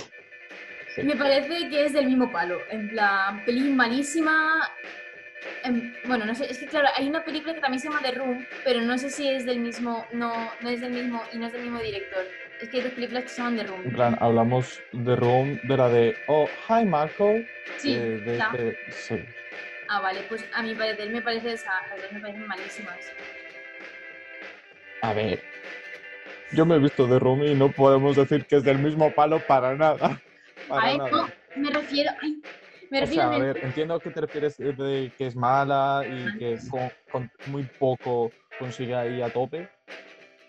Sí. 0.95 1.01
Me 1.03 1.15
parece 1.15 1.67
que 1.69 1.85
es 1.85 1.93
del 1.93 2.05
mismo 2.05 2.31
palo. 2.31 2.57
En 2.69 2.89
plan, 2.89 3.43
peli 3.45 3.61
malísima. 3.69 4.69
em, 5.63 5.93
bueno, 6.05 6.25
no 6.25 6.33
sé, 6.33 6.49
es 6.49 6.57
que 6.57 6.65
claro, 6.67 6.87
hay 6.95 7.07
una 7.07 7.23
película 7.23 7.53
que 7.53 7.59
también 7.61 7.79
se 7.79 7.87
llama 7.87 8.01
The 8.01 8.11
Room, 8.13 8.45
pero 8.63 8.81
no 8.81 8.97
sé 8.97 9.09
si 9.11 9.27
es 9.27 9.45
del 9.45 9.59
mismo, 9.59 10.05
no, 10.11 10.33
no 10.61 10.69
es 10.69 10.81
del 10.81 10.91
mismo 10.91 11.21
y 11.33 11.37
no 11.37 11.45
es 11.47 11.53
del 11.53 11.61
mismo 11.63 11.79
director. 11.79 12.25
Es 12.61 12.69
que 12.69 12.77
hay 12.77 12.83
dos 12.83 12.93
películas 12.93 13.23
que 13.23 13.29
se 13.29 13.37
llaman 13.37 13.55
The 13.57 13.61
En 13.61 13.67
Room. 13.67 13.93
plan, 13.93 14.17
hablamos 14.21 14.81
de 14.91 15.15
Room, 15.15 15.59
de 15.63 15.77
la 15.77 15.89
de 15.89 16.17
Oh, 16.27 16.47
hi 16.69 16.85
Marco. 16.85 17.31
Sí, 17.77 17.93
eh, 17.93 17.99
de 18.25 18.35
esa. 18.35 18.45
este- 18.55 18.77
sí. 18.91 19.15
Ah, 19.87 20.01
vale, 20.01 20.21
pues 20.27 20.43
a 20.53 20.63
mi 20.63 20.73
parecer 20.75 21.09
me 21.11 21.21
parece 21.21 21.53
esa, 21.53 21.71
me 22.11 22.19
parecen 22.19 22.45
malísimas. 22.47 23.11
A 25.01 25.13
ver. 25.13 25.43
Yo 26.51 26.65
me 26.65 26.75
he 26.75 26.79
visto 26.79 27.07
de 27.07 27.19
Room 27.19 27.43
y 27.43 27.55
no 27.55 27.71
podemos 27.71 28.15
decir 28.15 28.45
que 28.45 28.57
es 28.57 28.63
del 28.63 28.79
mismo 28.79 29.13
palo 29.13 29.41
para 29.41 29.75
nada. 29.75 29.99
Para 30.67 30.81
Ay, 30.87 30.97
nada. 30.97 31.11
no, 31.11 31.27
me 31.53 31.69
refiero, 31.69 32.11
ay, 32.23 32.41
me 32.89 32.97
O 32.97 33.01
refiero 33.01 33.23
sea, 33.23 33.31
a 33.31 33.35
a 33.35 33.39
ver, 33.39 33.59
entiendo 33.61 34.01
que 34.01 34.09
te 34.09 34.21
refieres 34.21 34.57
de- 34.57 34.73
de 34.73 35.13
que 35.15 35.27
es 35.27 35.35
mala 35.35 36.05
y 36.09 36.35
que 36.39 36.57
con, 36.67 36.89
con 37.07 37.29
muy 37.43 37.67
poco 37.77 38.33
consigue 38.57 38.95
ahí 38.95 39.21
a 39.21 39.29
tope. 39.29 39.69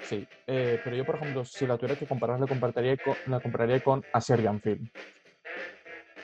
Sí, 0.01 0.27
eh, 0.47 0.81
pero 0.83 0.97
yo, 0.97 1.05
por 1.05 1.17
ejemplo, 1.17 1.45
si 1.45 1.67
la 1.67 1.77
tuviera 1.77 1.97
que 1.97 2.07
comparar, 2.07 2.41
la 2.41 2.47
compararía 2.47 2.97
con, 2.97 3.17
la 3.27 3.41
compararía 3.41 3.81
con 3.81 4.07
A 4.11 4.21
Serbian 4.23 4.59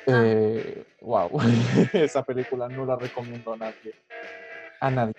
Ah. 0.09 0.23
Eh, 0.27 0.85
wow, 1.01 1.31
esa 1.93 2.23
película 2.25 2.69
no 2.69 2.85
la 2.85 2.97
recomiendo 2.97 3.53
a 3.53 3.57
nadie. 3.57 3.95
A 4.81 4.91
nadie. 4.91 5.15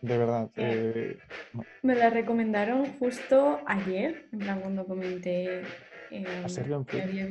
De 0.00 0.16
verdad. 0.18 0.48
eh, 0.56 1.18
no. 1.52 1.66
Me 1.82 1.94
la 1.94 2.08
recomendaron 2.10 2.86
justo 2.98 3.60
ayer, 3.66 4.14
en 4.32 4.38
plan 4.38 4.60
cuando 4.60 4.86
comenté. 4.86 5.60
eh, 6.10 6.24
¿A 6.44 6.48
Serbian 6.48 6.84
que 6.84 6.92
Film? 6.92 7.02
había- 7.04 7.28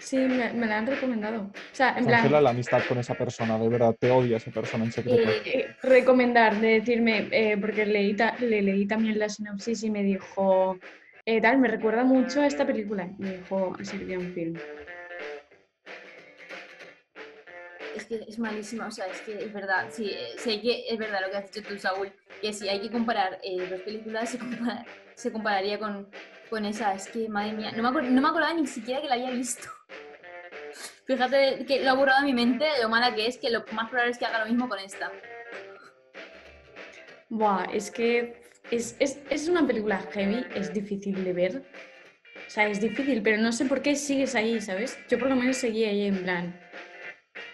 Sí, 0.00 0.16
me, 0.16 0.52
me 0.52 0.66
la 0.66 0.78
han 0.78 0.86
recomendado. 0.86 1.42
O 1.42 1.74
sea, 1.74 1.88
en 1.98 2.04
plan, 2.04 2.20
Cancela 2.20 2.40
la 2.40 2.50
amistad 2.50 2.80
con 2.88 2.98
esa 2.98 3.14
persona, 3.14 3.58
de 3.58 3.68
verdad, 3.68 3.96
te 3.98 4.10
odia 4.12 4.36
esa 4.36 4.50
persona 4.52 4.84
en 4.84 4.92
secreto. 4.92 5.28
Eh, 5.28 5.42
eh, 5.44 5.74
recomendar, 5.82 6.60
de 6.60 6.68
decirme, 6.80 7.28
eh, 7.32 7.56
porque 7.60 7.84
leí 7.84 8.14
ta- 8.14 8.36
le 8.38 8.62
leí 8.62 8.86
también 8.86 9.18
la 9.18 9.28
sinopsis 9.28 9.82
y 9.82 9.90
me 9.90 10.04
dijo, 10.04 10.78
tal, 11.42 11.58
me 11.58 11.66
recuerda 11.68 12.04
mucho 12.04 12.40
a 12.40 12.46
esta 12.46 12.64
película. 12.64 13.10
Me 13.18 13.38
dijo 13.38 13.74
a 13.78 13.84
Serbian 13.84 14.32
Film. 14.32 14.56
Es 17.98 18.04
que 18.04 18.24
es 18.28 18.38
malísima, 18.38 18.86
o 18.86 18.90
sea, 18.92 19.06
es 19.06 19.20
que 19.22 19.36
es 19.44 19.52
verdad, 19.52 19.88
sí, 19.90 20.08
eh, 20.12 20.34
sé 20.38 20.60
que 20.60 20.84
es 20.88 20.96
verdad 20.96 21.20
lo 21.20 21.30
que 21.32 21.36
has 21.38 21.50
dicho 21.50 21.66
tú, 21.68 21.76
Saúl, 21.76 22.12
que 22.40 22.52
si 22.52 22.68
hay 22.68 22.80
que 22.80 22.90
comparar 22.92 23.40
eh, 23.42 23.66
dos 23.68 23.80
películas, 23.80 24.30
se, 24.30 24.38
compara- 24.38 24.86
se 25.16 25.32
compararía 25.32 25.80
con, 25.80 26.08
con 26.48 26.64
esa, 26.64 26.94
es 26.94 27.08
que, 27.08 27.28
madre 27.28 27.54
mía, 27.54 27.72
no 27.72 27.90
me, 27.90 28.02
no 28.08 28.20
me 28.22 28.28
acordaba 28.28 28.54
ni 28.54 28.68
siquiera 28.68 29.00
que 29.02 29.08
la 29.08 29.14
había 29.14 29.30
visto. 29.30 29.68
Fíjate 31.06 31.64
que 31.66 31.82
lo 31.82 31.90
ha 31.90 31.94
borrado 31.94 32.20
de 32.20 32.26
mi 32.26 32.34
mente, 32.34 32.66
lo 32.80 32.88
mala 32.88 33.12
que 33.16 33.26
es, 33.26 33.36
que 33.36 33.50
lo 33.50 33.64
más 33.72 33.88
probable 33.90 34.12
es 34.12 34.18
que 34.18 34.26
haga 34.26 34.38
lo 34.40 34.46
mismo 34.46 34.68
con 34.68 34.78
esta. 34.78 35.10
Buah, 37.30 37.64
es 37.72 37.90
que 37.90 38.42
es, 38.70 38.94
es, 39.00 39.18
es 39.28 39.48
una 39.48 39.66
película 39.66 39.98
heavy, 40.12 40.46
es 40.54 40.72
difícil 40.72 41.24
de 41.24 41.32
ver. 41.32 41.62
O 42.46 42.50
sea, 42.50 42.68
es 42.68 42.80
difícil, 42.80 43.22
pero 43.22 43.38
no 43.38 43.50
sé 43.50 43.64
por 43.64 43.82
qué 43.82 43.96
sigues 43.96 44.36
ahí, 44.36 44.60
¿sabes? 44.60 44.96
Yo 45.08 45.18
por 45.18 45.28
lo 45.28 45.34
menos 45.34 45.56
seguí 45.56 45.84
ahí 45.84 46.06
en 46.06 46.22
plan. 46.22 46.60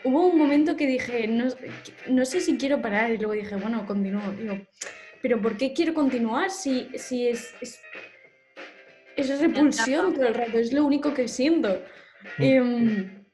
Hubo 0.04 0.26
un 0.26 0.38
momento 0.38 0.76
que 0.76 0.86
dije, 0.86 1.26
no, 1.26 1.46
no 2.08 2.24
sé 2.24 2.40
si 2.40 2.56
quiero 2.58 2.80
parar, 2.82 3.10
y 3.10 3.16
luego 3.16 3.32
dije, 3.32 3.56
bueno, 3.56 3.86
continúo. 3.86 4.32
Digo, 4.32 4.58
pero 5.22 5.40
¿por 5.40 5.56
qué 5.56 5.72
quiero 5.72 5.94
continuar 5.94 6.50
si, 6.50 6.88
si 6.96 7.28
es, 7.28 7.54
es, 7.62 7.80
es 9.16 9.40
repulsión 9.40 10.12
todo 10.12 10.26
el 10.26 10.34
rato? 10.34 10.58
Es 10.58 10.72
lo 10.72 10.84
único 10.84 11.14
que 11.14 11.26
siento. 11.26 11.82
Em, 12.38 13.24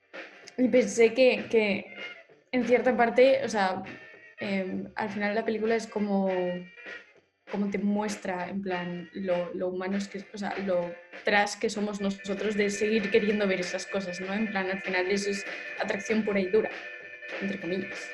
y 0.57 0.69
pensé 0.69 1.13
que, 1.15 1.47
que 1.51 1.97
en 2.53 2.65
cierta 2.65 2.97
parte, 2.97 3.45
o 3.45 3.49
sea, 3.49 3.83
em, 4.39 4.89
al 4.95 5.09
final 5.09 5.35
la 5.35 5.45
película 5.45 5.75
es 5.75 5.87
como, 5.87 6.29
como 7.51 7.71
te 7.71 7.79
muestra, 7.79 8.49
en 8.49 8.63
plan, 8.63 9.11
lo, 9.13 9.53
lo 9.55 9.69
humanos 9.69 10.09
que, 10.09 10.25
o 10.33 10.39
sea, 10.39 10.57
lo 10.67 10.95
tras 11.25 11.57
que 11.57 11.69
somos 11.69 12.01
nosotros 12.01 12.57
de 12.57 12.71
seguir 12.71 13.11
queriendo 13.11 13.47
ver 13.47 13.61
esas 13.61 13.87
cosas, 13.87 14.21
¿no? 14.21 14.33
En 14.33 14.49
plan, 14.49 14.71
al 14.71 14.81
final 14.81 15.11
eso 15.11 15.31
es 15.31 15.45
atracción 15.79 16.25
pura 16.25 16.41
y 16.41 16.47
dura, 16.47 16.71
entre 17.41 17.61
comillas. 17.61 18.11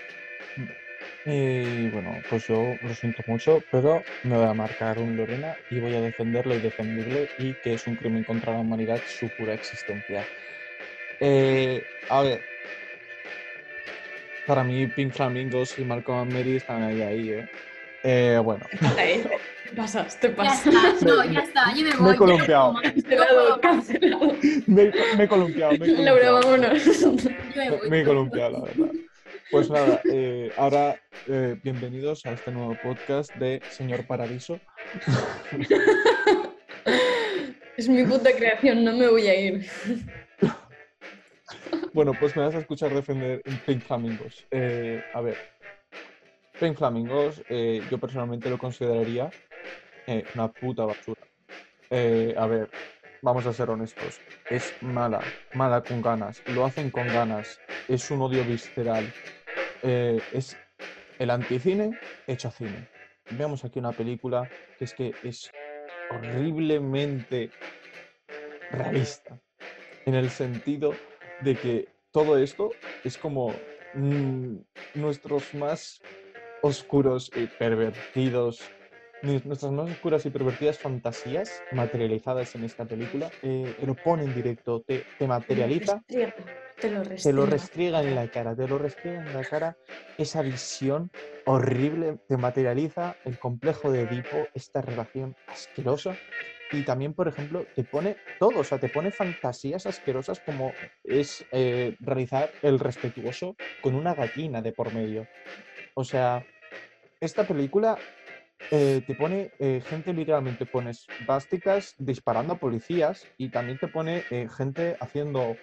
Y 1.24 1.88
bueno, 1.88 2.20
pues 2.30 2.46
yo 2.46 2.76
lo 2.80 2.94
siento 2.94 3.22
mucho, 3.26 3.62
pero 3.70 4.04
me 4.22 4.36
voy 4.36 4.46
a 4.46 4.54
marcar 4.54 4.98
un 4.98 5.16
Lorena 5.16 5.56
y 5.70 5.80
voy 5.80 5.94
a 5.94 6.00
defenderlo 6.00 6.54
y 6.54 6.60
defendible 6.60 7.28
y 7.38 7.54
que 7.54 7.74
es 7.74 7.86
un 7.86 7.96
crimen 7.96 8.22
contra 8.22 8.52
la 8.52 8.60
humanidad 8.60 9.00
su 9.06 9.28
pura 9.30 9.54
existencia. 9.54 10.24
Eh, 11.18 11.82
a 12.08 12.22
ver, 12.22 12.42
para 14.46 14.62
mí 14.62 14.86
Pink 14.86 15.12
Flamingos 15.12 15.76
y 15.78 15.84
Malcolm 15.84 16.20
and 16.20 16.32
Mary 16.32 16.56
están 16.56 16.84
ahí, 16.84 17.02
ahí, 17.02 17.30
¿eh? 17.30 17.48
Eh, 18.08 18.40
bueno, 18.42 18.64
Te 18.96 19.74
pasas, 19.74 20.20
te 20.20 20.28
Ya 20.28 20.36
pasas. 20.36 20.66
está, 20.66 21.04
no, 21.06 21.24
ya 21.24 21.40
está, 21.40 21.74
yo 21.74 21.82
me 21.84 21.90
voy. 21.96 22.02
me 22.02 22.08
he 22.10 22.12
ya 22.12 22.18
columpiado, 22.18 22.72
no 22.72 22.82
Cancelado, 22.82 23.60
cancelado. 23.60 24.32
me, 24.68 24.92
me 25.16 25.24
he 25.24 25.28
columpiado, 25.28 25.72
me 25.76 25.86
he 25.86 25.88
Laura, 26.04 26.28
columpiado. 26.30 26.40
vámonos. 26.40 27.00
Yo 27.00 27.12
me 27.56 27.70
voy. 27.70 27.90
Me 27.90 28.00
he 28.00 28.04
columpiado, 28.04 28.50
la 28.52 28.60
verdad. 28.60 28.92
Pues 29.50 29.68
nada, 29.70 30.00
eh, 30.12 30.52
ahora 30.56 31.00
eh, 31.26 31.56
bienvenidos 31.64 32.24
a 32.26 32.32
este 32.32 32.52
nuevo 32.52 32.76
podcast 32.80 33.34
de 33.36 33.60
Señor 33.70 34.06
Paradiso. 34.06 34.60
Es 37.76 37.88
mi 37.90 38.04
puta 38.04 38.30
creación, 38.34 38.84
no 38.84 38.92
me 38.96 39.06
voy 39.08 39.26
a 39.26 39.38
ir. 39.38 39.66
Bueno, 41.92 42.12
pues 42.18 42.34
me 42.36 42.42
vas 42.42 42.54
a 42.54 42.58
escuchar 42.60 42.94
defender 42.94 43.42
Pink 43.66 43.82
Flamingos. 43.82 44.46
Eh, 44.50 45.02
a 45.12 45.20
ver, 45.20 45.36
Pink 46.58 46.78
Flamingos, 46.78 47.42
eh, 47.50 47.82
yo 47.90 47.98
personalmente 47.98 48.48
lo 48.48 48.56
consideraría 48.56 49.30
eh, 50.06 50.24
una 50.34 50.50
puta 50.50 50.86
basura. 50.86 51.20
Eh, 51.90 52.34
a 52.36 52.46
ver, 52.46 52.70
vamos 53.20 53.44
a 53.46 53.52
ser 53.52 53.68
honestos. 53.68 54.20
Es 54.48 54.72
mala, 54.80 55.20
mala 55.52 55.82
con 55.82 56.00
ganas. 56.00 56.42
Lo 56.46 56.64
hacen 56.64 56.90
con 56.90 57.06
ganas. 57.08 57.60
Es 57.88 58.10
un 58.10 58.22
odio 58.22 58.42
visceral. 58.44 59.12
Es 59.82 60.56
el 61.18 61.30
anticine 61.30 61.98
hecho 62.26 62.50
cine. 62.50 62.88
Veamos 63.30 63.64
aquí 63.64 63.78
una 63.78 63.92
película 63.92 64.48
que 64.78 64.84
es 64.84 64.94
que 64.94 65.14
es 65.22 65.50
horriblemente 66.10 67.50
realista. 68.70 69.38
En 70.06 70.14
el 70.14 70.30
sentido 70.30 70.94
de 71.42 71.54
que 71.54 71.88
todo 72.10 72.38
esto 72.38 72.70
es 73.04 73.18
como 73.18 73.54
mm, 73.94 74.56
nuestros 74.94 75.54
más 75.54 76.00
oscuros 76.62 77.30
y 77.34 77.48
pervertidos, 77.48 78.74
nu- 79.22 79.40
nuestras 79.44 79.72
más 79.72 79.90
oscuras 79.90 80.26
y 80.26 80.30
pervertidas 80.30 80.78
fantasías 80.80 81.64
materializadas 81.70 82.54
en 82.54 82.64
esta 82.64 82.86
película, 82.86 83.34
eh, 83.42 83.74
te 83.78 83.86
lo 83.86 83.96
pone 83.98 84.24
en 84.24 84.32
directo, 84.34 84.82
te, 84.82 85.06
te 85.18 85.28
materializa, 85.28 86.02
Te 86.78 86.90
lo 86.90 87.02
te 87.22 87.32
lo 87.32 87.46
restriega. 87.46 87.46
restriega 87.46 88.00
en 88.02 88.14
la 88.14 88.28
cara, 88.28 88.54
te 88.56 88.68
lo 88.68 88.78
restriega 88.78 89.20
en 89.22 89.32
la 89.32 89.44
cara 89.44 89.76
esa 90.16 90.42
visión 90.42 91.10
horrible, 91.44 92.18
te 92.26 92.36
materializa 92.36 93.18
el 93.24 93.38
complejo 93.38 93.92
de 93.92 94.02
Edipo, 94.02 94.50
esta 94.54 94.80
relación 94.82 95.36
asquerosa. 95.46 96.18
Y 96.70 96.82
también, 96.84 97.14
por 97.14 97.28
ejemplo, 97.28 97.68
te 97.74 97.84
pone 97.84 98.20
todo, 98.38 98.60
o 98.60 98.64
sea, 98.64 98.80
te 98.80 98.88
pone 98.88 99.12
fantasías 99.12 99.86
asquerosas 99.86 100.40
como 100.40 100.78
es 101.04 101.46
eh, 101.52 101.94
realizar 102.00 102.54
el 102.60 102.80
respetuoso 102.80 103.56
con 103.80 103.94
una 103.94 104.14
gallina 104.14 104.62
de 104.62 104.72
por 104.72 104.92
medio. 104.92 105.28
O 105.98 106.04
sea, 106.04 106.44
esta 107.20 107.46
película 107.46 107.98
eh, 108.70 109.00
te 109.06 109.14
pone 109.14 109.50
eh, 109.58 109.80
gente 109.88 110.12
literalmente, 110.12 110.66
pones 110.66 111.06
básicas 111.26 111.94
disparando 111.98 112.54
a 112.54 112.58
policías 112.58 113.26
y 113.38 113.48
también 113.48 113.78
te 113.78 113.88
pone 113.88 114.24
eh, 114.30 114.46
gente 114.54 114.96
haciendo 115.00 115.56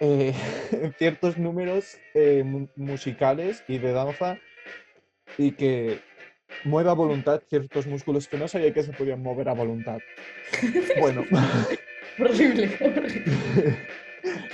ciertos 0.98 1.38
números 1.38 1.98
mu- 2.44 2.68
musicales 2.76 3.62
y 3.68 3.78
de 3.78 3.92
danza 3.92 4.38
y 5.38 5.52
que 5.52 5.98
mueve 6.64 6.90
a 6.90 6.94
voluntad 6.94 7.40
ciertos 7.48 7.86
músculos 7.86 8.28
que 8.28 8.36
no 8.36 8.48
sabía 8.48 8.72
que 8.72 8.82
se 8.82 8.92
podían 8.92 9.22
mover 9.22 9.48
a 9.48 9.54
voluntad. 9.54 9.98
Bueno, 10.98 11.24
Horrible, 12.18 12.70
horrible. 12.80 13.22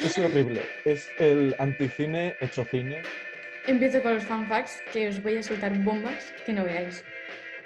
es 0.03 0.19
horrible. 0.19 0.63
Es 0.85 1.09
el 1.19 1.55
anticine 1.59 2.35
hecho 2.41 2.65
cine. 2.65 3.03
Empiezo 3.67 4.03
con 4.03 4.15
los 4.15 4.25
fanfacts, 4.25 4.83
que 4.93 5.09
os 5.09 5.23
voy 5.23 5.37
a 5.37 5.43
soltar 5.43 5.77
bombas 5.79 6.33
que 6.45 6.53
no 6.53 6.65
veáis. 6.65 7.05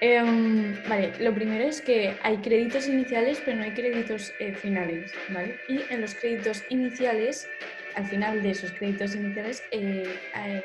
Em, 0.00 0.74
vale, 0.88 1.12
lo 1.20 1.32
primero 1.32 1.64
es 1.64 1.80
que 1.80 2.14
hay 2.22 2.36
créditos 2.38 2.88
iniciales, 2.88 3.40
pero 3.44 3.56
no 3.56 3.64
hay 3.64 3.72
créditos 3.72 4.32
eh, 4.38 4.52
finales, 4.52 5.12
¿vale? 5.30 5.58
Y 5.68 5.80
en 5.88 6.00
los 6.00 6.14
créditos 6.14 6.62
iniciales, 6.68 7.48
al 7.94 8.04
final 8.06 8.42
de 8.42 8.50
esos 8.50 8.72
créditos 8.72 9.14
iniciales, 9.14 9.62
eh, 9.70 10.04
hay, 10.34 10.62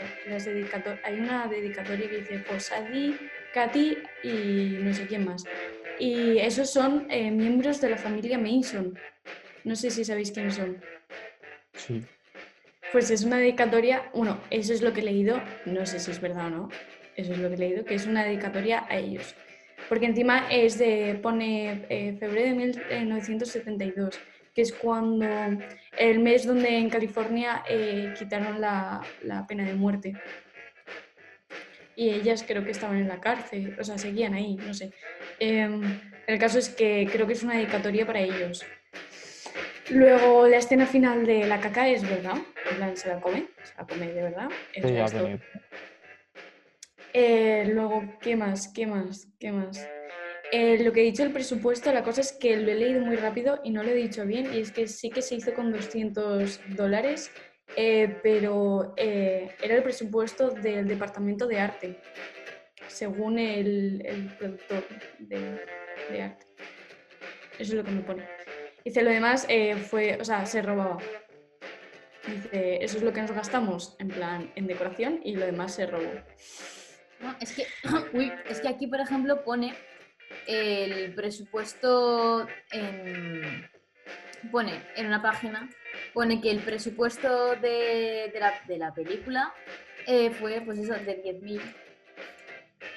hay 1.04 1.20
una 1.20 1.48
dedicatoria 1.48 2.10
que 2.10 2.18
dice 2.18 2.40
por 2.40 2.60
Sadie, 2.60 3.16
Katy 3.54 3.98
y 4.24 4.78
no 4.82 4.94
sé 4.94 5.06
quién 5.06 5.26
más. 5.26 5.44
Y 6.00 6.40
esos 6.40 6.72
son 6.72 7.06
eh, 7.10 7.30
miembros 7.30 7.80
de 7.82 7.90
la 7.92 7.98
familia 7.98 8.38
Mason. 8.38 8.98
No 9.64 9.76
sé 9.76 9.92
si 9.92 10.04
sabéis 10.04 10.32
quiénes 10.32 10.56
son. 10.56 10.82
Sí. 11.74 12.04
Pues 12.92 13.12
es 13.12 13.24
una 13.24 13.38
dedicatoria, 13.38 14.10
bueno, 14.16 14.40
eso 14.50 14.74
es 14.74 14.82
lo 14.82 14.94
que 14.94 15.02
he 15.02 15.04
leído, 15.04 15.40
no 15.66 15.86
sé 15.86 16.00
si 16.00 16.10
es 16.10 16.20
verdad 16.20 16.48
o 16.48 16.50
no, 16.50 16.70
eso 17.16 17.34
es 17.34 17.38
lo 17.38 17.48
que 17.50 17.54
he 17.54 17.60
leído, 17.60 17.86
que 17.86 17.94
es 17.94 18.08
una 18.08 18.24
dedicatoria 18.24 18.86
a 18.90 18.98
ellos. 18.98 19.36
Porque 19.88 20.08
encima 20.08 20.48
es 20.50 20.80
de, 20.80 21.20
pone 21.22 21.86
eh, 21.90 22.18
febrero 22.20 22.50
de 22.50 22.56
1972, 22.56 24.20
que 24.56 24.62
es 24.64 24.74
cuando, 24.74 25.26
el 25.98 26.20
mes 26.20 26.48
donde 26.48 26.78
en 26.78 26.90
California 26.90 27.64
eh, 27.70 28.12
quitaron 28.18 28.60
la, 28.60 29.02
la 29.22 29.46
pena 29.46 29.66
de 29.66 29.74
muerte. 29.74 30.14
Y 31.96 32.10
ellas 32.10 32.44
creo 32.48 32.64
que 32.64 32.72
estaban 32.72 32.98
en 32.98 33.08
la 33.08 33.20
cárcel, 33.20 33.76
o 33.80 33.84
sea, 33.84 34.00
seguían 34.00 34.34
ahí, 34.34 34.56
no 34.56 34.74
sé. 34.74 34.92
Em, 35.40 36.00
el 36.26 36.40
caso 36.40 36.58
es 36.58 36.70
que 36.70 37.08
creo 37.12 37.28
que 37.28 37.34
es 37.34 37.44
una 37.44 37.56
dedicatoria 37.56 38.08
para 38.08 38.20
ellos. 38.20 38.66
Luego 39.92 40.48
la 40.48 40.58
escena 40.58 40.86
final 40.86 41.26
de 41.26 41.46
la 41.46 41.60
caca 41.60 41.88
es 41.88 42.04
verdad, 42.04 42.38
en 42.70 42.78
plan 42.78 42.96
se 42.96 43.10
la 43.10 43.20
come, 43.20 43.48
se 43.64 43.74
la 43.76 43.88
come 43.88 44.08
de 44.08 44.22
verdad. 44.22 44.50
es 44.74 45.12
Sí. 45.12 45.40
Eh, 47.14 47.66
luego, 47.74 48.04
¿qué 48.22 48.36
más? 48.36 48.72
¿Qué 48.72 48.86
más? 48.86 49.28
¿Qué 49.40 49.52
más? 49.52 49.88
Eh, 50.52 50.84
lo 50.84 50.92
que 50.92 51.02
he 51.02 51.04
dicho 51.04 51.24
el 51.24 51.32
presupuesto, 51.32 51.92
la 51.92 52.04
cosa 52.04 52.22
es 52.22 52.34
que 52.34 52.56
lo 52.58 52.72
he 52.72 52.76
leído 52.76 53.02
muy 53.02 53.16
rápido 53.16 53.60
y 53.64 53.72
no 53.72 53.84
lo 53.84 53.90
he 53.90 53.96
dicho 53.96 54.26
bien, 54.26 54.54
y 54.54 54.60
es 54.60 54.72
que 54.72 54.88
sí 54.88 55.10
que 55.10 55.22
se 55.22 55.36
hizo 55.36 55.54
con 55.54 55.72
200 55.72 56.60
dólares, 56.76 57.32
eh, 57.76 58.16
pero 58.24 58.94
eh, 58.98 59.50
era 59.62 59.76
el 59.76 59.84
presupuesto 59.84 60.50
del 60.50 60.88
departamento 60.88 61.48
de 61.48 61.60
arte, 61.60 62.00
según 62.88 63.40
el, 63.40 64.04
el 64.06 64.26
productor 64.38 64.84
de, 65.20 65.60
de 66.12 66.22
arte. 66.22 66.46
Eso 67.60 67.72
es 67.72 67.74
lo 67.74 67.84
que 67.84 67.92
me 67.92 68.02
pone. 68.02 68.39
Dice, 68.86 69.02
lo 69.04 69.10
demás 69.10 69.46
eh, 69.50 69.76
fue, 69.76 70.18
o 70.20 70.26
sea, 70.26 70.46
se 70.46 70.62
robaba. 70.62 70.98
Dice, 72.28 72.84
eso 72.84 72.98
es 72.98 73.04
lo 73.04 73.14
que 73.14 73.22
nos 73.22 73.32
gastamos, 73.32 73.96
en 74.00 74.10
plan, 74.10 74.52
en 74.56 74.68
decoración, 74.68 75.20
y 75.24 75.36
lo 75.36 75.46
demás 75.46 75.76
se 75.76 75.86
robó. 75.86 76.12
No, 77.20 77.36
es 77.40 77.54
que, 77.54 77.68
uy, 78.14 78.32
es 78.50 78.62
que 78.62 78.68
aquí, 78.68 78.88
por 78.88 79.00
ejemplo, 79.00 79.44
pone 79.44 79.76
el 80.48 81.14
presupuesto 81.14 82.48
en. 82.72 83.70
Pone 84.52 84.82
en 84.96 85.06
una 85.06 85.22
página, 85.22 85.70
pone 86.14 86.40
que 86.40 86.50
el 86.50 86.60
presupuesto 86.60 87.56
de, 87.56 88.32
de 88.34 88.40
la, 88.40 88.54
de 88.66 88.78
la 88.78 88.94
película 88.94 89.54
eh, 90.08 90.32
fue, 90.32 90.62
pues 90.62 90.80
eso, 90.80 90.94
de 90.94 91.22
10.000. 91.24 91.62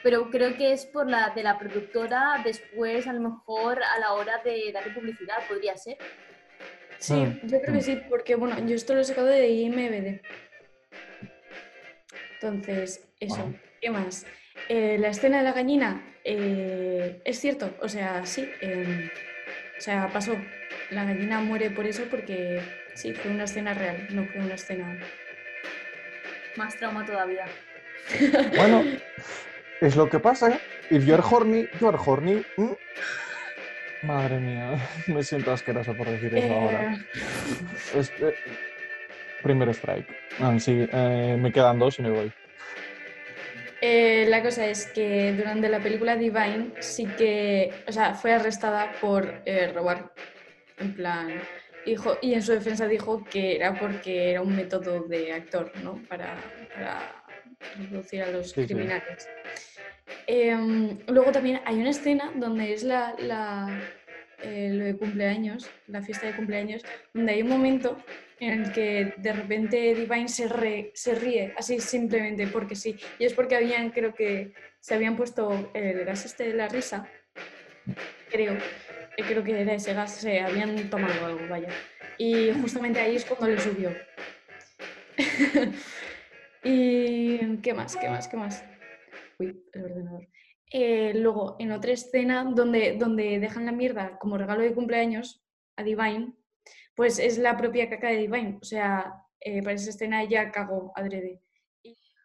Pero 0.02 0.30
creo 0.30 0.56
que 0.56 0.72
es 0.72 0.86
por 0.86 1.08
la 1.08 1.30
de 1.30 1.42
la 1.42 1.58
productora 1.58 2.40
después, 2.44 3.06
a 3.06 3.12
lo 3.12 3.20
mejor, 3.20 3.82
a 3.82 3.98
la 3.98 4.14
hora 4.14 4.38
de 4.44 4.70
darle 4.72 4.92
publicidad, 4.92 5.36
podría 5.48 5.76
ser. 5.76 5.96
Sí, 6.98 7.14
Mm, 7.14 7.48
yo 7.48 7.60
creo 7.60 7.72
que 7.74 7.80
mm. 7.80 7.82
sí, 7.82 8.02
porque 8.08 8.34
bueno, 8.36 8.56
yo 8.66 8.76
esto 8.76 8.94
lo 8.94 9.00
he 9.00 9.04
sacado 9.04 9.26
de 9.26 9.48
IMBD. 9.48 10.20
Entonces, 12.34 13.08
eso. 13.18 13.52
¿Qué 13.80 13.90
más? 13.90 14.26
Eh, 14.68 14.96
la 14.98 15.08
escena 15.08 15.38
de 15.38 15.44
la 15.44 15.52
gallina, 15.52 16.16
eh, 16.24 17.20
es 17.24 17.40
cierto, 17.40 17.74
o 17.80 17.88
sea, 17.88 18.24
sí, 18.24 18.48
em, 18.60 19.10
o 19.76 19.80
sea, 19.80 20.08
pasó. 20.12 20.36
La 20.90 21.04
gallina 21.04 21.40
muere 21.40 21.70
por 21.70 21.86
eso 21.86 22.04
porque 22.10 22.60
sí, 22.94 23.14
fue 23.14 23.30
una 23.30 23.44
escena 23.44 23.74
real, 23.74 24.06
no 24.10 24.24
fue 24.26 24.40
una 24.40 24.54
escena. 24.54 25.00
Más 26.56 26.76
trauma 26.76 27.04
todavía. 27.04 27.46
Bueno, 28.56 28.84
es 29.82 29.96
lo 29.96 30.08
que 30.08 30.18
pasa. 30.20 30.58
If 30.90 31.04
you're 31.04 31.22
horny, 31.22 31.66
you're 31.80 31.98
horny. 31.98 32.42
¿Mm? 32.56 32.72
Madre 34.06 34.38
mía, 34.40 34.74
me 35.08 35.22
siento 35.22 35.52
asqueroso 35.52 35.94
por 35.96 36.08
decir 36.08 36.36
eso 36.36 36.54
ahora. 36.54 36.92
Eh, 37.14 37.98
Es- 37.98 38.12
eh, 38.20 38.34
primer 39.42 39.68
strike. 39.70 40.06
Ah, 40.40 40.56
sí, 40.58 40.86
eh, 40.92 41.36
me 41.38 41.52
quedan 41.52 41.78
dos 41.78 41.98
y 41.98 42.02
me 42.02 42.10
voy. 42.10 42.32
Eh, 43.80 44.26
la 44.28 44.42
cosa 44.42 44.64
es 44.66 44.86
que 44.94 45.32
durante 45.36 45.68
la 45.68 45.80
película 45.80 46.14
Divine 46.16 46.70
sí 46.78 47.08
que, 47.16 47.72
o 47.88 47.92
sea, 47.92 48.14
fue 48.14 48.32
arrestada 48.32 48.92
por 49.00 49.42
eh, 49.44 49.72
robar. 49.72 50.12
En 50.78 50.94
plan, 50.94 51.40
dijo, 51.84 52.18
y 52.22 52.34
en 52.34 52.42
su 52.42 52.52
defensa 52.52 52.86
dijo 52.86 53.24
que 53.28 53.56
era 53.56 53.76
porque 53.78 54.30
era 54.30 54.40
un 54.42 54.54
método 54.54 55.02
de 55.08 55.32
actor, 55.32 55.72
¿no? 55.82 56.00
Para, 56.08 56.36
para 56.72 57.12
reproducir 57.76 58.22
a 58.22 58.28
los 58.28 58.50
Sí, 58.52 58.66
sí. 58.66 58.74
Em, 60.26 60.98
luego 61.08 61.32
también 61.32 61.60
hay 61.64 61.76
una 61.76 61.90
escena 61.90 62.32
donde 62.36 62.72
es 62.72 62.82
la, 62.82 63.14
la, 63.18 63.80
eh, 64.42 64.70
lo 64.72 64.84
de 64.84 64.96
cumpleaños, 64.96 65.68
la 65.88 66.02
fiesta 66.02 66.26
de 66.26 66.34
cumpleaños, 66.34 66.82
donde 67.12 67.32
hay 67.32 67.42
un 67.42 67.48
momento 67.48 67.96
en 68.40 68.62
el 68.62 68.72
que 68.72 69.14
de 69.18 69.32
repente 69.32 69.94
Divine 69.94 70.28
se, 70.28 70.48
re- 70.48 70.90
se 70.94 71.14
ríe, 71.14 71.52
así 71.56 71.78
simplemente 71.80 72.46
porque 72.48 72.74
sí. 72.74 72.96
Y 73.18 73.24
es 73.24 73.34
porque 73.34 73.56
habían, 73.56 73.90
creo 73.90 74.14
que 74.14 74.52
se 74.80 74.94
habían 74.94 75.16
puesto 75.16 75.70
el 75.74 76.04
gas 76.04 76.24
este 76.24 76.48
de 76.48 76.54
la 76.54 76.68
risa, 76.68 77.08
creo, 78.30 78.54
eh, 78.54 79.22
creo 79.26 79.44
que 79.44 79.60
era 79.60 79.74
ese 79.74 79.94
gas, 79.94 80.16
se 80.16 80.40
habían 80.40 80.88
tomado 80.90 81.26
algo, 81.26 81.46
vaya. 81.48 81.68
Y 82.18 82.50
justamente 82.60 83.00
ahí 83.00 83.16
es 83.16 83.24
cuando 83.24 83.48
le 83.48 83.60
subió. 83.60 83.90
y 86.64 87.56
¿qué 87.58 87.74
más? 87.74 87.96
¿Qué 87.96 88.08
más? 88.08 88.28
¿Qué 88.28 88.36
más? 88.36 88.64
El 89.72 89.84
ordenador. 89.84 90.28
Eh, 90.70 91.12
luego, 91.14 91.56
en 91.58 91.72
otra 91.72 91.92
escena 91.92 92.44
donde, 92.44 92.96
donde 92.98 93.38
dejan 93.38 93.66
la 93.66 93.72
mierda 93.72 94.18
como 94.18 94.38
regalo 94.38 94.62
de 94.62 94.74
cumpleaños 94.74 95.42
a 95.76 95.82
Divine, 95.82 96.32
pues 96.94 97.18
es 97.18 97.38
la 97.38 97.56
propia 97.56 97.90
caca 97.90 98.08
de 98.08 98.18
Divine. 98.18 98.58
O 98.60 98.64
sea, 98.64 99.22
eh, 99.40 99.62
para 99.62 99.74
esa 99.74 99.90
escena 99.90 100.22
ella 100.22 100.50
cagó 100.50 100.92
adrede. 100.94 101.42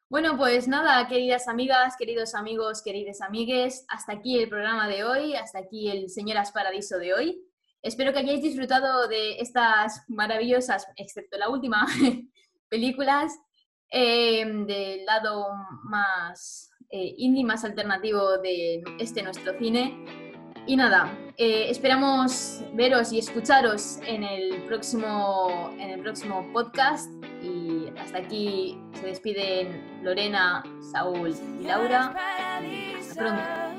Bueno, 0.10 0.38
pues 0.38 0.70
nada, 0.70 1.06
queridas 1.10 1.50
amigas, 1.50 1.96
queridos 1.98 2.34
amigos, 2.34 2.82
queridas 2.82 3.20
amigues, 3.20 3.86
hasta 3.90 4.14
aquí 4.14 4.40
el 4.40 4.48
programa 4.48 4.88
de 4.88 5.04
hoy, 5.04 5.36
hasta 5.36 5.60
aquí 5.60 5.90
el 5.90 6.10
Señoras 6.10 6.54
Paradiso 6.54 6.98
de 6.98 7.14
hoy. 7.14 7.44
Espero 7.82 8.14
que 8.14 8.20
hayáis 8.20 8.42
disfrutado 8.42 9.10
de 9.10 9.40
estas 9.40 10.06
maravillosas, 10.08 10.88
excepto 10.96 11.38
la 11.38 11.50
última, 11.50 11.86
películas 12.70 13.38
eh, 13.92 14.46
del 14.46 15.06
lado 15.06 15.48
más 15.84 16.72
eh, 16.90 17.14
indie, 17.18 17.44
más 17.44 17.64
alternativo 17.64 18.38
de 18.38 18.84
este 19.00 19.22
nuestro 19.24 19.58
cine. 19.58 20.06
Y 20.66 20.76
nada, 20.76 21.18
eh, 21.38 21.70
esperamos 21.70 22.62
veros 22.74 23.14
y 23.14 23.20
escucharos 23.20 24.00
en 24.06 24.24
el 24.24 24.64
próximo, 24.64 25.72
en 25.80 25.92
el 25.92 26.02
próximo 26.02 26.46
podcast. 26.52 27.10
Y 27.42 27.88
hasta 28.00 28.18
aquí 28.18 28.78
se 28.94 29.08
despiden 29.08 30.04
Lorena, 30.04 30.64
Saúl 30.92 31.34
y 31.62 31.64
Laura. 31.64 32.14
Hasta 33.00 33.16
pronto. 33.16 33.77